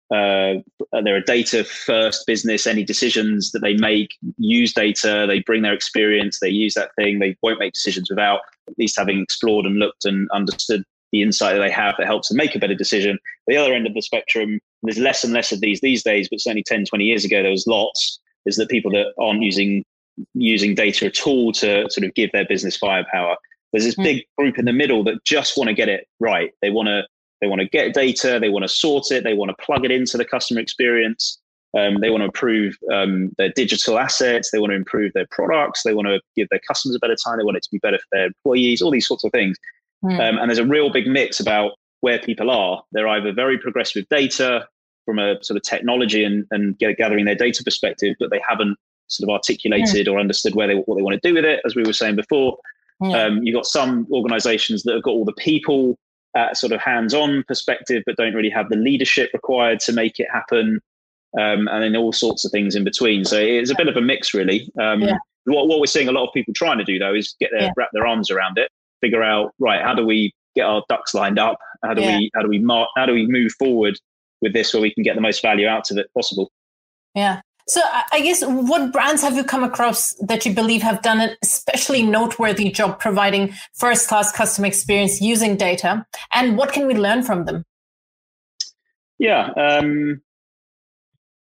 uh, 0.10 0.62
they're 1.04 1.17
a 1.17 1.23
data 1.23 1.63
first 1.63 2.26
business. 2.26 2.65
Any 2.65 2.84
decisions 2.84 3.52
that 3.52 3.60
they 3.60 3.76
make 3.76 4.15
use 4.38 4.73
data. 4.73 5.26
They 5.28 5.39
bring 5.39 5.62
their 5.62 5.73
experience. 5.73 6.39
They 6.39 6.50
use 6.50 6.73
that 6.76 6.95
thing. 6.95 7.19
They 7.19 7.36
won't 7.41 7.60
make 7.60 7.73
decisions 7.73 8.10
without 8.10 8.41
at 8.67 8.78
least 8.78 8.97
having 8.97 9.21
explored 9.21 9.65
and 9.65 9.78
looked 9.78 10.06
and 10.06 10.30
understood 10.32 10.84
the 11.12 11.22
insight 11.22 11.56
that 11.56 11.62
they 11.62 11.72
have 11.72 11.96
that 11.98 12.08
helps 12.08 12.30
them 12.30 12.38
make 12.38 12.56
a 12.56 12.60
better 12.60 12.76
decision. 12.76 13.17
The 13.48 13.58
other 13.58 13.74
end 13.74 13.88
of 13.88 13.93
the 13.93 14.02
spectrum, 14.02 14.60
there's 14.84 14.98
less 14.98 15.24
and 15.24 15.34
less 15.34 15.52
of 15.52 15.62
these 15.62 15.82
these 15.82 16.04
days, 16.04 16.28
but 16.30 16.41
certainly 16.41 16.63
10, 16.63 16.86
20 16.86 17.04
years 17.04 17.26
ago, 17.26 17.41
there 17.41 17.52
was 17.52 17.67
lots. 17.67 18.20
Is 18.46 18.56
that 18.58 18.70
people 18.70 18.91
that 18.91 19.13
aren't 19.20 19.41
using 19.41 19.84
using 20.34 20.74
data 20.74 21.06
at 21.06 21.28
all 21.28 21.52
to 21.52 21.86
sort 21.89 22.06
of 22.06 22.13
give 22.15 22.32
their 22.32 22.46
business 22.46 22.78
firepower. 22.78 23.36
There's 23.72 23.86
this 23.86 23.96
mm. 23.96 24.04
big 24.04 24.24
group 24.38 24.58
in 24.58 24.65
the 24.65 24.74
middle 24.74 25.04
that 25.04 25.24
just 25.26 25.58
want 25.58 25.67
to 25.67 25.74
get 25.74 25.89
it 25.89 26.08
right. 26.20 26.52
They 26.62 26.70
want 26.70 26.88
to 26.88 27.04
they 27.41 27.48
want 27.48 27.62
to 27.62 27.67
get 27.67 27.93
data, 27.93 28.39
they 28.41 28.50
want 28.50 28.63
to 28.63 28.70
sort 28.70 29.12
it, 29.12 29.24
they 29.24 29.36
want 29.36 29.50
to 29.50 29.65
plug 29.65 29.86
it 29.86 29.91
into 29.91 30.17
the 30.17 30.26
customer 30.26 30.60
experience. 30.60 31.39
Um, 31.78 32.00
they 32.00 32.10
want 32.10 32.22
to 32.22 32.26
improve 32.26 32.76
um, 32.91 33.32
their 33.38 33.50
digital 33.50 34.00
assets. 34.00 34.50
They 34.50 34.58
want 34.58 34.72
to 34.72 34.76
improve 34.76 35.12
their 35.13 35.28
products. 35.30 35.84
They 35.84 35.93
want 35.93 36.08
to 36.08 36.20
give 36.36 36.48
their 36.50 36.62
customers 36.67 36.96
a 36.96 37.00
better 37.00 37.17
time. 37.24 37.38
They 37.38 37.43
want 37.43 37.58
it 37.58 37.63
to 37.63 37.70
be 37.72 37.78
better 37.80 37.98
for 37.98 38.08
their 38.13 38.26
employees. 38.28 38.82
All 38.82 38.89
these 38.89 39.08
sorts 39.08 39.24
of 39.24 39.32
things. 39.32 39.58
Mm. 40.04 40.20
Um, 40.20 40.38
and 40.38 40.50
there's 40.50 40.60
a 40.60 40.66
real 40.66 40.92
big 40.92 41.08
mix 41.08 41.40
about 41.40 41.72
where 42.02 42.20
people 42.20 42.52
are. 42.52 42.84
They're 42.92 43.08
either 43.08 43.34
very 43.34 43.58
progressed 43.58 43.96
with 43.96 44.08
data 44.10 44.68
from 45.06 45.20
a 45.20 45.42
sort 45.44 45.58
of 45.58 45.64
technology 45.64 46.24
and, 46.24 46.46
and 46.52 46.78
get, 46.78 46.98
gathering 46.98 47.26
their 47.26 47.36
data 47.36 47.64
perspective, 47.64 48.16
but 48.20 48.30
they 48.30 48.42
haven't 48.48 48.78
sort 49.08 49.30
of 49.30 49.34
articulated 49.34 50.08
mm. 50.08 50.14
or 50.14 50.20
understood 50.20 50.54
where 50.54 50.68
they 50.68 50.76
what 50.76 50.96
they 50.98 51.02
want 51.02 51.22
to 51.22 51.28
do 51.28 51.34
with 51.34 51.46
it. 51.46 51.62
As 51.66 51.76
we 51.76 51.84
were 51.84 51.94
saying 51.94 52.16
before, 52.16 52.58
yeah. 53.02 53.26
Um, 53.26 53.44
you've 53.44 53.56
got 53.56 53.66
some 53.66 54.08
organizations 54.12 54.84
that 54.84 54.94
have 54.94 55.04
got 55.04 55.12
all 55.12 55.26
the 55.26 55.34
people 55.34 55.98
at 56.36 56.58
sort 56.58 56.72
of 56.72 56.82
hands-on 56.82 57.44
perspective, 57.48 58.04
but 58.06 58.16
don't 58.16 58.34
really 58.34 58.50
have 58.50 58.70
the 58.70 58.76
leadership 58.76 59.30
required 59.34 59.80
to 59.82 59.94
make 59.94 60.20
it 60.20 60.28
happen. 60.32 60.80
Um, 61.40 61.68
and 61.68 61.84
then 61.84 61.96
all 61.96 62.14
sorts 62.14 62.46
of 62.46 62.52
things 62.52 62.74
in 62.74 62.84
between. 62.84 63.26
So 63.26 63.38
it's 63.38 63.70
a 63.70 63.76
bit 63.76 63.88
of 63.88 63.98
a 63.98 64.02
mix, 64.02 64.34
really. 64.34 64.72
Um, 64.82 65.02
yeah. 65.02 65.18
what, 65.44 65.68
what, 65.68 65.80
we're 65.80 65.86
seeing 65.86 66.08
a 66.08 66.12
lot 66.12 66.26
of 66.26 66.34
people 66.34 66.54
trying 66.54 66.78
to 66.80 66.84
do, 66.84 66.98
though, 66.98 67.14
is 67.14 67.36
get 67.40 67.52
their 67.52 67.64
yeah. 67.64 67.72
wrap 67.76 67.90
their 67.94 68.08
arms 68.08 68.32
around 68.32 68.58
it, 68.58 68.72
figure 69.02 69.24
out 69.24 69.54
right 69.60 69.82
how 69.82 69.94
do 69.94 70.06
we 70.06 70.34
get 70.56 70.66
our 70.66 70.84
ducks 70.90 71.14
lined 71.14 71.40
up, 71.40 71.58
how 71.84 71.94
do 71.94 72.02
we 72.02 72.32
how 72.36 72.42
do 72.42 72.50
we 72.50 72.60
mark, 72.60 72.90
how 72.96 73.06
do 73.06 73.14
we 73.14 73.28
move 73.28 73.52
forward 73.60 73.98
with 74.42 74.54
this 74.54 74.74
where 74.74 74.82
we 74.82 74.94
can 74.94 75.04
get 75.04 75.16
the 75.16 75.22
most 75.22 75.42
value 75.42 75.68
out 75.68 75.90
of 75.90 75.98
it 75.98 76.08
possible. 76.14 76.52
Yeah, 77.16 77.42
so 77.70 77.82
I 78.14 78.22
guess 78.22 78.44
what 78.46 78.94
brands 78.94 79.22
have 79.24 79.36
you 79.36 79.44
come 79.44 79.64
across 79.64 80.14
that 80.22 80.46
you 80.46 80.54
believe 80.54 80.82
have 80.84 81.02
done 81.02 81.20
an 81.20 81.36
especially 81.44 82.02
noteworthy 82.02 82.70
job 82.72 82.98
providing 82.98 83.54
first 83.74 84.08
class 84.08 84.32
customer 84.32 84.68
experience 84.68 85.20
using 85.20 85.58
data? 85.58 86.06
And 86.34 86.58
what 86.58 86.72
can 86.72 86.88
we 86.88 86.94
learn 86.94 87.24
from 87.24 87.44
them? 87.44 87.66
Yeah. 89.20 89.50
Um, 89.58 90.22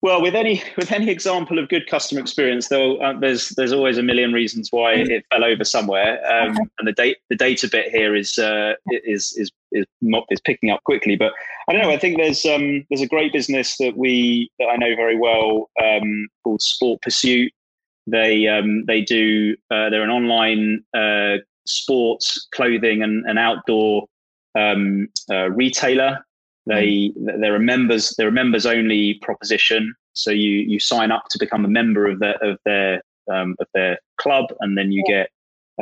well, 0.01 0.21
with 0.21 0.35
any 0.35 0.63
with 0.77 0.91
any 0.91 1.09
example 1.09 1.59
of 1.59 1.69
good 1.69 1.87
customer 1.87 2.21
experience, 2.21 2.67
though, 2.69 2.97
uh, 2.97 3.17
there's 3.19 3.49
there's 3.49 3.73
always 3.73 3.97
a 3.97 4.03
million 4.03 4.33
reasons 4.33 4.69
why 4.71 4.95
mm. 4.95 5.09
it 5.09 5.25
fell 5.31 5.43
over 5.43 5.63
somewhere, 5.63 6.19
um, 6.31 6.57
and 6.79 6.87
the 6.87 6.93
date 6.93 7.17
the 7.29 7.35
data 7.35 7.67
bit 7.67 7.91
here 7.91 8.15
is 8.15 8.37
uh, 8.37 8.73
is 8.87 9.33
is 9.37 9.51
is 9.71 9.85
not 10.01 10.25
is 10.29 10.39
picking 10.39 10.69
up 10.69 10.83
quickly. 10.83 11.15
But 11.15 11.33
I 11.67 11.73
don't 11.73 11.81
know. 11.81 11.91
I 11.91 11.97
think 11.97 12.17
there's 12.17 12.45
um, 12.45 12.85
there's 12.89 13.01
a 13.01 13.07
great 13.07 13.33
business 13.33 13.77
that 13.77 13.97
we 13.97 14.49
that 14.59 14.67
I 14.67 14.77
know 14.77 14.95
very 14.95 15.17
well 15.17 15.69
um, 15.83 16.27
called 16.43 16.61
Sport 16.61 17.01
Pursuit. 17.01 17.51
They 18.07 18.47
um, 18.47 18.85
they 18.85 19.01
do 19.01 19.55
uh, 19.69 19.89
they're 19.89 20.03
an 20.03 20.09
online 20.09 20.83
uh, 20.93 21.37
sports 21.65 22.47
clothing 22.53 23.03
and, 23.03 23.25
and 23.27 23.37
outdoor 23.37 24.07
um, 24.57 25.09
uh, 25.29 25.49
retailer. 25.51 26.25
They 26.69 27.11
mm. 27.17 27.41
they're 27.41 27.55
a 27.55 27.59
members 27.59 28.13
they're 28.17 28.29
a 28.29 28.31
members 28.31 28.65
only 28.65 29.15
proposition. 29.21 29.93
So 30.13 30.31
you 30.31 30.51
you 30.51 30.79
sign 30.79 31.11
up 31.11 31.25
to 31.31 31.39
become 31.39 31.65
a 31.65 31.67
member 31.67 32.07
of 32.07 32.19
their 32.19 32.37
of 32.43 32.57
their 32.65 33.01
um, 33.31 33.55
of 33.59 33.67
their 33.73 33.99
club, 34.21 34.45
and 34.61 34.77
then 34.77 34.91
you 34.91 35.03
get 35.05 35.29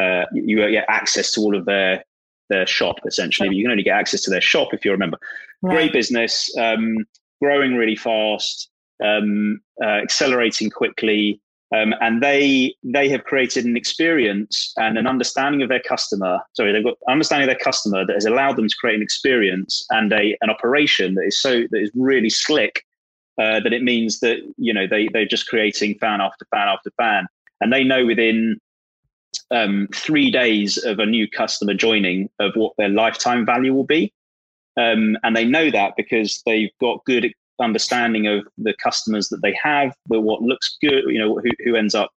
uh, 0.01 0.25
you 0.33 0.57
get 0.69 0.85
access 0.87 1.31
to 1.33 1.41
all 1.41 1.55
of 1.55 1.65
their 1.65 2.03
their 2.49 2.65
shop 2.65 2.99
essentially. 3.05 3.49
But 3.49 3.55
you 3.55 3.63
can 3.63 3.71
only 3.71 3.83
get 3.83 3.97
access 3.97 4.21
to 4.21 4.29
their 4.29 4.41
shop 4.41 4.73
if 4.73 4.85
you're 4.85 4.95
a 4.95 4.97
member. 4.97 5.17
Right. 5.61 5.73
Great 5.73 5.93
business, 5.93 6.55
um, 6.57 7.05
growing 7.41 7.75
really 7.75 7.95
fast, 7.95 8.69
um, 9.03 9.59
uh, 9.83 10.01
accelerating 10.03 10.69
quickly. 10.69 11.41
Um, 11.75 11.93
and 11.99 12.23
they 12.23 12.73
they 12.81 13.09
have 13.09 13.25
created 13.25 13.65
an 13.65 13.75
experience 13.75 14.71
and 14.77 14.97
an 14.97 15.05
understanding 15.05 15.61
of 15.61 15.69
their 15.69 15.81
customer. 15.81 16.39
Sorry, 16.53 16.71
they've 16.71 16.83
got 16.83 16.97
understanding 17.09 17.49
of 17.49 17.53
their 17.53 17.63
customer 17.63 18.05
that 18.05 18.13
has 18.13 18.25
allowed 18.25 18.55
them 18.55 18.69
to 18.69 18.75
create 18.79 18.95
an 18.95 19.01
experience 19.01 19.85
and 19.89 20.13
a 20.13 20.37
an 20.41 20.49
operation 20.49 21.15
that 21.15 21.25
is 21.25 21.41
so 21.41 21.63
that 21.69 21.81
is 21.81 21.91
really 21.93 22.29
slick 22.29 22.85
uh, 23.37 23.59
that 23.59 23.73
it 23.73 23.83
means 23.83 24.19
that 24.21 24.39
you 24.57 24.73
know 24.73 24.87
they 24.87 25.09
they're 25.13 25.25
just 25.25 25.47
creating 25.47 25.97
fan 25.99 26.21
after 26.21 26.45
fan 26.51 26.67
after 26.67 26.89
fan, 26.97 27.27
and 27.61 27.71
they 27.71 27.83
know 27.83 28.05
within 28.05 28.59
um, 29.51 29.87
three 29.93 30.31
days 30.31 30.77
of 30.77 30.99
a 30.99 31.05
new 31.05 31.29
customer 31.29 31.73
joining 31.73 32.29
of 32.39 32.53
what 32.55 32.73
their 32.77 32.89
lifetime 32.89 33.45
value 33.45 33.73
will 33.73 33.83
be. 33.85 34.11
Um, 34.77 35.17
and 35.23 35.35
they 35.35 35.45
know 35.45 35.71
that 35.71 35.93
because 35.97 36.41
they've 36.45 36.71
got 36.79 37.03
good 37.05 37.31
understanding 37.59 38.27
of 38.27 38.47
the 38.57 38.73
customers 38.81 39.29
that 39.29 39.41
they 39.41 39.57
have, 39.61 39.95
what 40.07 40.41
looks 40.41 40.77
good, 40.81 41.03
you 41.07 41.19
know, 41.19 41.39
who, 41.39 41.49
who 41.63 41.75
ends 41.75 41.95
up 41.95 42.11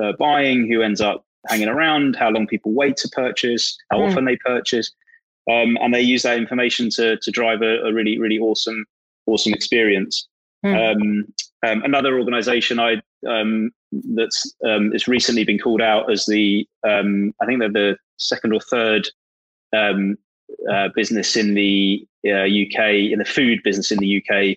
uh, 0.00 0.12
buying, 0.18 0.70
who 0.70 0.82
ends 0.82 1.00
up 1.00 1.24
hanging 1.48 1.68
around, 1.68 2.16
how 2.16 2.30
long 2.30 2.46
people 2.46 2.72
wait 2.72 2.96
to 2.98 3.08
purchase, 3.08 3.76
how 3.90 3.98
mm. 3.98 4.08
often 4.08 4.24
they 4.24 4.36
purchase. 4.36 4.92
Um, 5.48 5.78
and 5.80 5.94
they 5.94 6.00
use 6.00 6.22
that 6.22 6.38
information 6.38 6.90
to, 6.90 7.16
to 7.18 7.30
drive 7.30 7.62
a, 7.62 7.80
a 7.84 7.92
really, 7.92 8.18
really 8.18 8.38
awesome, 8.38 8.84
awesome 9.26 9.52
experience. 9.52 10.26
Mm. 10.64 11.24
Um, 11.62 11.82
another 11.82 12.18
organization 12.18 12.78
I 12.80 13.02
um, 13.26 13.70
that's 14.14 14.54
um, 14.64 14.92
it's 14.92 15.08
recently 15.08 15.44
been 15.44 15.58
called 15.58 15.80
out 15.80 16.10
as 16.10 16.26
the 16.26 16.66
um, 16.86 17.32
I 17.40 17.46
think 17.46 17.60
they're 17.60 17.72
the 17.72 17.96
second 18.18 18.52
or 18.52 18.60
third 18.60 19.08
um, 19.76 20.16
uh, 20.70 20.88
business 20.94 21.36
in 21.36 21.54
the 21.54 22.06
uh, 22.26 22.44
UK 22.44 23.12
in 23.12 23.18
the 23.18 23.24
food 23.24 23.60
business 23.62 23.90
in 23.90 23.98
the 23.98 24.22
UK 24.22 24.56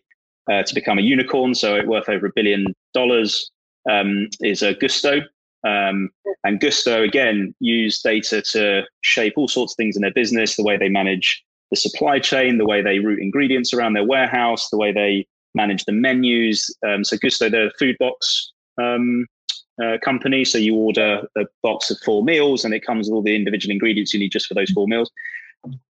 uh, 0.52 0.64
to 0.64 0.74
become 0.74 0.98
a 0.98 1.02
unicorn, 1.02 1.54
so 1.56 1.84
worth 1.86 2.10
over 2.10 2.28
a 2.28 2.32
billion 2.36 2.74
dollars. 2.94 3.52
Um, 3.90 4.28
is 4.42 4.62
a 4.62 4.76
Gousto. 4.76 5.22
um, 5.64 6.10
and 6.44 6.60
Gousto, 6.60 7.04
again 7.04 7.56
use 7.60 8.02
data 8.02 8.42
to 8.52 8.84
shape 9.02 9.34
all 9.38 9.48
sorts 9.48 9.74
of 9.74 9.78
things 9.78 9.96
in 9.96 10.02
their 10.02 10.14
business, 10.14 10.56
the 10.56 10.64
way 10.64 10.78
they 10.78 10.90
manage 10.90 11.44
the 11.72 11.78
supply 11.78 12.20
chain, 12.20 12.58
the 12.58 12.66
way 12.66 12.82
they 12.82 13.00
route 13.00 13.22
ingredients 13.22 13.74
around 13.74 13.94
their 13.94 14.04
warehouse, 14.04 14.70
the 14.70 14.78
way 14.78 14.92
they 14.92 15.26
manage 15.56 15.86
the 15.86 15.92
menus. 15.92 16.76
Um, 16.86 17.04
so 17.04 17.18
Gousto, 17.18 17.50
the 17.50 17.72
food 17.80 17.96
box 18.00 18.52
um, 18.78 19.26
uh, 19.82 19.98
company. 20.04 20.46
So 20.46 20.58
you 20.58 20.76
order 20.76 21.22
a 21.38 21.46
box 21.64 21.90
of 21.90 21.98
four 22.04 22.24
meals, 22.24 22.66
and 22.66 22.74
it 22.74 22.86
comes 22.86 23.08
with 23.08 23.16
all 23.16 23.24
the 23.24 23.36
individual 23.36 23.72
ingredients 23.72 24.14
you 24.14 24.20
need 24.20 24.32
just 24.32 24.48
for 24.48 24.56
those 24.56 24.72
four 24.72 24.88
meals. 24.88 25.10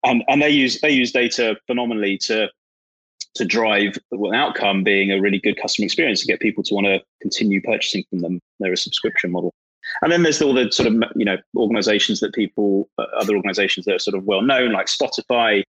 And 0.04 0.24
and 0.28 0.42
they 0.42 0.50
use 0.50 0.80
they 0.82 0.92
use 0.92 1.12
data 1.12 1.56
phenomenally 1.68 2.18
to 2.20 2.50
to 3.36 3.46
drive 3.46 3.98
an 4.12 4.34
outcome 4.34 4.84
being 4.84 5.12
a 5.12 5.22
really 5.22 5.40
good 5.40 5.60
customer 5.62 5.86
experience 5.86 6.22
to 6.22 6.28
get 6.28 6.40
people 6.40 6.64
to 6.64 6.74
want 6.74 6.88
to 6.88 7.02
continue 7.22 7.62
purchasing 7.62 8.04
from 8.10 8.22
them. 8.22 8.40
They're 8.60 8.74
a 8.74 8.78
subscription 8.78 9.32
model. 9.32 9.54
And 10.02 10.12
then 10.12 10.24
there's 10.24 10.42
all 10.42 10.54
the 10.54 10.70
sort 10.72 10.88
of 10.88 10.96
you 11.16 11.26
know 11.26 11.38
organizations 11.56 12.20
that 12.20 12.34
people, 12.34 12.90
uh, 12.98 13.06
other 13.18 13.36
organizations 13.36 13.86
that 13.86 13.96
are 13.96 14.00
sort 14.00 14.18
of 14.18 14.26
well 14.26 14.42
known, 14.42 14.72
like 14.72 14.88
Spotify, 14.88 15.64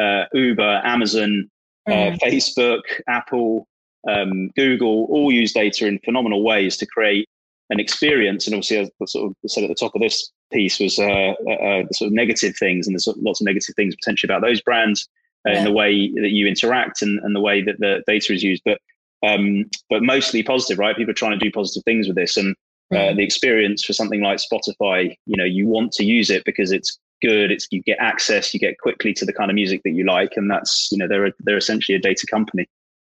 uh, 0.00 0.24
Uber, 0.32 0.80
Amazon, 0.84 1.50
uh, 1.86 1.92
mm. 1.92 2.18
Facebook, 2.20 2.80
Apple, 3.08 3.66
um, 4.08 4.48
Google, 4.56 5.06
all 5.10 5.30
use 5.30 5.52
data 5.52 5.86
in 5.86 5.98
phenomenal 6.00 6.42
ways 6.42 6.76
to 6.78 6.86
create 6.86 7.28
an 7.70 7.78
experience. 7.78 8.46
And 8.46 8.54
obviously, 8.54 8.78
as 8.78 8.90
I 9.02 9.04
sort 9.04 9.30
of 9.30 9.50
said 9.50 9.64
at 9.64 9.68
the 9.68 9.74
top 9.74 9.94
of 9.94 10.00
this 10.00 10.30
piece, 10.50 10.80
was 10.80 10.98
uh, 10.98 11.04
uh, 11.04 11.52
uh 11.52 11.82
the 11.86 11.94
sort 11.94 12.08
of 12.08 12.14
negative 12.14 12.56
things, 12.56 12.86
and 12.86 12.94
there's 12.94 13.08
lots 13.18 13.40
of 13.40 13.44
negative 13.44 13.74
things 13.76 13.94
potentially 13.94 14.32
about 14.32 14.46
those 14.46 14.62
brands 14.62 15.08
yeah. 15.46 15.58
in 15.58 15.64
the 15.64 15.72
way 15.72 16.10
that 16.14 16.30
you 16.30 16.46
interact 16.46 17.02
and, 17.02 17.18
and 17.20 17.34
the 17.34 17.40
way 17.40 17.62
that 17.62 17.78
the 17.78 18.02
data 18.06 18.32
is 18.32 18.42
used. 18.42 18.62
But 18.64 18.80
um, 19.26 19.64
but 19.90 20.02
mostly 20.02 20.42
positive, 20.42 20.78
right? 20.78 20.96
People 20.96 21.10
are 21.10 21.14
trying 21.14 21.38
to 21.38 21.44
do 21.44 21.50
positive 21.50 21.82
things 21.84 22.06
with 22.06 22.16
this, 22.16 22.36
and 22.36 22.54
uh, 22.94 23.12
the 23.12 23.22
experience 23.22 23.84
for 23.84 23.92
something 23.92 24.22
like 24.22 24.38
Spotify, 24.38 25.14
you 25.26 25.36
know, 25.36 25.44
you 25.44 25.66
want 25.66 25.92
to 25.92 26.04
use 26.04 26.30
it 26.30 26.44
because 26.44 26.72
it's 26.72 26.98
good. 27.20 27.50
It's 27.50 27.66
you 27.70 27.82
get 27.82 27.98
access, 28.00 28.54
you 28.54 28.60
get 28.60 28.78
quickly 28.78 29.12
to 29.14 29.26
the 29.26 29.32
kind 29.32 29.50
of 29.50 29.56
music 29.56 29.82
that 29.84 29.90
you 29.90 30.04
like, 30.04 30.32
and 30.36 30.50
that's 30.50 30.88
you 30.90 30.98
know 30.98 31.08
they're 31.08 31.32
they're 31.40 31.56
essentially 31.56 31.96
a 31.96 32.00
data 32.00 32.26
company. 32.26 32.66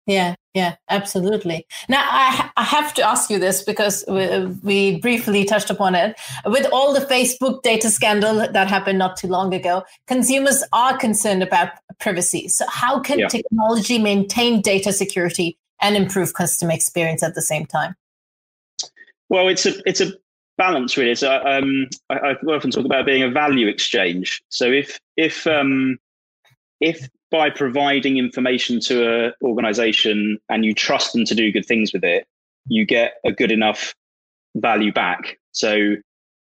Yeah, 0.09 0.33
yeah, 0.55 0.75
absolutely. 0.89 1.67
Now, 1.87 2.01
I, 2.03 2.49
I 2.57 2.63
have 2.63 2.95
to 2.95 3.03
ask 3.03 3.29
you 3.29 3.37
this 3.37 3.61
because 3.61 4.03
we, 4.07 4.47
we, 4.63 4.99
briefly 4.99 5.45
touched 5.45 5.69
upon 5.69 5.93
it. 5.93 6.19
With 6.47 6.65
all 6.73 6.95
the 6.95 7.01
Facebook 7.01 7.61
data 7.61 7.91
scandal 7.91 8.47
that 8.51 8.67
happened 8.67 8.97
not 8.97 9.17
too 9.17 9.27
long 9.27 9.53
ago, 9.53 9.83
consumers 10.07 10.63
are 10.73 10.97
concerned 10.97 11.43
about 11.43 11.73
privacy. 11.99 12.47
So, 12.47 12.65
how 12.67 12.99
can 12.99 13.19
yeah. 13.19 13.27
technology 13.27 13.99
maintain 13.99 14.61
data 14.61 14.91
security 14.91 15.59
and 15.79 15.95
improve 15.95 16.33
customer 16.33 16.71
experience 16.71 17.21
at 17.21 17.35
the 17.35 17.43
same 17.43 17.67
time? 17.67 17.93
Well, 19.29 19.47
it's 19.47 19.67
a 19.67 19.73
it's 19.87 20.01
a 20.01 20.11
balance 20.57 20.97
really. 20.97 21.13
So, 21.13 21.31
um, 21.45 21.87
I, 22.09 22.15
I 22.15 22.31
often 22.47 22.71
talk 22.71 22.83
about 22.83 23.05
being 23.05 23.21
a 23.21 23.29
value 23.29 23.67
exchange. 23.67 24.41
So, 24.49 24.71
if 24.71 24.99
if 25.17 25.45
um, 25.45 25.99
if 26.81 27.07
by 27.31 27.49
providing 27.49 28.17
information 28.17 28.79
to 28.81 29.25
an 29.25 29.33
organization 29.43 30.39
and 30.49 30.65
you 30.65 30.73
trust 30.73 31.13
them 31.13 31.25
to 31.25 31.35
do 31.35 31.51
good 31.51 31.65
things 31.65 31.93
with 31.93 32.03
it, 32.03 32.27
you 32.67 32.85
get 32.85 33.15
a 33.25 33.31
good 33.31 33.51
enough 33.51 33.93
value 34.55 34.91
back. 34.91 35.37
So 35.51 35.95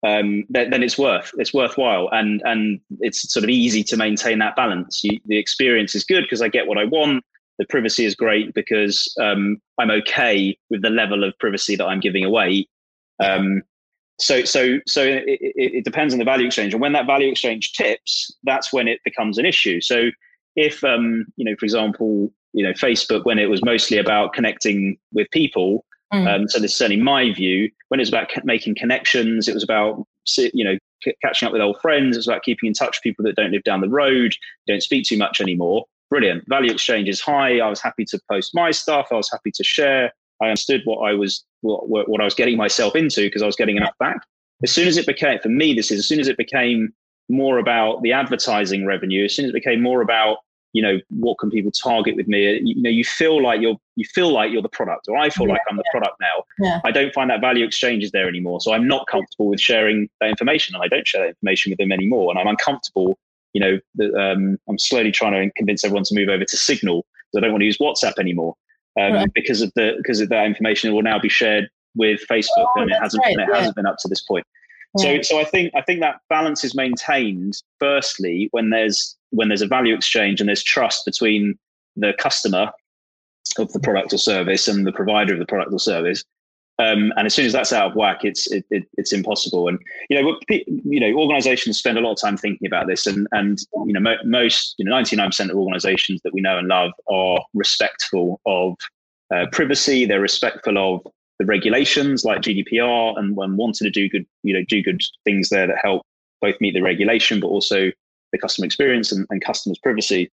um, 0.05 0.45
then, 0.49 0.83
it's 0.83 0.99
worth 0.99 1.31
it's 1.37 1.53
worthwhile, 1.53 2.09
and 2.11 2.41
and 2.45 2.79
it's 2.99 3.31
sort 3.31 3.43
of 3.43 3.49
easy 3.49 3.83
to 3.85 3.97
maintain 3.97 4.37
that 4.39 4.55
balance. 4.55 5.03
You, 5.03 5.19
the 5.25 5.37
experience 5.37 5.95
is 5.95 6.03
good 6.03 6.21
because 6.21 6.43
I 6.43 6.47
get 6.47 6.67
what 6.67 6.77
I 6.77 6.85
want. 6.85 7.23
The 7.57 7.65
privacy 7.65 8.05
is 8.05 8.13
great 8.13 8.53
because 8.53 9.11
um, 9.19 9.57
I'm 9.79 9.89
okay 9.89 10.57
with 10.69 10.83
the 10.83 10.91
level 10.91 11.23
of 11.23 11.33
privacy 11.39 11.75
that 11.77 11.85
I'm 11.85 11.99
giving 11.99 12.23
away. 12.23 12.67
Um, 13.19 13.63
so 14.19 14.43
so 14.43 14.79
so 14.85 15.01
it, 15.01 15.23
it, 15.25 15.73
it 15.77 15.85
depends 15.85 16.13
on 16.13 16.19
the 16.19 16.25
value 16.25 16.45
exchange, 16.45 16.73
and 16.73 16.81
when 16.81 16.93
that 16.93 17.07
value 17.07 17.31
exchange 17.31 17.73
tips, 17.73 18.31
that's 18.43 18.71
when 18.71 18.87
it 18.87 18.99
becomes 19.03 19.39
an 19.39 19.45
issue. 19.45 19.81
So 19.81 20.11
if 20.55 20.83
um, 20.83 21.25
you 21.35 21.45
know, 21.45 21.55
for 21.57 21.65
example, 21.65 22.31
you 22.53 22.63
know, 22.63 22.71
Facebook 22.71 23.25
when 23.25 23.39
it 23.39 23.49
was 23.49 23.63
mostly 23.63 23.97
about 23.97 24.33
connecting 24.33 24.97
with 25.13 25.29
people. 25.31 25.85
Mm. 26.13 26.27
Um, 26.27 26.47
so 26.47 26.59
this 26.59 26.71
is 26.71 26.77
certainly 26.77 27.01
my 27.01 27.33
view. 27.33 27.69
When 27.89 27.99
it 27.99 28.03
was 28.03 28.09
about 28.09 28.29
making 28.43 28.75
connections, 28.75 29.47
it 29.47 29.53
was 29.53 29.63
about 29.63 30.05
you 30.37 30.63
know 30.63 30.77
c- 31.03 31.15
catching 31.21 31.47
up 31.47 31.53
with 31.53 31.61
old 31.61 31.79
friends. 31.81 32.15
It 32.15 32.19
was 32.19 32.27
about 32.27 32.43
keeping 32.43 32.67
in 32.67 32.73
touch 32.73 32.97
with 32.97 33.03
people 33.03 33.25
that 33.25 33.35
don't 33.35 33.51
live 33.51 33.63
down 33.63 33.81
the 33.81 33.89
road, 33.89 34.33
don't 34.67 34.83
speak 34.83 35.05
too 35.05 35.17
much 35.17 35.41
anymore. 35.41 35.85
Brilliant. 36.09 36.47
Value 36.47 36.71
exchange 36.71 37.09
is 37.09 37.19
high. 37.19 37.59
I 37.59 37.67
was 37.67 37.81
happy 37.81 38.05
to 38.05 38.19
post 38.31 38.51
my 38.53 38.71
stuff. 38.71 39.07
I 39.11 39.15
was 39.15 39.29
happy 39.31 39.51
to 39.51 39.63
share. 39.63 40.13
I 40.41 40.45
understood 40.45 40.81
what 40.85 40.99
I 40.99 41.13
was 41.13 41.43
what, 41.61 42.07
what 42.07 42.21
I 42.21 42.25
was 42.25 42.35
getting 42.35 42.57
myself 42.57 42.95
into 42.95 43.21
because 43.21 43.41
I 43.41 43.47
was 43.47 43.55
getting 43.55 43.77
enough 43.77 43.97
back. 43.99 44.19
As 44.63 44.71
soon 44.71 44.87
as 44.87 44.97
it 44.97 45.05
became 45.05 45.39
for 45.39 45.49
me, 45.49 45.73
this 45.73 45.91
is 45.91 45.99
as 45.99 46.07
soon 46.07 46.19
as 46.19 46.27
it 46.27 46.37
became 46.37 46.93
more 47.27 47.57
about 47.57 48.01
the 48.03 48.13
advertising 48.13 48.85
revenue, 48.85 49.25
as 49.25 49.35
soon 49.35 49.45
as 49.45 49.49
it 49.49 49.53
became 49.53 49.81
more 49.81 50.01
about 50.01 50.37
you 50.75 50.81
know 50.81 50.99
what 51.09 51.37
can 51.39 51.49
people 51.49 51.71
target 51.71 52.17
with 52.17 52.27
me 52.27 52.43
you, 52.43 52.59
you, 52.75 52.81
know 52.81 52.89
you 52.89 53.05
feel 53.05 53.41
like 53.41 53.61
you're 53.61 53.77
you 53.95 54.03
feel 54.13 54.31
like 54.31 54.51
you're 54.51 54.61
the 54.61 54.69
product 54.69 55.07
or 55.07 55.15
i 55.15 55.29
feel 55.29 55.47
yeah, 55.47 55.53
like 55.53 55.61
i'm 55.69 55.77
the 55.77 55.83
yeah. 55.85 55.91
product 55.91 56.17
now 56.19 56.43
yeah. 56.59 56.81
i 56.83 56.91
don't 56.91 57.13
find 57.13 57.29
that 57.29 57.39
value 57.39 57.65
exchange 57.65 58.03
is 58.03 58.11
there 58.11 58.27
anymore 58.27 58.59
so 58.59 58.73
i'm 58.73 58.85
not 58.85 59.07
comfortable 59.07 59.47
with 59.47 59.59
sharing 59.59 60.09
that 60.19 60.29
information 60.29 60.75
and 60.75 60.83
i 60.83 60.87
don't 60.89 61.07
share 61.07 61.21
that 61.21 61.29
information 61.29 61.71
with 61.71 61.77
them 61.77 61.93
anymore 61.93 62.29
and 62.29 62.37
i'm 62.37 62.47
uncomfortable 62.47 63.17
you 63.53 63.61
know 63.61 63.79
the, 63.95 64.13
um, 64.19 64.57
i'm 64.67 64.77
slowly 64.77 65.11
trying 65.11 65.31
to 65.31 65.49
convince 65.55 65.85
everyone 65.85 66.03
to 66.03 66.13
move 66.13 66.27
over 66.27 66.43
to 66.43 66.57
signal 66.57 67.05
because 67.31 67.37
i 67.37 67.39
don't 67.39 67.53
want 67.53 67.61
to 67.61 67.65
use 67.65 67.77
whatsapp 67.77 68.19
anymore 68.19 68.53
um, 68.99 69.13
right. 69.13 69.33
because 69.33 69.61
of 69.61 69.71
the 69.75 69.93
because 69.97 70.19
of 70.19 70.27
that 70.27 70.45
information 70.45 70.93
will 70.93 71.01
now 71.01 71.17
be 71.17 71.29
shared 71.29 71.69
with 71.95 72.19
facebook 72.29 72.67
oh, 72.75 72.81
and 72.81 72.91
it 72.91 72.97
hasn't 73.01 73.23
right. 73.23 73.37
it 73.37 73.55
hasn't 73.55 73.75
been 73.77 73.85
up 73.85 73.95
to 73.99 74.09
this 74.09 74.21
point 74.23 74.45
so, 74.97 75.21
so 75.21 75.39
I 75.39 75.43
think 75.43 75.73
I 75.75 75.81
think 75.81 75.99
that 76.01 76.21
balance 76.29 76.63
is 76.63 76.75
maintained. 76.75 77.61
Firstly, 77.79 78.49
when 78.51 78.69
there's 78.69 79.15
when 79.31 79.49
there's 79.49 79.61
a 79.61 79.67
value 79.67 79.93
exchange 79.95 80.39
and 80.39 80.47
there's 80.47 80.63
trust 80.63 81.05
between 81.05 81.57
the 81.95 82.13
customer 82.17 82.71
of 83.57 83.71
the 83.73 83.79
product 83.79 84.13
or 84.13 84.17
service 84.17 84.67
and 84.67 84.85
the 84.85 84.91
provider 84.91 85.33
of 85.33 85.39
the 85.39 85.45
product 85.45 85.71
or 85.71 85.79
service. 85.79 86.23
Um, 86.77 87.13
and 87.15 87.25
as 87.25 87.33
soon 87.33 87.45
as 87.45 87.53
that's 87.53 87.71
out 87.71 87.91
of 87.91 87.95
whack, 87.95 88.25
it's 88.25 88.51
it, 88.51 88.65
it, 88.69 88.83
it's 88.97 89.13
impossible. 89.13 89.69
And 89.69 89.79
you 90.09 90.21
know, 90.21 90.37
you 90.49 90.99
know, 90.99 91.17
organisations 91.17 91.77
spend 91.77 91.97
a 91.97 92.01
lot 92.01 92.11
of 92.11 92.21
time 92.21 92.35
thinking 92.35 92.67
about 92.67 92.87
this, 92.87 93.07
and 93.07 93.27
and 93.31 93.59
you 93.85 93.93
know, 93.93 94.01
mo- 94.01 94.17
most 94.25 94.75
you 94.77 94.83
know, 94.83 94.91
ninety 94.91 95.15
nine 95.15 95.29
percent 95.29 95.51
of 95.51 95.57
organisations 95.57 96.21
that 96.23 96.33
we 96.33 96.41
know 96.41 96.57
and 96.57 96.67
love 96.67 96.91
are 97.09 97.41
respectful 97.53 98.41
of 98.45 98.75
uh, 99.33 99.45
privacy. 99.53 100.05
They're 100.05 100.19
respectful 100.19 100.77
of 100.77 101.07
the 101.39 101.45
regulations 101.45 102.23
like 102.23 102.41
GDPR 102.41 103.17
and 103.17 103.35
when 103.35 103.57
wanting 103.57 103.85
to 103.85 103.91
do 103.91 104.09
good, 104.09 104.25
you 104.43 104.53
know, 104.53 104.63
do 104.67 104.81
good 104.81 105.01
things 105.23 105.49
there 105.49 105.67
that 105.67 105.77
help 105.83 106.03
both 106.41 106.55
meet 106.61 106.73
the 106.73 106.81
regulation 106.81 107.39
but 107.39 107.47
also 107.47 107.91
the 108.31 108.37
customer 108.39 108.65
experience 108.65 109.11
and, 109.11 109.25
and 109.29 109.43
customers' 109.43 109.79
privacy. 109.79 110.31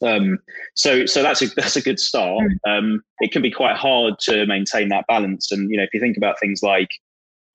Um, 0.00 0.38
so, 0.74 1.06
so 1.06 1.22
that's 1.22 1.42
a 1.42 1.46
that's 1.56 1.76
a 1.76 1.82
good 1.82 1.98
start. 1.98 2.44
Hmm. 2.64 2.70
Um, 2.70 3.02
it 3.20 3.32
can 3.32 3.42
be 3.42 3.50
quite 3.50 3.76
hard 3.76 4.14
to 4.20 4.46
maintain 4.46 4.88
that 4.88 5.06
balance, 5.08 5.50
and 5.50 5.70
you 5.70 5.76
know, 5.76 5.82
if 5.82 5.90
you 5.92 6.00
think 6.00 6.16
about 6.16 6.38
things 6.40 6.62
like, 6.62 6.88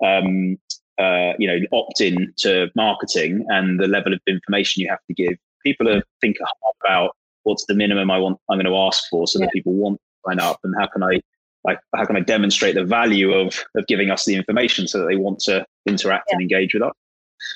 um, 0.04 0.58
uh, 0.98 1.34
you 1.40 1.48
know, 1.48 1.60
opt-in 1.74 2.34
to 2.40 2.70
marketing 2.76 3.46
and 3.50 3.80
the 3.80 3.88
level 3.88 4.14
of 4.14 4.20
information 4.28 4.82
you 4.82 4.90
have 4.90 5.04
to 5.08 5.14
give, 5.14 5.38
people 5.64 5.90
are 5.90 6.04
thinking 6.22 6.46
about 6.84 7.16
what's 7.44 7.66
the 7.66 7.76
minimum 7.76 8.12
I 8.12 8.18
want 8.18 8.40
I'm 8.50 8.58
going 8.58 8.66
to 8.66 8.78
ask 8.78 9.04
for, 9.10 9.28
so 9.28 9.40
yeah. 9.40 9.46
that 9.46 9.54
people 9.54 9.74
want 9.74 9.98
to 9.98 10.30
sign 10.30 10.40
up, 10.40 10.60
and 10.64 10.74
how 10.80 10.88
can 10.88 11.04
I 11.04 11.22
like 11.64 11.80
how 11.96 12.06
can 12.06 12.16
I 12.16 12.22
demonstrate 12.22 12.76
the 12.76 12.86
value 12.86 13.34
of 13.34 13.64
of 13.76 13.88
giving 13.88 14.10
us 14.10 14.26
the 14.26 14.36
information 14.36 14.88
so 14.88 15.00
that 15.00 15.08
they 15.08 15.16
want 15.16 15.40
to 15.42 15.66
interact 15.86 16.26
yeah. 16.30 16.36
and 16.36 16.42
engage 16.42 16.74
with 16.74 16.84
us? 16.84 16.94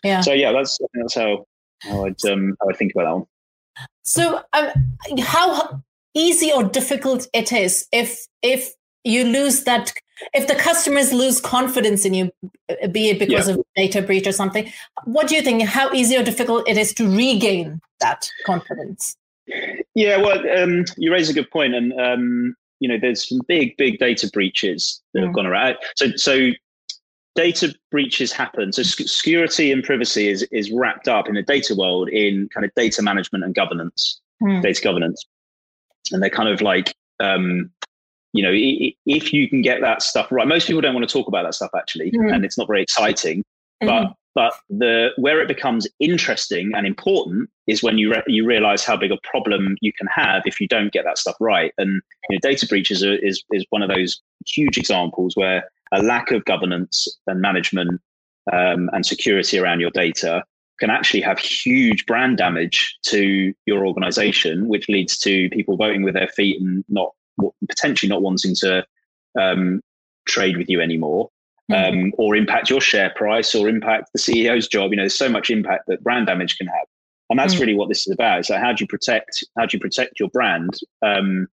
Yeah. 0.03 0.21
So 0.21 0.33
yeah, 0.33 0.51
that's 0.51 0.77
that's 0.93 1.15
how 1.15 1.45
how 1.81 2.05
I'd 2.05 2.23
um 2.25 2.55
how 2.61 2.69
I 2.69 2.73
think 2.73 2.93
about 2.93 3.03
that 3.05 3.15
one. 3.15 3.25
So 4.03 4.41
um, 4.53 4.69
how 5.19 5.81
easy 6.13 6.51
or 6.51 6.63
difficult 6.63 7.27
it 7.33 7.51
is 7.51 7.87
if 7.91 8.27
if 8.41 8.73
you 9.03 9.23
lose 9.23 9.63
that 9.63 9.93
if 10.33 10.47
the 10.47 10.55
customers 10.55 11.11
lose 11.13 11.39
confidence 11.39 12.05
in 12.05 12.13
you 12.13 12.31
be 12.91 13.09
it 13.09 13.19
because 13.19 13.47
yeah. 13.47 13.55
of 13.55 13.61
data 13.75 14.01
breach 14.01 14.27
or 14.27 14.31
something 14.31 14.71
what 15.05 15.27
do 15.27 15.35
you 15.35 15.41
think 15.41 15.63
how 15.63 15.91
easy 15.93 16.17
or 16.17 16.23
difficult 16.23 16.67
it 16.67 16.77
is 16.77 16.93
to 16.93 17.07
regain 17.15 17.79
that 17.99 18.29
confidence 18.45 19.15
yeah 19.95 20.17
well 20.17 20.39
um, 20.57 20.85
you 20.97 21.11
raise 21.11 21.29
a 21.29 21.33
good 21.33 21.49
point 21.49 21.73
and 21.73 21.93
um, 21.99 22.55
you 22.81 22.89
know 22.89 22.97
there's 22.99 23.29
some 23.29 23.39
big 23.47 23.77
big 23.77 23.97
data 23.99 24.29
breaches 24.33 25.01
that 25.13 25.21
mm. 25.21 25.25
have 25.25 25.33
gone 25.33 25.45
around 25.45 25.77
so 25.95 26.07
so 26.17 26.49
data 27.35 27.73
breaches 27.91 28.33
happen 28.33 28.73
so 28.73 28.83
security 28.83 29.71
and 29.71 29.83
privacy 29.83 30.27
is 30.27 30.43
is 30.51 30.69
wrapped 30.71 31.07
up 31.07 31.29
in 31.29 31.35
the 31.35 31.43
data 31.43 31.73
world 31.73 32.09
in 32.09 32.49
kind 32.49 32.65
of 32.65 32.71
data 32.75 33.01
management 33.01 33.45
and 33.45 33.55
governance 33.55 34.19
mm. 34.43 34.61
data 34.61 34.81
governance 34.81 35.23
and 36.11 36.21
they're 36.21 36.29
kind 36.29 36.49
of 36.49 36.59
like 36.59 36.93
um, 37.21 37.71
you 38.33 38.43
know, 38.43 38.51
if 39.05 39.33
you 39.33 39.49
can 39.49 39.61
get 39.61 39.81
that 39.81 40.01
stuff 40.01 40.31
right, 40.31 40.47
most 40.47 40.67
people 40.67 40.81
don't 40.81 40.93
want 40.93 41.07
to 41.07 41.11
talk 41.11 41.27
about 41.27 41.43
that 41.43 41.53
stuff 41.53 41.71
actually, 41.75 42.11
mm-hmm. 42.11 42.33
and 42.33 42.45
it's 42.45 42.57
not 42.57 42.67
very 42.67 42.81
exciting. 42.81 43.43
Mm-hmm. 43.83 43.87
But 43.87 44.13
but 44.33 44.53
the 44.69 45.09
where 45.17 45.41
it 45.41 45.47
becomes 45.47 45.87
interesting 45.99 46.71
and 46.75 46.87
important 46.87 47.49
is 47.67 47.83
when 47.83 47.97
you 47.97 48.11
re- 48.11 48.23
you 48.27 48.45
realize 48.45 48.83
how 48.83 48.95
big 48.95 49.11
a 49.11 49.17
problem 49.23 49.77
you 49.81 49.91
can 49.93 50.07
have 50.07 50.43
if 50.45 50.59
you 50.61 50.67
don't 50.67 50.93
get 50.93 51.03
that 51.03 51.17
stuff 51.17 51.35
right. 51.39 51.73
And 51.77 52.01
you 52.29 52.35
know, 52.35 52.39
data 52.41 52.65
breaches 52.65 53.03
are, 53.03 53.15
is 53.15 53.43
is 53.51 53.65
one 53.69 53.81
of 53.81 53.89
those 53.89 54.21
huge 54.45 54.77
examples 54.77 55.35
where 55.35 55.69
a 55.91 56.01
lack 56.01 56.31
of 56.31 56.45
governance 56.45 57.07
and 57.27 57.41
management 57.41 58.01
um, 58.51 58.89
and 58.93 59.05
security 59.05 59.59
around 59.59 59.81
your 59.81 59.91
data 59.91 60.43
can 60.79 60.89
actually 60.89 61.21
have 61.21 61.37
huge 61.37 62.05
brand 62.05 62.37
damage 62.37 62.97
to 63.03 63.53
your 63.65 63.85
organization, 63.85 64.67
which 64.67 64.89
leads 64.89 65.17
to 65.19 65.49
people 65.49 65.77
voting 65.77 66.03
with 66.03 66.15
their 66.15 66.27
feet 66.29 66.59
and 66.59 66.83
not 66.89 67.11
potentially 67.69 68.09
not 68.09 68.21
wanting 68.21 68.55
to 68.55 68.83
um, 69.39 69.81
trade 70.27 70.57
with 70.57 70.69
you 70.69 70.81
anymore. 70.81 71.29
Mm-hmm. 71.71 71.99
Um, 71.99 72.13
or 72.17 72.35
impact 72.35 72.69
your 72.69 72.81
share 72.81 73.11
price 73.11 73.55
or 73.55 73.67
impact 73.67 74.09
the 74.13 74.19
CEO's 74.19 74.67
job. 74.67 74.91
You 74.91 74.97
know, 74.97 75.03
there's 75.03 75.17
so 75.17 75.29
much 75.29 75.49
impact 75.49 75.85
that 75.87 76.03
brand 76.03 76.27
damage 76.27 76.57
can 76.57 76.67
have. 76.67 76.87
And 77.29 77.39
that's 77.39 77.53
mm-hmm. 77.53 77.61
really 77.61 77.73
what 77.75 77.89
this 77.89 78.05
is 78.07 78.13
about. 78.13 78.39
It's 78.39 78.49
like 78.49 78.61
how 78.61 78.73
do 78.73 78.83
you 78.83 78.87
protect 78.87 79.43
how 79.57 79.65
do 79.65 79.77
you 79.77 79.79
protect 79.79 80.19
your 80.19 80.29
brand? 80.29 80.79
Um, 81.01 81.47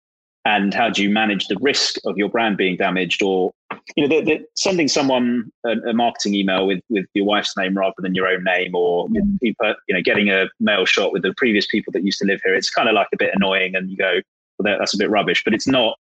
and 0.45 0.73
how 0.73 0.89
do 0.89 1.03
you 1.03 1.11
manage 1.11 1.49
the 1.49 1.59
risk 1.61 1.97
of 2.07 2.17
your 2.17 2.29
brand 2.29 2.57
being 2.57 2.77
damaged 2.77 3.23
or 3.23 3.53
you 3.97 4.07
know 4.07 4.09
the, 4.09 4.25
the, 4.25 4.47
sending 4.55 4.89
someone 4.89 5.51
a, 5.67 5.73
a, 5.89 5.93
marketing 5.93 6.35
email 6.35 6.67
with 6.67 6.81
with 6.89 7.07
your 7.13 7.27
wife's 7.27 7.57
name 7.57 7.77
rather 7.77 7.97
than 7.99 8.15
your 8.15 8.27
own 8.27 8.45
name 8.45 8.75
or 8.75 9.09
mm. 9.09 9.39
you 9.43 9.55
know 9.91 10.01
getting 10.03 10.31
a 10.31 10.47
mail 10.59 10.87
shot 10.87 11.13
with 11.13 11.23
the 11.23 11.35
previous 11.37 11.67
people 11.67 11.93
that 11.93 12.05
used 12.05 12.19
to 12.21 12.25
live 12.25 12.41
here 12.45 12.55
it's 12.55 12.71
kind 12.71 12.89
of 12.89 12.95
like 12.95 13.09
a 13.13 13.17
bit 13.19 13.31
annoying 13.35 13.75
and 13.75 13.91
you 13.91 13.97
go 13.97 14.21
well, 14.59 14.79
that's 14.79 14.95
a 14.95 14.99
bit 14.99 15.11
rubbish. 15.11 15.43
But 15.45 15.55
it's 15.55 15.67
not, 15.67 15.97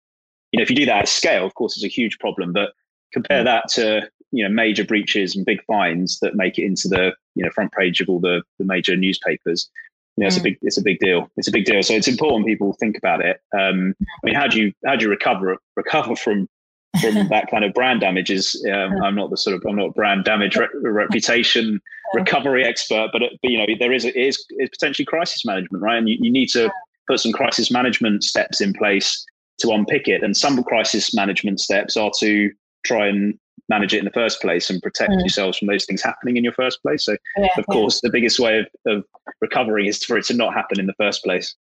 you 0.51 0.59
know, 0.59 0.63
if 0.63 0.69
you 0.69 0.75
do 0.75 0.85
that 0.85 1.03
at 1.03 1.07
scale, 1.07 1.45
of 1.45 1.53
course, 1.55 1.75
it's 1.75 1.85
a 1.85 1.89
huge 1.89 2.17
problem. 2.19 2.53
But 2.53 2.71
compare 3.13 3.41
mm. 3.41 3.45
that 3.45 3.69
to, 3.69 4.09
you 4.31 4.43
know, 4.43 4.49
major 4.49 4.83
breaches 4.83 5.35
and 5.35 5.45
big 5.45 5.63
fines 5.65 6.19
that 6.21 6.35
make 6.35 6.57
it 6.57 6.65
into 6.65 6.87
the, 6.87 7.13
you 7.35 7.43
know, 7.43 7.49
front 7.51 7.71
page 7.71 8.01
of 8.01 8.09
all 8.09 8.19
the, 8.19 8.41
the 8.59 8.65
major 8.65 8.95
newspapers. 8.95 9.69
You 10.15 10.23
know, 10.23 10.27
it's 10.27 10.37
mm. 10.37 10.41
a 10.41 10.43
big, 10.43 10.57
it's 10.61 10.77
a 10.77 10.81
big 10.81 10.99
deal. 10.99 11.29
It's 11.37 11.47
a 11.47 11.51
big 11.51 11.65
deal. 11.65 11.81
So 11.83 11.93
it's 11.93 12.07
important 12.07 12.47
people 12.47 12.73
think 12.79 12.97
about 12.97 13.23
it. 13.23 13.39
Um, 13.57 13.95
I 14.01 14.25
mean, 14.25 14.35
how 14.35 14.47
do 14.47 14.59
you, 14.61 14.73
how 14.85 14.95
do 14.95 15.05
you 15.05 15.11
recover, 15.11 15.57
recover 15.75 16.15
from, 16.15 16.47
from 17.01 17.27
that 17.29 17.49
kind 17.49 17.63
of 17.63 17.73
brand 17.73 18.01
damage 18.01 18.29
is 18.29 18.65
um, 18.71 19.01
I'm 19.03 19.15
not 19.15 19.29
the 19.29 19.37
sort 19.37 19.55
of 19.55 19.63
I'm 19.67 19.75
not 19.75 19.93
brand 19.93 20.23
damage 20.23 20.55
re- 20.55 20.67
reputation 20.81 21.79
recovery 22.13 22.63
expert, 22.65 23.09
but, 23.11 23.21
it, 23.21 23.33
but 23.41 23.51
you 23.51 23.57
know 23.57 23.65
there 23.79 23.93
is 23.93 24.05
it 24.05 24.15
is, 24.15 24.43
is 24.57 24.69
potentially 24.69 25.05
crisis 25.05 25.45
management, 25.45 25.83
right? 25.83 25.97
And 25.97 26.09
you, 26.09 26.17
you 26.19 26.31
need 26.31 26.47
to 26.49 26.71
put 27.07 27.19
some 27.19 27.31
crisis 27.31 27.71
management 27.71 28.23
steps 28.23 28.61
in 28.61 28.73
place 28.73 29.25
to 29.59 29.71
unpick 29.71 30.07
it. 30.07 30.23
And 30.23 30.35
some 30.35 30.61
crisis 30.63 31.13
management 31.15 31.59
steps 31.59 31.97
are 31.97 32.11
to 32.19 32.51
try 32.87 33.07
and 33.07 33.37
manage 33.69 33.93
it 33.93 33.99
in 33.99 34.05
the 34.05 34.11
first 34.11 34.41
place 34.41 34.69
and 34.69 34.81
protect 34.81 35.11
mm. 35.11 35.19
yourselves 35.19 35.57
from 35.57 35.67
those 35.67 35.85
things 35.85 36.01
happening 36.01 36.37
in 36.37 36.43
your 36.43 36.53
first 36.53 36.81
place. 36.81 37.05
So, 37.05 37.17
yeah, 37.37 37.47
of 37.57 37.65
course, 37.67 38.01
the 38.01 38.09
biggest 38.09 38.39
way 38.39 38.59
of, 38.59 38.67
of 38.85 39.03
recovering 39.41 39.87
is 39.87 40.03
for 40.03 40.17
it 40.17 40.25
to 40.25 40.33
not 40.33 40.53
happen 40.53 40.79
in 40.79 40.85
the 40.85 40.93
first 40.93 41.23
place. 41.23 41.55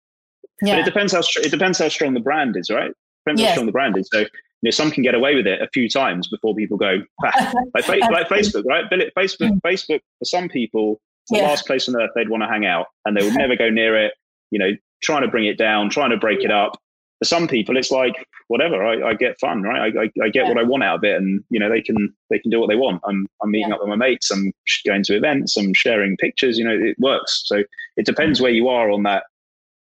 Yeah. 0.62 0.74
But 0.74 0.80
it 0.80 0.84
depends 0.84 1.12
how 1.12 1.22
it 1.42 1.50
depends 1.50 1.78
how 1.78 1.88
strong 1.88 2.14
the 2.14 2.20
brand 2.20 2.56
is, 2.56 2.70
right? 2.70 2.92
Depends 3.24 3.40
yes. 3.40 3.50
how 3.50 3.54
strong 3.54 3.66
the 3.66 3.72
brand 3.72 3.98
is. 3.98 4.08
So, 4.12 4.20
you 4.20 4.28
know, 4.64 4.70
some 4.70 4.90
can 4.90 5.02
get 5.02 5.14
away 5.14 5.34
with 5.34 5.46
it 5.46 5.60
a 5.60 5.68
few 5.74 5.88
times 5.88 6.28
before 6.28 6.54
people 6.54 6.76
go 6.76 7.00
ah, 7.24 7.52
like, 7.74 7.88
like 7.88 8.28
Facebook, 8.28 8.64
right? 8.64 8.84
Facebook, 9.16 9.50
mm. 9.50 9.60
Facebook 9.60 10.00
for 10.18 10.24
some 10.24 10.48
people, 10.48 11.00
the 11.28 11.38
yeah. 11.38 11.48
last 11.48 11.66
place 11.66 11.88
on 11.88 12.00
earth 12.00 12.10
they'd 12.14 12.30
want 12.30 12.42
to 12.42 12.48
hang 12.48 12.64
out, 12.64 12.86
and 13.04 13.16
they 13.16 13.24
would 13.24 13.34
never 13.36 13.56
go 13.56 13.68
near 13.68 13.96
it. 13.96 14.14
You 14.50 14.58
know, 14.60 14.70
trying 15.02 15.22
to 15.22 15.28
bring 15.28 15.46
it 15.46 15.58
down, 15.58 15.90
trying 15.90 16.10
to 16.10 16.16
break 16.16 16.42
it 16.42 16.50
up. 16.50 16.80
For 17.18 17.24
some 17.24 17.48
people, 17.48 17.76
it's 17.76 17.90
like 17.90 18.14
whatever. 18.48 18.84
I, 18.84 19.10
I 19.10 19.14
get 19.14 19.40
fun, 19.40 19.62
right? 19.62 19.94
I, 19.96 20.02
I, 20.02 20.24
I 20.24 20.28
get 20.28 20.44
yeah. 20.44 20.48
what 20.48 20.58
I 20.58 20.64
want 20.64 20.84
out 20.84 20.96
of 20.96 21.04
it, 21.04 21.16
and 21.16 21.42
you 21.48 21.58
know 21.58 21.70
they 21.70 21.80
can 21.80 22.14
they 22.30 22.38
can 22.38 22.50
do 22.50 22.60
what 22.60 22.68
they 22.68 22.76
want. 22.76 23.00
I'm 23.06 23.26
I'm 23.42 23.50
meeting 23.50 23.68
yeah. 23.68 23.76
up 23.76 23.80
with 23.80 23.88
my 23.88 23.96
mates. 23.96 24.30
I'm 24.30 24.52
going 24.84 25.02
to 25.04 25.16
events. 25.16 25.56
I'm 25.56 25.72
sharing 25.72 26.16
pictures. 26.18 26.58
You 26.58 26.64
know, 26.64 26.78
it 26.78 26.96
works. 26.98 27.42
So 27.46 27.62
it 27.96 28.04
depends 28.04 28.40
where 28.40 28.50
you 28.50 28.68
are 28.68 28.90
on 28.90 29.04
that 29.04 29.24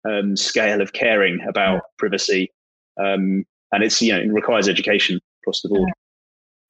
um, 0.09 0.37
scale 0.37 0.81
of 0.81 0.93
caring 0.93 1.41
about 1.49 1.75
yeah. 1.75 1.81
privacy, 1.99 2.53
um, 3.01 3.45
and 3.73 3.85
it's 3.85 4.03
you 4.03 4.13
know 4.13 4.19
it 4.19 4.33
requires 4.33 4.69
education 4.69 5.21
across 5.43 5.63
the 5.63 5.69
board. 5.69 5.91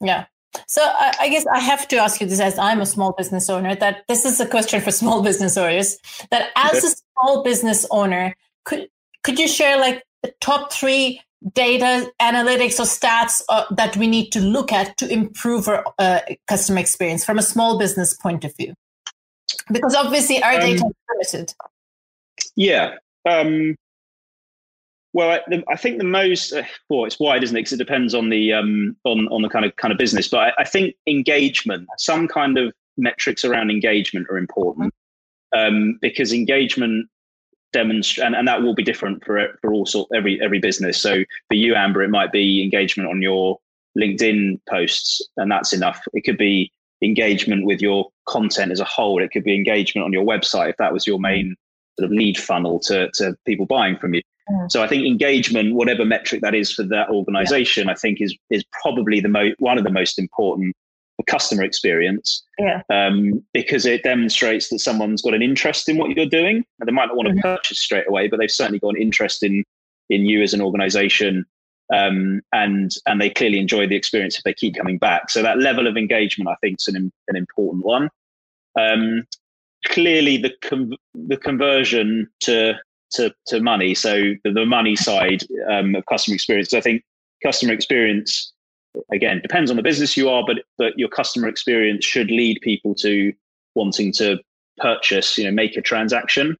Yeah. 0.00 0.26
So 0.66 0.82
I, 0.82 1.14
I, 1.20 1.28
guess 1.28 1.46
I 1.46 1.60
have 1.60 1.86
to 1.88 1.96
ask 1.96 2.20
you 2.20 2.26
this 2.26 2.40
as 2.40 2.58
I'm 2.58 2.80
a 2.80 2.86
small 2.86 3.12
business 3.12 3.48
owner 3.48 3.76
that 3.76 4.04
this 4.08 4.24
is 4.24 4.40
a 4.40 4.46
question 4.46 4.80
for 4.80 4.90
small 4.90 5.22
business 5.22 5.56
owners 5.56 5.98
that 6.30 6.50
as 6.56 6.84
a 6.84 6.88
small 6.88 7.42
business 7.44 7.86
owner 7.90 8.36
could 8.64 8.88
could 9.22 9.38
you 9.38 9.46
share 9.46 9.78
like 9.78 10.02
the 10.22 10.32
top 10.40 10.72
three 10.72 11.20
data 11.54 12.10
analytics 12.20 12.78
or 12.78 12.84
stats 12.84 13.42
uh, 13.48 13.64
that 13.74 13.96
we 13.96 14.06
need 14.06 14.30
to 14.30 14.40
look 14.40 14.72
at 14.72 14.96
to 14.98 15.10
improve 15.10 15.68
our 15.68 15.84
uh, 15.98 16.20
customer 16.46 16.78
experience 16.78 17.24
from 17.24 17.38
a 17.38 17.42
small 17.42 17.78
business 17.78 18.12
point 18.14 18.44
of 18.44 18.54
view 18.56 18.74
because 19.72 19.94
obviously 19.94 20.42
our 20.42 20.54
um, 20.54 20.60
data 20.60 20.84
is 20.84 21.32
limited 21.32 21.54
yeah 22.56 22.94
um, 23.28 23.74
well, 25.12 25.30
I, 25.30 25.62
I, 25.68 25.76
think 25.76 25.98
the 25.98 26.04
most 26.04 26.52
uh, 26.52 26.62
well, 26.88 27.04
it's 27.04 27.18
wide, 27.18 27.42
isn't 27.42 27.56
it? 27.56 27.60
Because 27.60 27.72
it 27.72 27.78
depends 27.78 28.14
on 28.14 28.30
the 28.30 28.52
um, 28.52 28.96
on 29.04 29.26
on 29.28 29.42
the 29.42 29.48
kind 29.48 29.64
of 29.64 29.74
kind 29.76 29.90
of 29.92 29.98
business. 29.98 30.28
But 30.28 30.38
I, 30.38 30.52
I 30.58 30.64
think 30.64 30.94
engagement, 31.06 31.88
some 31.98 32.28
kind 32.28 32.56
of 32.58 32.72
metrics 32.96 33.44
around 33.44 33.70
engagement 33.70 34.28
are 34.30 34.38
important 34.38 34.94
um, 35.52 35.98
because 36.00 36.32
engagement 36.32 37.08
demonstrate, 37.72 38.26
and, 38.26 38.34
and 38.34 38.48
that 38.48 38.62
will 38.62 38.74
be 38.74 38.82
different 38.82 39.24
for 39.24 39.48
for 39.60 39.72
all 39.72 39.86
sort 39.86 40.08
every 40.14 40.40
every 40.42 40.58
business. 40.58 41.00
So 41.00 41.24
for 41.48 41.54
you, 41.54 41.74
Amber, 41.74 42.02
it 42.02 42.10
might 42.10 42.32
be 42.32 42.62
engagement 42.62 43.08
on 43.08 43.22
your 43.22 43.58
LinkedIn 43.98 44.60
posts, 44.68 45.20
and 45.36 45.50
that's 45.50 45.72
enough. 45.72 46.02
It 46.12 46.22
could 46.22 46.38
be 46.38 46.72
engagement 47.02 47.64
with 47.64 47.80
your 47.80 48.08
content 48.28 48.72
as 48.72 48.80
a 48.80 48.84
whole. 48.84 49.22
It 49.22 49.30
could 49.30 49.44
be 49.44 49.54
engagement 49.54 50.04
on 50.04 50.12
your 50.12 50.24
website 50.24 50.70
if 50.70 50.76
that 50.76 50.92
was 50.92 51.06
your 51.06 51.18
main 51.18 51.56
sort 51.98 52.10
of 52.10 52.16
lead 52.16 52.38
funnel 52.38 52.78
to 52.80 53.10
to 53.14 53.36
people 53.46 53.66
buying 53.66 53.96
from 53.96 54.14
you. 54.14 54.22
Mm. 54.50 54.70
So 54.70 54.82
I 54.82 54.88
think 54.88 55.06
engagement, 55.06 55.74
whatever 55.74 56.04
metric 56.04 56.40
that 56.42 56.54
is 56.54 56.72
for 56.72 56.82
that 56.84 57.10
organization, 57.10 57.86
yeah. 57.86 57.92
I 57.92 57.94
think 57.94 58.20
is 58.20 58.36
is 58.50 58.64
probably 58.82 59.20
the 59.20 59.28
most 59.28 59.54
one 59.58 59.78
of 59.78 59.84
the 59.84 59.90
most 59.90 60.18
important 60.18 60.74
customer 61.24 61.62
experience. 61.62 62.44
Yeah. 62.58 62.82
Um, 62.90 63.44
because 63.52 63.86
it 63.86 64.02
demonstrates 64.02 64.68
that 64.68 64.78
someone's 64.78 65.22
got 65.22 65.34
an 65.34 65.42
interest 65.42 65.88
in 65.88 65.96
what 65.98 66.10
you're 66.10 66.26
doing. 66.26 66.64
And 66.78 66.88
they 66.88 66.92
might 66.92 67.06
not 67.06 67.16
want 67.16 67.28
to 67.28 67.34
mm-hmm. 67.34 67.42
purchase 67.42 67.80
straight 67.80 68.08
away, 68.08 68.28
but 68.28 68.38
they've 68.38 68.50
certainly 68.50 68.78
got 68.78 68.96
an 68.96 69.02
interest 69.02 69.42
in 69.42 69.64
in 70.08 70.26
you 70.26 70.42
as 70.42 70.54
an 70.54 70.60
organization. 70.60 71.44
Um, 71.92 72.40
and 72.52 72.92
and 73.06 73.20
they 73.20 73.30
clearly 73.30 73.58
enjoy 73.58 73.86
the 73.86 73.96
experience 73.96 74.36
if 74.36 74.44
they 74.44 74.54
keep 74.54 74.76
coming 74.76 74.98
back. 74.98 75.30
So 75.30 75.42
that 75.42 75.58
level 75.58 75.86
of 75.86 75.96
engagement, 75.96 76.48
I 76.48 76.56
think, 76.60 76.78
is 76.80 76.88
an 76.94 77.12
an 77.28 77.36
important 77.36 77.84
one. 77.84 78.10
Um, 78.78 79.26
clearly, 79.86 80.36
the 80.36 80.96
the 81.14 81.36
conversion 81.36 82.28
to 82.40 82.74
to, 83.12 83.34
to 83.46 83.60
money. 83.60 83.94
So 83.94 84.34
the, 84.44 84.52
the 84.52 84.66
money 84.66 84.96
side 84.96 85.42
um, 85.68 85.94
of 85.94 86.06
customer 86.06 86.34
experience. 86.34 86.72
I 86.72 86.80
think 86.80 87.02
customer 87.42 87.72
experience 87.72 88.49
again 89.12 89.40
depends 89.40 89.70
on 89.70 89.76
the 89.76 89.82
business 89.82 90.16
you 90.16 90.28
are, 90.28 90.44
but 90.46 90.58
but 90.78 90.98
your 90.98 91.08
customer 91.08 91.48
experience 91.48 92.04
should 92.04 92.30
lead 92.30 92.58
people 92.62 92.94
to 92.96 93.32
wanting 93.74 94.12
to 94.12 94.38
purchase, 94.78 95.38
you 95.38 95.44
know, 95.44 95.52
make 95.52 95.76
a 95.76 95.82
transaction. 95.82 96.56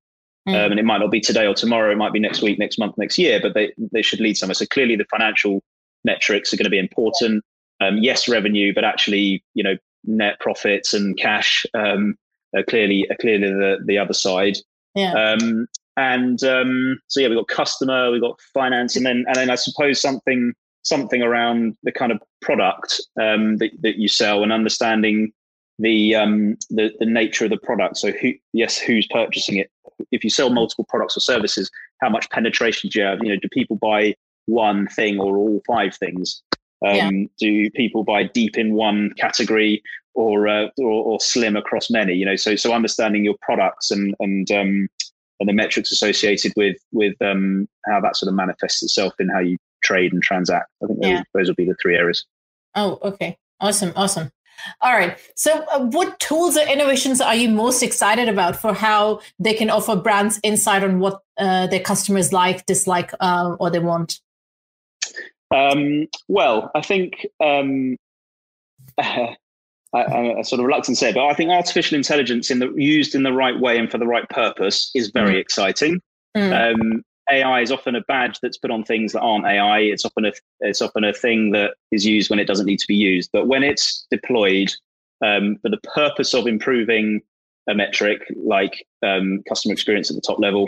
Mm. 0.48 0.54
Um, 0.54 0.70
and 0.72 0.80
it 0.80 0.84
might 0.84 0.98
not 0.98 1.10
be 1.10 1.20
today 1.20 1.46
or 1.46 1.54
tomorrow. 1.54 1.92
It 1.92 1.98
might 1.98 2.12
be 2.12 2.20
next 2.20 2.40
week, 2.42 2.58
next 2.58 2.78
month, 2.78 2.96
next 2.96 3.18
year. 3.18 3.40
But 3.42 3.54
they 3.54 3.72
they 3.92 4.02
should 4.02 4.20
lead 4.20 4.36
somewhere. 4.36 4.54
So 4.54 4.66
clearly, 4.66 4.96
the 4.96 5.04
financial 5.10 5.62
metrics 6.04 6.52
are 6.52 6.56
going 6.56 6.64
to 6.64 6.70
be 6.70 6.78
important. 6.78 7.44
Um, 7.80 7.98
yes, 7.98 8.28
revenue, 8.28 8.72
but 8.74 8.84
actually, 8.84 9.42
you 9.54 9.62
know, 9.62 9.76
net 10.04 10.38
profits 10.40 10.94
and 10.94 11.18
cash 11.18 11.64
um, 11.74 12.16
are 12.54 12.62
clearly 12.62 13.06
are 13.10 13.16
clearly 13.16 13.48
the 13.48 13.78
the 13.84 13.98
other 13.98 14.14
side. 14.14 14.56
Yeah. 14.94 15.12
Um, 15.12 15.66
and 15.96 16.42
um, 16.44 16.98
so 17.08 17.20
yeah, 17.20 17.28
we've 17.28 17.38
got 17.38 17.48
customer, 17.48 18.10
we've 18.10 18.22
got 18.22 18.40
finance, 18.54 18.96
and 18.96 19.04
then 19.04 19.24
and 19.26 19.36
then 19.36 19.50
I 19.50 19.56
suppose 19.56 20.00
something 20.00 20.54
something 20.82 21.22
around 21.22 21.76
the 21.82 21.92
kind 21.92 22.12
of 22.12 22.20
product 22.40 23.00
um, 23.20 23.56
that 23.58 23.70
that 23.82 23.96
you 23.96 24.08
sell 24.08 24.42
and 24.42 24.52
understanding 24.52 25.32
the 25.78 26.14
um, 26.14 26.56
the 26.70 26.92
the 26.98 27.06
nature 27.06 27.44
of 27.44 27.50
the 27.50 27.58
product. 27.58 27.96
So 27.96 28.12
who 28.12 28.32
yes, 28.52 28.78
who's 28.78 29.06
purchasing 29.10 29.56
it? 29.56 29.70
If 30.12 30.24
you 30.24 30.30
sell 30.30 30.50
multiple 30.50 30.86
products 30.88 31.16
or 31.16 31.20
services, 31.20 31.70
how 32.00 32.08
much 32.08 32.28
penetration 32.30 32.90
do 32.90 33.00
you 33.00 33.04
have? 33.04 33.18
You 33.22 33.30
know, 33.30 33.40
do 33.40 33.48
people 33.52 33.76
buy 33.76 34.14
one 34.46 34.86
thing 34.88 35.18
or 35.18 35.36
all 35.36 35.62
five 35.66 35.94
things? 35.96 36.42
Um, 36.86 36.94
yeah. 36.94 37.10
Do 37.38 37.70
people 37.70 38.04
buy 38.04 38.24
deep 38.24 38.56
in 38.56 38.74
one 38.74 39.12
category 39.18 39.82
or, 40.14 40.48
uh, 40.48 40.68
or, 40.78 40.90
or 40.90 41.20
slim 41.20 41.56
across 41.56 41.90
many? 41.90 42.14
You 42.14 42.24
know, 42.24 42.36
so 42.36 42.56
so 42.56 42.72
understanding 42.72 43.24
your 43.24 43.36
products 43.42 43.90
and 43.90 44.14
and 44.20 44.50
um, 44.50 44.88
and 45.40 45.48
the 45.48 45.52
metrics 45.52 45.92
associated 45.92 46.52
with 46.56 46.76
with 46.92 47.14
um, 47.20 47.68
how 47.86 48.00
that 48.00 48.16
sort 48.16 48.28
of 48.28 48.34
manifests 48.34 48.82
itself 48.82 49.14
in 49.18 49.28
how 49.28 49.40
you 49.40 49.56
trade 49.82 50.12
and 50.12 50.22
transact. 50.22 50.68
I 50.82 50.86
think 50.86 50.98
yeah. 51.02 51.16
those, 51.16 51.24
those 51.34 51.48
will 51.48 51.54
be 51.54 51.66
the 51.66 51.76
three 51.80 51.96
areas. 51.96 52.24
Oh, 52.74 52.98
okay, 53.02 53.38
awesome, 53.60 53.92
awesome. 53.96 54.30
All 54.80 54.92
right. 54.92 55.18
So, 55.36 55.64
uh, 55.72 55.80
what 55.86 56.18
tools 56.20 56.56
or 56.56 56.66
innovations 56.66 57.20
are 57.20 57.34
you 57.34 57.48
most 57.48 57.82
excited 57.82 58.28
about 58.28 58.56
for 58.56 58.74
how 58.74 59.20
they 59.38 59.54
can 59.54 59.70
offer 59.70 59.96
brands 59.96 60.38
insight 60.42 60.84
on 60.84 60.98
what 60.98 61.20
uh, 61.38 61.66
their 61.66 61.80
customers 61.80 62.32
like, 62.32 62.66
dislike, 62.66 63.12
uh, 63.20 63.56
or 63.58 63.70
they 63.70 63.78
want? 63.78 64.20
Um, 65.50 66.06
well, 66.28 66.70
I 66.74 66.82
think 66.82 67.26
um, 67.40 67.96
I, 68.98 69.36
am 69.94 70.44
sort 70.44 70.60
of 70.60 70.66
reluctant 70.66 70.96
to 70.98 71.04
say, 71.04 71.12
but 71.12 71.26
I 71.26 71.34
think 71.34 71.50
artificial 71.50 71.96
intelligence, 71.96 72.50
in 72.50 72.60
the 72.60 72.72
used 72.74 73.14
in 73.14 73.22
the 73.22 73.32
right 73.32 73.58
way 73.58 73.78
and 73.78 73.90
for 73.90 73.98
the 73.98 74.06
right 74.06 74.28
purpose, 74.28 74.90
is 74.94 75.10
very 75.10 75.34
mm. 75.34 75.40
exciting. 75.40 76.00
Mm. 76.36 76.74
Um, 76.74 77.02
AI 77.32 77.60
is 77.60 77.72
often 77.72 77.94
a 77.96 78.00
badge 78.02 78.40
that's 78.40 78.58
put 78.58 78.70
on 78.70 78.84
things 78.84 79.12
that 79.12 79.20
aren't 79.20 79.46
AI. 79.46 79.80
It's 79.80 80.04
often 80.04 80.26
a 80.26 80.32
it's 80.60 80.82
often 80.82 81.04
a 81.04 81.12
thing 81.12 81.52
that 81.52 81.74
is 81.90 82.06
used 82.06 82.30
when 82.30 82.38
it 82.38 82.46
doesn't 82.46 82.66
need 82.66 82.78
to 82.78 82.86
be 82.86 82.94
used. 82.94 83.30
But 83.32 83.46
when 83.46 83.62
it's 83.62 84.06
deployed 84.10 84.70
um, 85.24 85.56
for 85.62 85.68
the 85.68 85.80
purpose 85.94 86.34
of 86.34 86.46
improving 86.46 87.20
a 87.68 87.74
metric 87.74 88.22
like 88.36 88.86
um, 89.02 89.42
customer 89.48 89.72
experience 89.72 90.10
at 90.10 90.16
the 90.16 90.22
top 90.22 90.38
level 90.38 90.66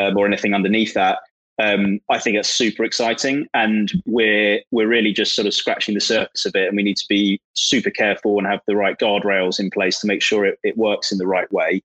um, 0.00 0.16
or 0.16 0.26
anything 0.26 0.54
underneath 0.54 0.94
that, 0.94 1.18
um, 1.62 2.00
I 2.10 2.18
think 2.18 2.36
it's 2.36 2.48
super 2.48 2.84
exciting. 2.84 3.46
And 3.54 3.92
we're 4.06 4.60
we're 4.70 4.88
really 4.88 5.12
just 5.12 5.34
sort 5.34 5.46
of 5.46 5.54
scratching 5.54 5.94
the 5.94 6.00
surface 6.00 6.46
of 6.46 6.54
it, 6.54 6.68
and 6.68 6.76
we 6.76 6.82
need 6.82 6.96
to 6.96 7.06
be 7.08 7.40
super 7.54 7.90
careful 7.90 8.38
and 8.38 8.46
have 8.46 8.60
the 8.66 8.76
right 8.76 8.98
guardrails 8.98 9.60
in 9.60 9.70
place 9.70 10.00
to 10.00 10.06
make 10.06 10.22
sure 10.22 10.44
it, 10.44 10.58
it 10.62 10.76
works 10.76 11.12
in 11.12 11.18
the 11.18 11.26
right 11.26 11.50
way. 11.52 11.82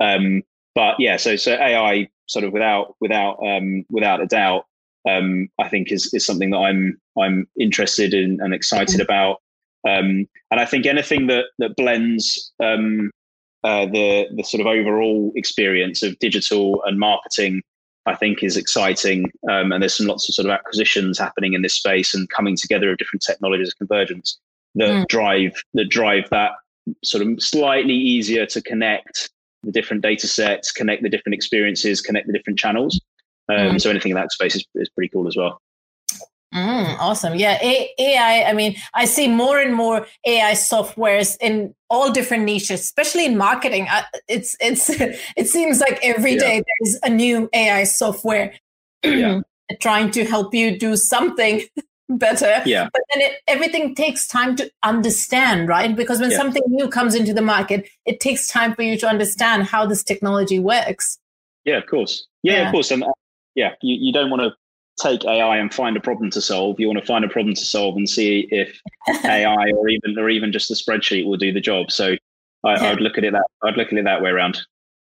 Um, 0.00 0.42
but 0.78 0.94
yeah, 1.00 1.16
so 1.16 1.34
so 1.34 1.54
AI 1.54 2.08
sort 2.28 2.44
of 2.44 2.52
without 2.52 2.94
without 3.00 3.44
um, 3.44 3.84
without 3.90 4.22
a 4.22 4.26
doubt, 4.26 4.64
um, 5.08 5.48
I 5.58 5.68
think 5.68 5.90
is 5.90 6.08
is 6.14 6.24
something 6.24 6.50
that 6.50 6.58
I'm 6.58 7.00
I'm 7.20 7.48
interested 7.58 8.14
in 8.14 8.38
and 8.40 8.54
excited 8.54 9.00
mm-hmm. 9.00 9.02
about. 9.02 9.38
Um, 9.88 10.28
and 10.52 10.60
I 10.60 10.64
think 10.64 10.86
anything 10.86 11.26
that 11.26 11.46
that 11.58 11.74
blends 11.74 12.52
um, 12.62 13.10
uh, 13.64 13.86
the 13.86 14.28
the 14.36 14.44
sort 14.44 14.60
of 14.60 14.68
overall 14.68 15.32
experience 15.34 16.04
of 16.04 16.16
digital 16.20 16.80
and 16.84 16.96
marketing, 16.96 17.62
I 18.06 18.14
think 18.14 18.44
is 18.44 18.56
exciting. 18.56 19.32
Um, 19.50 19.72
and 19.72 19.82
there's 19.82 19.96
some 19.96 20.06
lots 20.06 20.28
of 20.28 20.36
sort 20.36 20.46
of 20.46 20.52
acquisitions 20.52 21.18
happening 21.18 21.54
in 21.54 21.62
this 21.62 21.74
space 21.74 22.14
and 22.14 22.30
coming 22.30 22.54
together 22.54 22.92
of 22.92 22.98
different 22.98 23.24
technologies 23.26 23.74
convergence 23.74 24.38
that 24.76 24.90
mm. 24.90 25.08
drive 25.08 25.60
that 25.74 25.88
drive 25.90 26.30
that 26.30 26.52
sort 27.02 27.26
of 27.26 27.42
slightly 27.42 27.94
easier 27.94 28.46
to 28.46 28.62
connect 28.62 29.30
the 29.62 29.72
different 29.72 30.02
data 30.02 30.26
sets, 30.26 30.72
connect 30.72 31.02
the 31.02 31.08
different 31.08 31.34
experiences, 31.34 32.00
connect 32.00 32.26
the 32.26 32.32
different 32.32 32.58
channels. 32.58 33.00
Um, 33.48 33.56
mm. 33.56 33.80
So 33.80 33.90
anything 33.90 34.10
in 34.10 34.16
that 34.16 34.32
space 34.32 34.54
is, 34.56 34.64
is 34.74 34.88
pretty 34.90 35.08
cool 35.08 35.26
as 35.26 35.36
well. 35.36 35.60
Mm, 36.54 36.96
awesome. 36.98 37.34
Yeah. 37.34 37.58
A- 37.62 37.92
AI, 37.98 38.44
I 38.44 38.52
mean, 38.54 38.76
I 38.94 39.04
see 39.04 39.28
more 39.28 39.58
and 39.58 39.74
more 39.74 40.06
AI 40.26 40.52
softwares 40.52 41.36
in 41.40 41.74
all 41.90 42.10
different 42.10 42.44
niches, 42.44 42.80
especially 42.80 43.26
in 43.26 43.36
marketing. 43.36 43.86
it's, 44.28 44.56
it's, 44.60 44.88
it 45.36 45.48
seems 45.48 45.80
like 45.80 45.98
every 46.02 46.34
yeah. 46.34 46.40
day 46.40 46.62
there's 46.80 46.98
a 47.02 47.10
new 47.10 47.50
AI 47.52 47.84
software 47.84 48.54
yeah. 49.02 49.40
trying 49.80 50.10
to 50.12 50.24
help 50.24 50.54
you 50.54 50.78
do 50.78 50.96
something 50.96 51.62
better. 52.08 52.62
Yeah. 52.64 52.88
But 52.92 53.02
then 53.12 53.22
it, 53.22 53.32
everything 53.46 53.94
takes 53.94 54.26
time 54.26 54.56
to 54.56 54.70
understand, 54.82 55.68
right? 55.68 55.94
Because 55.94 56.20
when 56.20 56.30
yeah. 56.30 56.36
something 56.36 56.62
new 56.66 56.88
comes 56.88 57.14
into 57.14 57.34
the 57.34 57.42
market, 57.42 57.88
it 58.04 58.20
takes 58.20 58.48
time 58.48 58.74
for 58.74 58.82
you 58.82 58.96
to 58.98 59.06
understand 59.06 59.64
how 59.64 59.86
this 59.86 60.02
technology 60.02 60.58
works. 60.58 61.18
Yeah, 61.64 61.76
of 61.76 61.86
course. 61.86 62.26
Yeah, 62.42 62.54
yeah. 62.54 62.66
of 62.66 62.72
course. 62.72 62.90
And 62.90 63.04
uh, 63.04 63.12
yeah, 63.54 63.74
you, 63.82 63.96
you 64.00 64.12
don't 64.12 64.30
want 64.30 64.42
to 64.42 64.52
take 64.98 65.24
AI 65.24 65.58
and 65.58 65.72
find 65.72 65.96
a 65.96 66.00
problem 66.00 66.30
to 66.30 66.40
solve. 66.40 66.80
You 66.80 66.88
want 66.88 66.98
to 66.98 67.06
find 67.06 67.24
a 67.24 67.28
problem 67.28 67.54
to 67.54 67.64
solve 67.64 67.96
and 67.96 68.08
see 68.08 68.48
if 68.50 68.80
AI 69.24 69.70
or 69.76 69.88
even 69.88 70.18
or 70.18 70.28
even 70.28 70.52
just 70.52 70.68
the 70.68 70.74
spreadsheet 70.74 71.26
will 71.26 71.36
do 71.36 71.52
the 71.52 71.60
job. 71.60 71.90
So 71.90 72.16
I, 72.64 72.74
yeah. 72.74 72.90
I'd 72.90 73.00
look 73.00 73.18
at 73.18 73.24
it 73.24 73.32
that 73.32 73.46
I'd 73.62 73.76
look 73.76 73.92
at 73.92 73.98
it 73.98 74.04
that 74.04 74.22
way 74.22 74.30
around. 74.30 74.60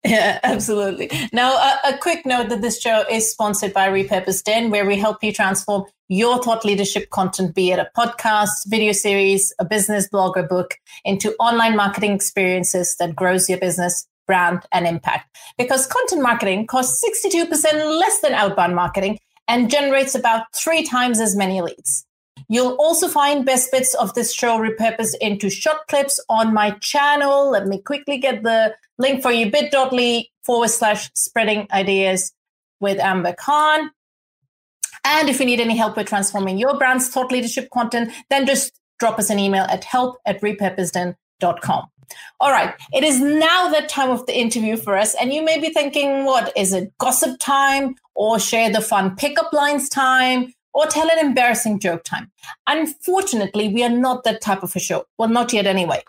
Yeah, 0.05 0.39
absolutely. 0.45 1.11
Now, 1.33 1.53
a, 1.53 1.95
a, 1.95 1.99
quick 1.99 2.25
note 2.25 2.49
that 2.51 2.63
this 2.63 2.81
show 2.81 3.05
is 3.11 3.31
sponsored 3.31 3.73
by 3.73 3.89
Repurposed 3.89 4.45
Den, 4.45 4.71
where 4.71 4.87
we 4.87 4.97
help 4.97 5.23
you 5.23 5.33
transform 5.33 5.85
your 6.09 6.43
thought 6.43 6.65
leadership 6.65 7.11
content, 7.11 7.55
be 7.55 7.73
it 7.73 7.79
a 7.79 7.91
podcast, 7.97 8.67
video 8.67 8.93
series, 8.93 9.53
a 9.59 9.65
business 9.65 10.09
blog, 10.09 10.37
or 10.37 10.45
book, 10.45 10.77
into 11.05 11.35
online 11.35 11.77
marketing 11.77 12.13
experiences 12.13 12.97
that 12.99 13.17
grows 13.17 13.49
your 13.49 13.59
business, 13.59 14.07
brand, 14.27 14.63
and 14.73 14.87
impact. 14.87 15.37
Because 15.59 15.87
content 15.87 16.23
marketing 16.23 16.67
costs 16.67 17.05
62% 17.29 17.99
less 17.99 18.21
than 18.21 18.33
outbound 18.33 18.75
marketing 18.75 19.19
and 19.49 19.71
generates 19.71 20.15
about 20.15 20.45
three 20.55 20.85
times 20.85 21.21
as 21.21 21.35
many 21.35 21.61
leads. 21.61 22.07
You'll 22.49 22.77
also 22.77 23.09
find 23.09 23.45
best 23.45 23.71
bits 23.71 23.95
of 23.95 24.15
this 24.15 24.33
show 24.33 24.59
repurposed 24.59 25.15
into 25.21 25.51
short 25.51 25.87
clips 25.89 26.19
on 26.31 26.55
my 26.55 26.71
channel. 26.81 27.51
Let 27.51 27.67
me 27.67 27.81
quickly 27.81 28.19
get 28.19 28.43
the 28.43 28.75
link 28.97 29.23
for 29.23 29.31
you 29.31 29.51
bit.ly 29.51 30.29
forward 30.45 30.71
slash 30.71 31.11
spreading 31.15 31.69
ideas 31.71 32.33
with 32.81 32.99
Amber 33.01 33.35
Khan. 33.35 33.91
And 35.05 35.29
if 35.29 35.41
you 35.41 35.47
need 35.47 35.61
any 35.61 35.77
help 35.77 35.97
with 35.97 36.09
transforming 36.09 36.59
your 36.59 36.77
brand's 36.79 37.09
thought 37.09 37.31
leadership 37.31 37.69
content, 37.71 38.13
then 38.31 38.47
just 38.47 38.79
drop 38.99 39.19
us 39.19 39.31
an 39.31 39.39
email 39.39 39.65
at 39.65 39.85
help 39.85 40.17
at 40.27 40.41
repurposedin.com. 40.41 41.89
All 42.41 42.51
right, 42.51 42.75
it 42.93 43.05
is 43.05 43.21
now 43.21 43.69
that 43.69 43.89
time 43.89 44.11
of 44.11 44.25
the 44.27 44.37
interview 44.37 44.77
for 44.77 44.97
us. 44.97 45.15
And 45.21 45.33
you 45.33 45.43
may 45.43 45.61
be 45.61 45.71
thinking, 45.71 46.25
what 46.25 46.53
is 46.57 46.73
it, 46.73 46.97
gossip 46.99 47.39
time 47.39 47.97
or 48.15 48.39
share 48.39 48.73
the 48.73 48.81
fun 48.81 49.17
pickup 49.17 49.53
lines 49.53 49.89
time? 49.89 50.53
Or 50.79 50.87
tell 50.87 51.11
an 51.11 51.19
embarrassing 51.19 51.81
joke 51.81 52.05
time. 52.05 52.31
Unfortunately, 52.69 53.67
we 53.69 53.83
are 53.83 53.91
not 53.91 54.23
that 54.23 54.41
type 54.41 54.63
of 54.63 54.77
a 54.77 54.79
show. 54.79 55.07
Well, 55.19 55.29
not 55.29 55.53
yet 55.53 55.67
anyway. 55.67 56.05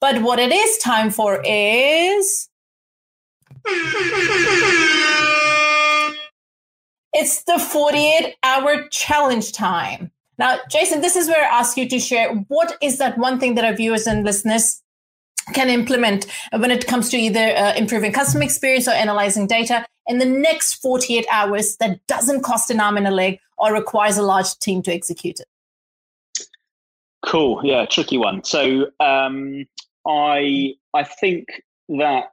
But 0.00 0.22
what 0.22 0.38
it 0.38 0.50
is 0.50 0.78
time 0.78 1.10
for 1.10 1.42
is. 1.44 2.48
It's 7.12 7.44
the 7.44 7.58
48 7.58 8.34
hour 8.42 8.88
challenge 8.90 9.52
time. 9.52 10.10
Now, 10.38 10.58
Jason, 10.70 11.02
this 11.02 11.16
is 11.16 11.28
where 11.28 11.44
I 11.44 11.58
ask 11.58 11.76
you 11.76 11.86
to 11.86 12.00
share 12.00 12.34
what 12.48 12.78
is 12.80 12.96
that 12.96 13.18
one 13.18 13.38
thing 13.38 13.56
that 13.56 13.64
our 13.66 13.74
viewers 13.74 14.06
and 14.06 14.24
listeners 14.24 14.82
can 15.52 15.68
implement 15.68 16.26
when 16.56 16.70
it 16.70 16.86
comes 16.86 17.10
to 17.10 17.18
either 17.18 17.54
uh, 17.54 17.74
improving 17.74 18.10
customer 18.10 18.44
experience 18.44 18.88
or 18.88 18.92
analyzing 18.92 19.46
data 19.46 19.84
in 20.06 20.18
the 20.18 20.24
next 20.24 20.74
48 20.74 21.26
hours 21.30 21.76
that 21.76 22.06
doesn't 22.06 22.42
cost 22.42 22.70
an 22.70 22.80
arm 22.80 22.96
and 22.96 23.06
a 23.06 23.10
leg 23.10 23.38
or 23.58 23.72
requires 23.72 24.16
a 24.16 24.22
large 24.22 24.58
team 24.58 24.82
to 24.82 24.92
execute 24.92 25.40
it? 25.40 25.46
Cool. 27.24 27.60
Yeah, 27.64 27.86
tricky 27.86 28.18
one. 28.18 28.44
So 28.44 28.86
um, 29.00 29.64
I 30.06 30.74
I 30.92 31.04
think 31.04 31.46
that 31.88 32.32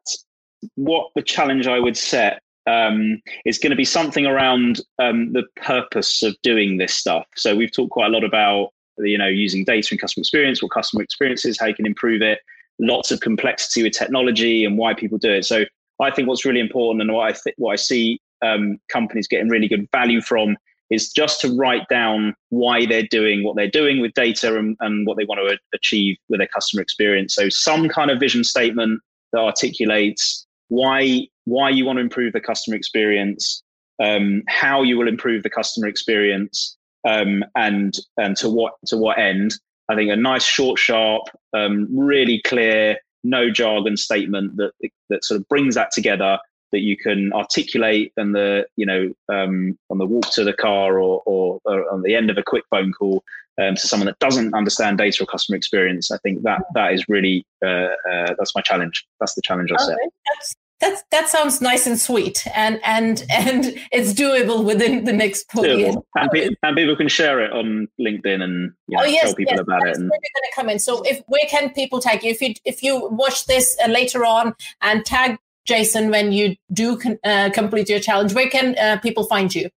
what 0.75 1.11
the 1.15 1.21
challenge 1.21 1.67
I 1.67 1.79
would 1.79 1.97
set 1.97 2.41
um, 2.67 3.21
is 3.45 3.57
going 3.57 3.71
to 3.71 3.75
be 3.75 3.85
something 3.85 4.25
around 4.25 4.81
um, 4.99 5.33
the 5.33 5.43
purpose 5.55 6.21
of 6.23 6.35
doing 6.43 6.77
this 6.77 6.93
stuff. 6.93 7.25
So 7.35 7.55
we've 7.55 7.71
talked 7.71 7.91
quite 7.91 8.07
a 8.07 8.13
lot 8.13 8.23
about 8.23 8.69
you 8.97 9.17
know 9.17 9.27
using 9.27 9.63
data 9.63 9.89
and 9.91 10.01
customer 10.01 10.21
experience, 10.21 10.61
what 10.61 10.71
customer 10.71 11.03
experience 11.03 11.45
is, 11.45 11.57
how 11.59 11.67
you 11.67 11.75
can 11.75 11.85
improve 11.85 12.21
it. 12.21 12.39
Lots 12.79 13.11
of 13.11 13.21
complexity 13.21 13.83
with 13.83 13.93
technology 13.93 14.65
and 14.65 14.77
why 14.77 14.93
people 14.93 15.17
do 15.17 15.31
it. 15.31 15.45
So 15.45 15.65
I 16.01 16.11
think 16.11 16.27
what's 16.27 16.45
really 16.45 16.59
important 16.59 17.01
and 17.01 17.13
what 17.13 17.29
I 17.29 17.33
think 17.33 17.55
what 17.57 17.73
I 17.73 17.75
see 17.75 18.19
um, 18.41 18.79
companies 18.89 19.27
getting 19.27 19.49
really 19.49 19.67
good 19.67 19.87
value 19.91 20.21
from 20.21 20.57
is 20.89 21.11
just 21.11 21.39
to 21.41 21.55
write 21.55 21.87
down 21.89 22.35
why 22.49 22.85
they're 22.85 23.07
doing 23.09 23.43
what 23.43 23.55
they're 23.55 23.69
doing 23.69 24.01
with 24.01 24.13
data 24.13 24.57
and, 24.57 24.75
and 24.81 25.07
what 25.07 25.17
they 25.17 25.23
want 25.23 25.39
to 25.39 25.57
achieve 25.73 26.17
with 26.27 26.39
their 26.39 26.47
customer 26.47 26.81
experience. 26.81 27.33
So 27.33 27.47
some 27.49 27.87
kind 27.87 28.11
of 28.11 28.19
vision 28.19 28.43
statement 28.43 29.01
that 29.31 29.39
articulates 29.39 30.45
why 30.67 31.27
why 31.45 31.69
you 31.69 31.85
want 31.85 31.97
to 31.97 32.01
improve 32.01 32.33
the 32.33 32.39
customer 32.39 32.77
experience, 32.77 33.63
um, 34.01 34.43
how 34.47 34.83
you 34.83 34.97
will 34.97 35.07
improve 35.07 35.43
the 35.43 35.49
customer 35.49 35.87
experience, 35.87 36.77
um, 37.07 37.43
and 37.55 37.97
and 38.17 38.37
to 38.37 38.49
what 38.49 38.73
to 38.87 38.97
what 38.97 39.17
end. 39.17 39.53
I 39.89 39.95
think 39.95 40.09
a 40.11 40.15
nice, 40.15 40.43
short, 40.43 40.79
sharp, 40.79 41.23
um, 41.53 41.87
really 41.91 42.41
clear, 42.45 42.97
no 43.23 43.49
jargon 43.49 43.97
statement 43.97 44.57
that 44.57 44.71
that 45.09 45.23
sort 45.23 45.39
of 45.39 45.47
brings 45.47 45.75
that 45.75 45.91
together 45.91 46.39
that 46.71 46.79
you 46.79 46.97
can 46.97 47.33
articulate 47.33 48.13
and 48.17 48.33
the 48.33 48.65
you 48.75 48.85
know 48.85 49.11
um, 49.29 49.77
on 49.89 49.97
the 49.97 50.05
walk 50.05 50.31
to 50.31 50.43
the 50.43 50.53
car 50.53 50.99
or, 50.99 51.21
or, 51.25 51.59
or, 51.65 51.91
on 51.91 52.01
the 52.01 52.15
end 52.15 52.29
of 52.29 52.37
a 52.37 52.43
quick 52.43 52.63
phone 52.69 52.91
call 52.93 53.23
um, 53.61 53.75
to 53.75 53.87
someone 53.87 54.07
that 54.07 54.19
doesn't 54.19 54.53
understand 54.53 54.97
data 54.97 55.23
or 55.23 55.25
customer 55.25 55.57
experience. 55.57 56.11
I 56.11 56.17
think 56.19 56.43
that 56.43 56.63
that 56.73 56.93
is 56.93 57.05
really 57.07 57.45
uh, 57.63 57.89
uh, 58.09 58.35
that's 58.37 58.55
my 58.55 58.61
challenge. 58.61 59.05
That's 59.19 59.35
the 59.35 59.41
challenge 59.41 59.71
i 59.71 59.77
set. 59.77 59.97
that's 60.33 60.55
That's 60.81 61.03
that 61.11 61.29
sounds 61.29 61.61
nice 61.61 61.85
and 61.85 61.99
sweet, 61.99 62.45
and 62.55 62.79
and 62.83 63.23
and 63.29 63.65
it's 63.91 64.13
doable 64.13 64.65
within 64.65 65.05
the 65.05 65.13
next 65.13 65.45
years. 65.55 65.95
And, 66.15 66.31
pe- 66.31 66.49
and, 66.63 66.75
people 66.75 66.95
can 66.95 67.07
share 67.07 67.39
it 67.39 67.51
on 67.51 67.87
LinkedIn 67.99 68.41
and 68.41 68.73
you 68.87 68.97
know, 68.97 69.03
oh, 69.03 69.05
yes, 69.05 69.25
tell 69.25 69.35
people 69.35 69.53
yes, 69.53 69.61
about 69.61 69.87
it. 69.87 69.97
And... 69.97 70.09
to 70.09 70.51
come 70.55 70.69
in. 70.69 70.79
So, 70.79 71.03
if 71.03 71.21
where 71.27 71.45
can 71.47 71.69
people 71.69 72.01
tag 72.01 72.23
you? 72.23 72.31
If 72.31 72.41
you 72.41 72.55
if 72.65 72.81
you 72.81 73.07
watch 73.09 73.45
this 73.45 73.77
uh, 73.85 73.89
later 73.89 74.25
on 74.25 74.55
and 74.81 75.05
tag 75.05 75.37
Jason 75.65 76.09
when 76.09 76.31
you 76.31 76.55
do 76.73 76.97
con- 76.97 77.19
uh, 77.23 77.51
complete 77.53 77.87
your 77.87 77.99
challenge, 77.99 78.33
where 78.33 78.49
can 78.49 78.75
uh, 78.77 78.97
people 79.01 79.25
find 79.25 79.53
you? 79.53 79.69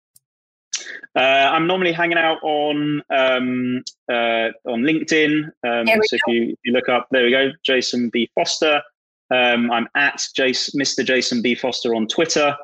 Uh, 1.16 1.20
I'm 1.20 1.66
normally 1.66 1.92
hanging 1.92 2.18
out 2.18 2.38
on 2.42 3.02
um, 3.11 3.84
uh, 4.11 4.48
on 4.66 4.82
LinkedIn. 4.82 5.44
Um, 5.62 5.86
so 5.86 6.16
if 6.16 6.20
you, 6.26 6.42
if 6.50 6.59
you 6.64 6.72
look 6.72 6.88
up, 6.88 7.09
there 7.11 7.24
we 7.24 7.30
go, 7.30 7.52
Jason 7.62 8.09
B 8.09 8.30
Foster. 8.34 8.82
Um, 9.35 9.70
I'm 9.70 9.89
at 9.97 10.26
Jason, 10.37 10.80
Mr. 10.80 11.05
Jason 11.05 11.43
B 11.43 11.55
Foster 11.55 11.95
on 11.95 12.07
Twitter. 12.07 12.57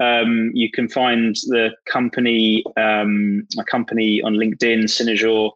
Um, 0.00 0.50
you 0.54 0.70
can 0.70 0.88
find 0.88 1.36
the 1.46 1.70
company, 1.86 2.64
um, 2.76 3.46
a 3.58 3.64
company 3.64 4.22
on 4.22 4.34
LinkedIn, 4.34 4.84
Cynozure. 4.84 5.52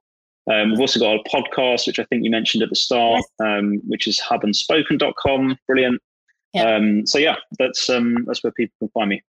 Um, 0.51 0.71
we've 0.71 0.81
also 0.81 1.01
got 1.01 1.17
a 1.17 1.23
podcast, 1.29 1.87
which 1.87 1.99
I 1.99 2.05
think 2.05 2.25
you 2.25 2.31
mentioned 2.31 2.63
at 2.63 2.69
the 2.69 2.77
start, 2.77 3.25
um, 3.41 3.81
which 3.87 4.07
is 4.07 4.21
hubandspoken.com. 4.21 5.59
Brilliant. 5.67 6.01
Yeah. 6.55 6.77
Um, 6.77 7.07
so 7.07 7.19
yeah, 7.19 7.37
that's 7.59 7.89
um, 7.91 8.25
that's 8.27 8.43
where 8.43 8.53
people 8.53 8.75
can 8.79 8.89
find 8.91 9.11
me. 9.11 9.23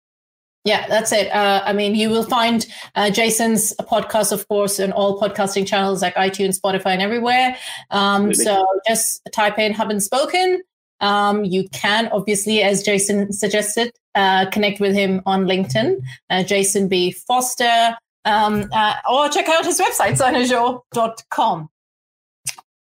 Yeah, 0.65 0.89
that's 0.89 1.13
it. 1.13 1.29
Uh, 1.33 1.63
I 1.65 1.73
mean, 1.73 1.95
you 1.95 2.11
will 2.11 2.25
find 2.25 2.67
uh, 2.97 3.09
Jason's 3.11 3.73
podcast, 3.83 4.33
of 4.33 4.49
course, 4.49 4.81
on 4.81 4.91
all 4.91 5.21
podcasting 5.21 5.67
channels 5.67 6.03
like 6.03 6.17
iTunes, 6.17 6.61
Spotify, 6.61 6.87
and 6.87 7.03
everywhere. 7.03 7.57
Um, 7.93 8.35
so 8.35 8.67
just 8.87 9.21
type 9.33 9.61
in 9.61 9.73
Hub 9.73 9.91
and 9.91 10.03
Spoken. 10.03 10.61
Um, 11.01 11.45
you 11.45 11.69
can 11.71 12.09
obviously, 12.09 12.63
as 12.63 12.83
Jason 12.83 13.33
suggested, 13.33 13.93
uh, 14.15 14.49
connect 14.51 14.81
with 14.81 14.95
him 14.95 15.23
on 15.27 15.45
LinkedIn, 15.45 16.01
uh, 16.31 16.43
Jason 16.43 16.89
B. 16.89 17.13
Foster, 17.13 17.97
um, 18.25 18.69
uh, 18.73 18.95
or 19.11 19.29
check 19.29 19.49
out 19.49 19.65
his 19.65 19.81
website, 19.81 20.19
cynozure.com. 20.19 21.69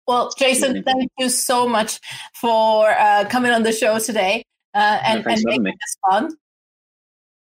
Well, 0.08 0.32
Jason, 0.38 0.84
thank 0.84 1.12
you 1.18 1.30
so 1.30 1.68
much 1.68 2.00
for 2.34 2.90
uh, 2.90 3.26
coming 3.30 3.52
on 3.52 3.64
the 3.64 3.72
show 3.72 3.98
today 4.00 4.44
uh, 4.74 5.00
and, 5.04 5.26
and 5.26 5.42
making 5.44 5.64
this 5.64 5.98
fun. 6.10 6.36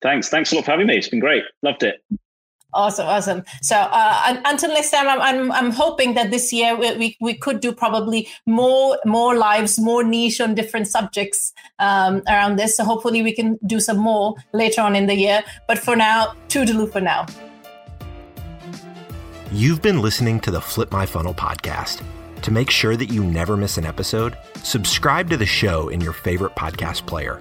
Thanks. 0.02 0.28
Thanks 0.28 0.52
a 0.52 0.56
lot 0.56 0.64
for 0.64 0.72
having 0.72 0.86
me. 0.86 0.96
It's 0.96 1.08
been 1.08 1.20
great. 1.20 1.44
Loved 1.62 1.82
it. 1.82 2.02
Awesome, 2.74 3.06
awesome. 3.06 3.42
So 3.62 3.76
uh, 3.76 4.40
until 4.44 4.70
next 4.70 4.90
time, 4.90 5.08
I'm, 5.08 5.20
I'm, 5.20 5.52
I'm 5.52 5.70
hoping 5.70 6.14
that 6.14 6.30
this 6.30 6.52
year 6.52 6.76
we, 6.76 6.96
we, 6.96 7.16
we, 7.20 7.34
could 7.34 7.60
do 7.60 7.72
probably 7.72 8.28
more 8.44 8.98
more 9.06 9.34
lives, 9.36 9.78
more 9.78 10.04
niche 10.04 10.40
on 10.40 10.54
different 10.54 10.88
subjects 10.88 11.52
um, 11.78 12.22
around 12.28 12.56
this. 12.56 12.76
So 12.76 12.84
hopefully 12.84 13.22
we 13.22 13.32
can 13.32 13.58
do 13.66 13.80
some 13.80 13.96
more 13.96 14.34
later 14.52 14.82
on 14.82 14.94
in 14.94 15.06
the 15.06 15.14
year. 15.14 15.42
But 15.66 15.78
for 15.78 15.96
now, 15.96 16.34
toodaloo 16.48 16.92
for 16.92 17.00
now. 17.00 17.26
You've 19.52 19.80
been 19.80 20.02
listening 20.02 20.40
to 20.40 20.50
the 20.50 20.60
Flip 20.60 20.90
My 20.92 21.06
Funnel 21.06 21.34
podcast. 21.34 22.02
To 22.42 22.50
make 22.50 22.70
sure 22.70 22.96
that 22.96 23.06
you 23.06 23.24
never 23.24 23.56
miss 23.56 23.78
an 23.78 23.86
episode, 23.86 24.36
subscribe 24.62 25.30
to 25.30 25.36
the 25.36 25.46
show 25.46 25.88
in 25.88 26.00
your 26.00 26.12
favorite 26.12 26.54
podcast 26.54 27.06
player. 27.06 27.40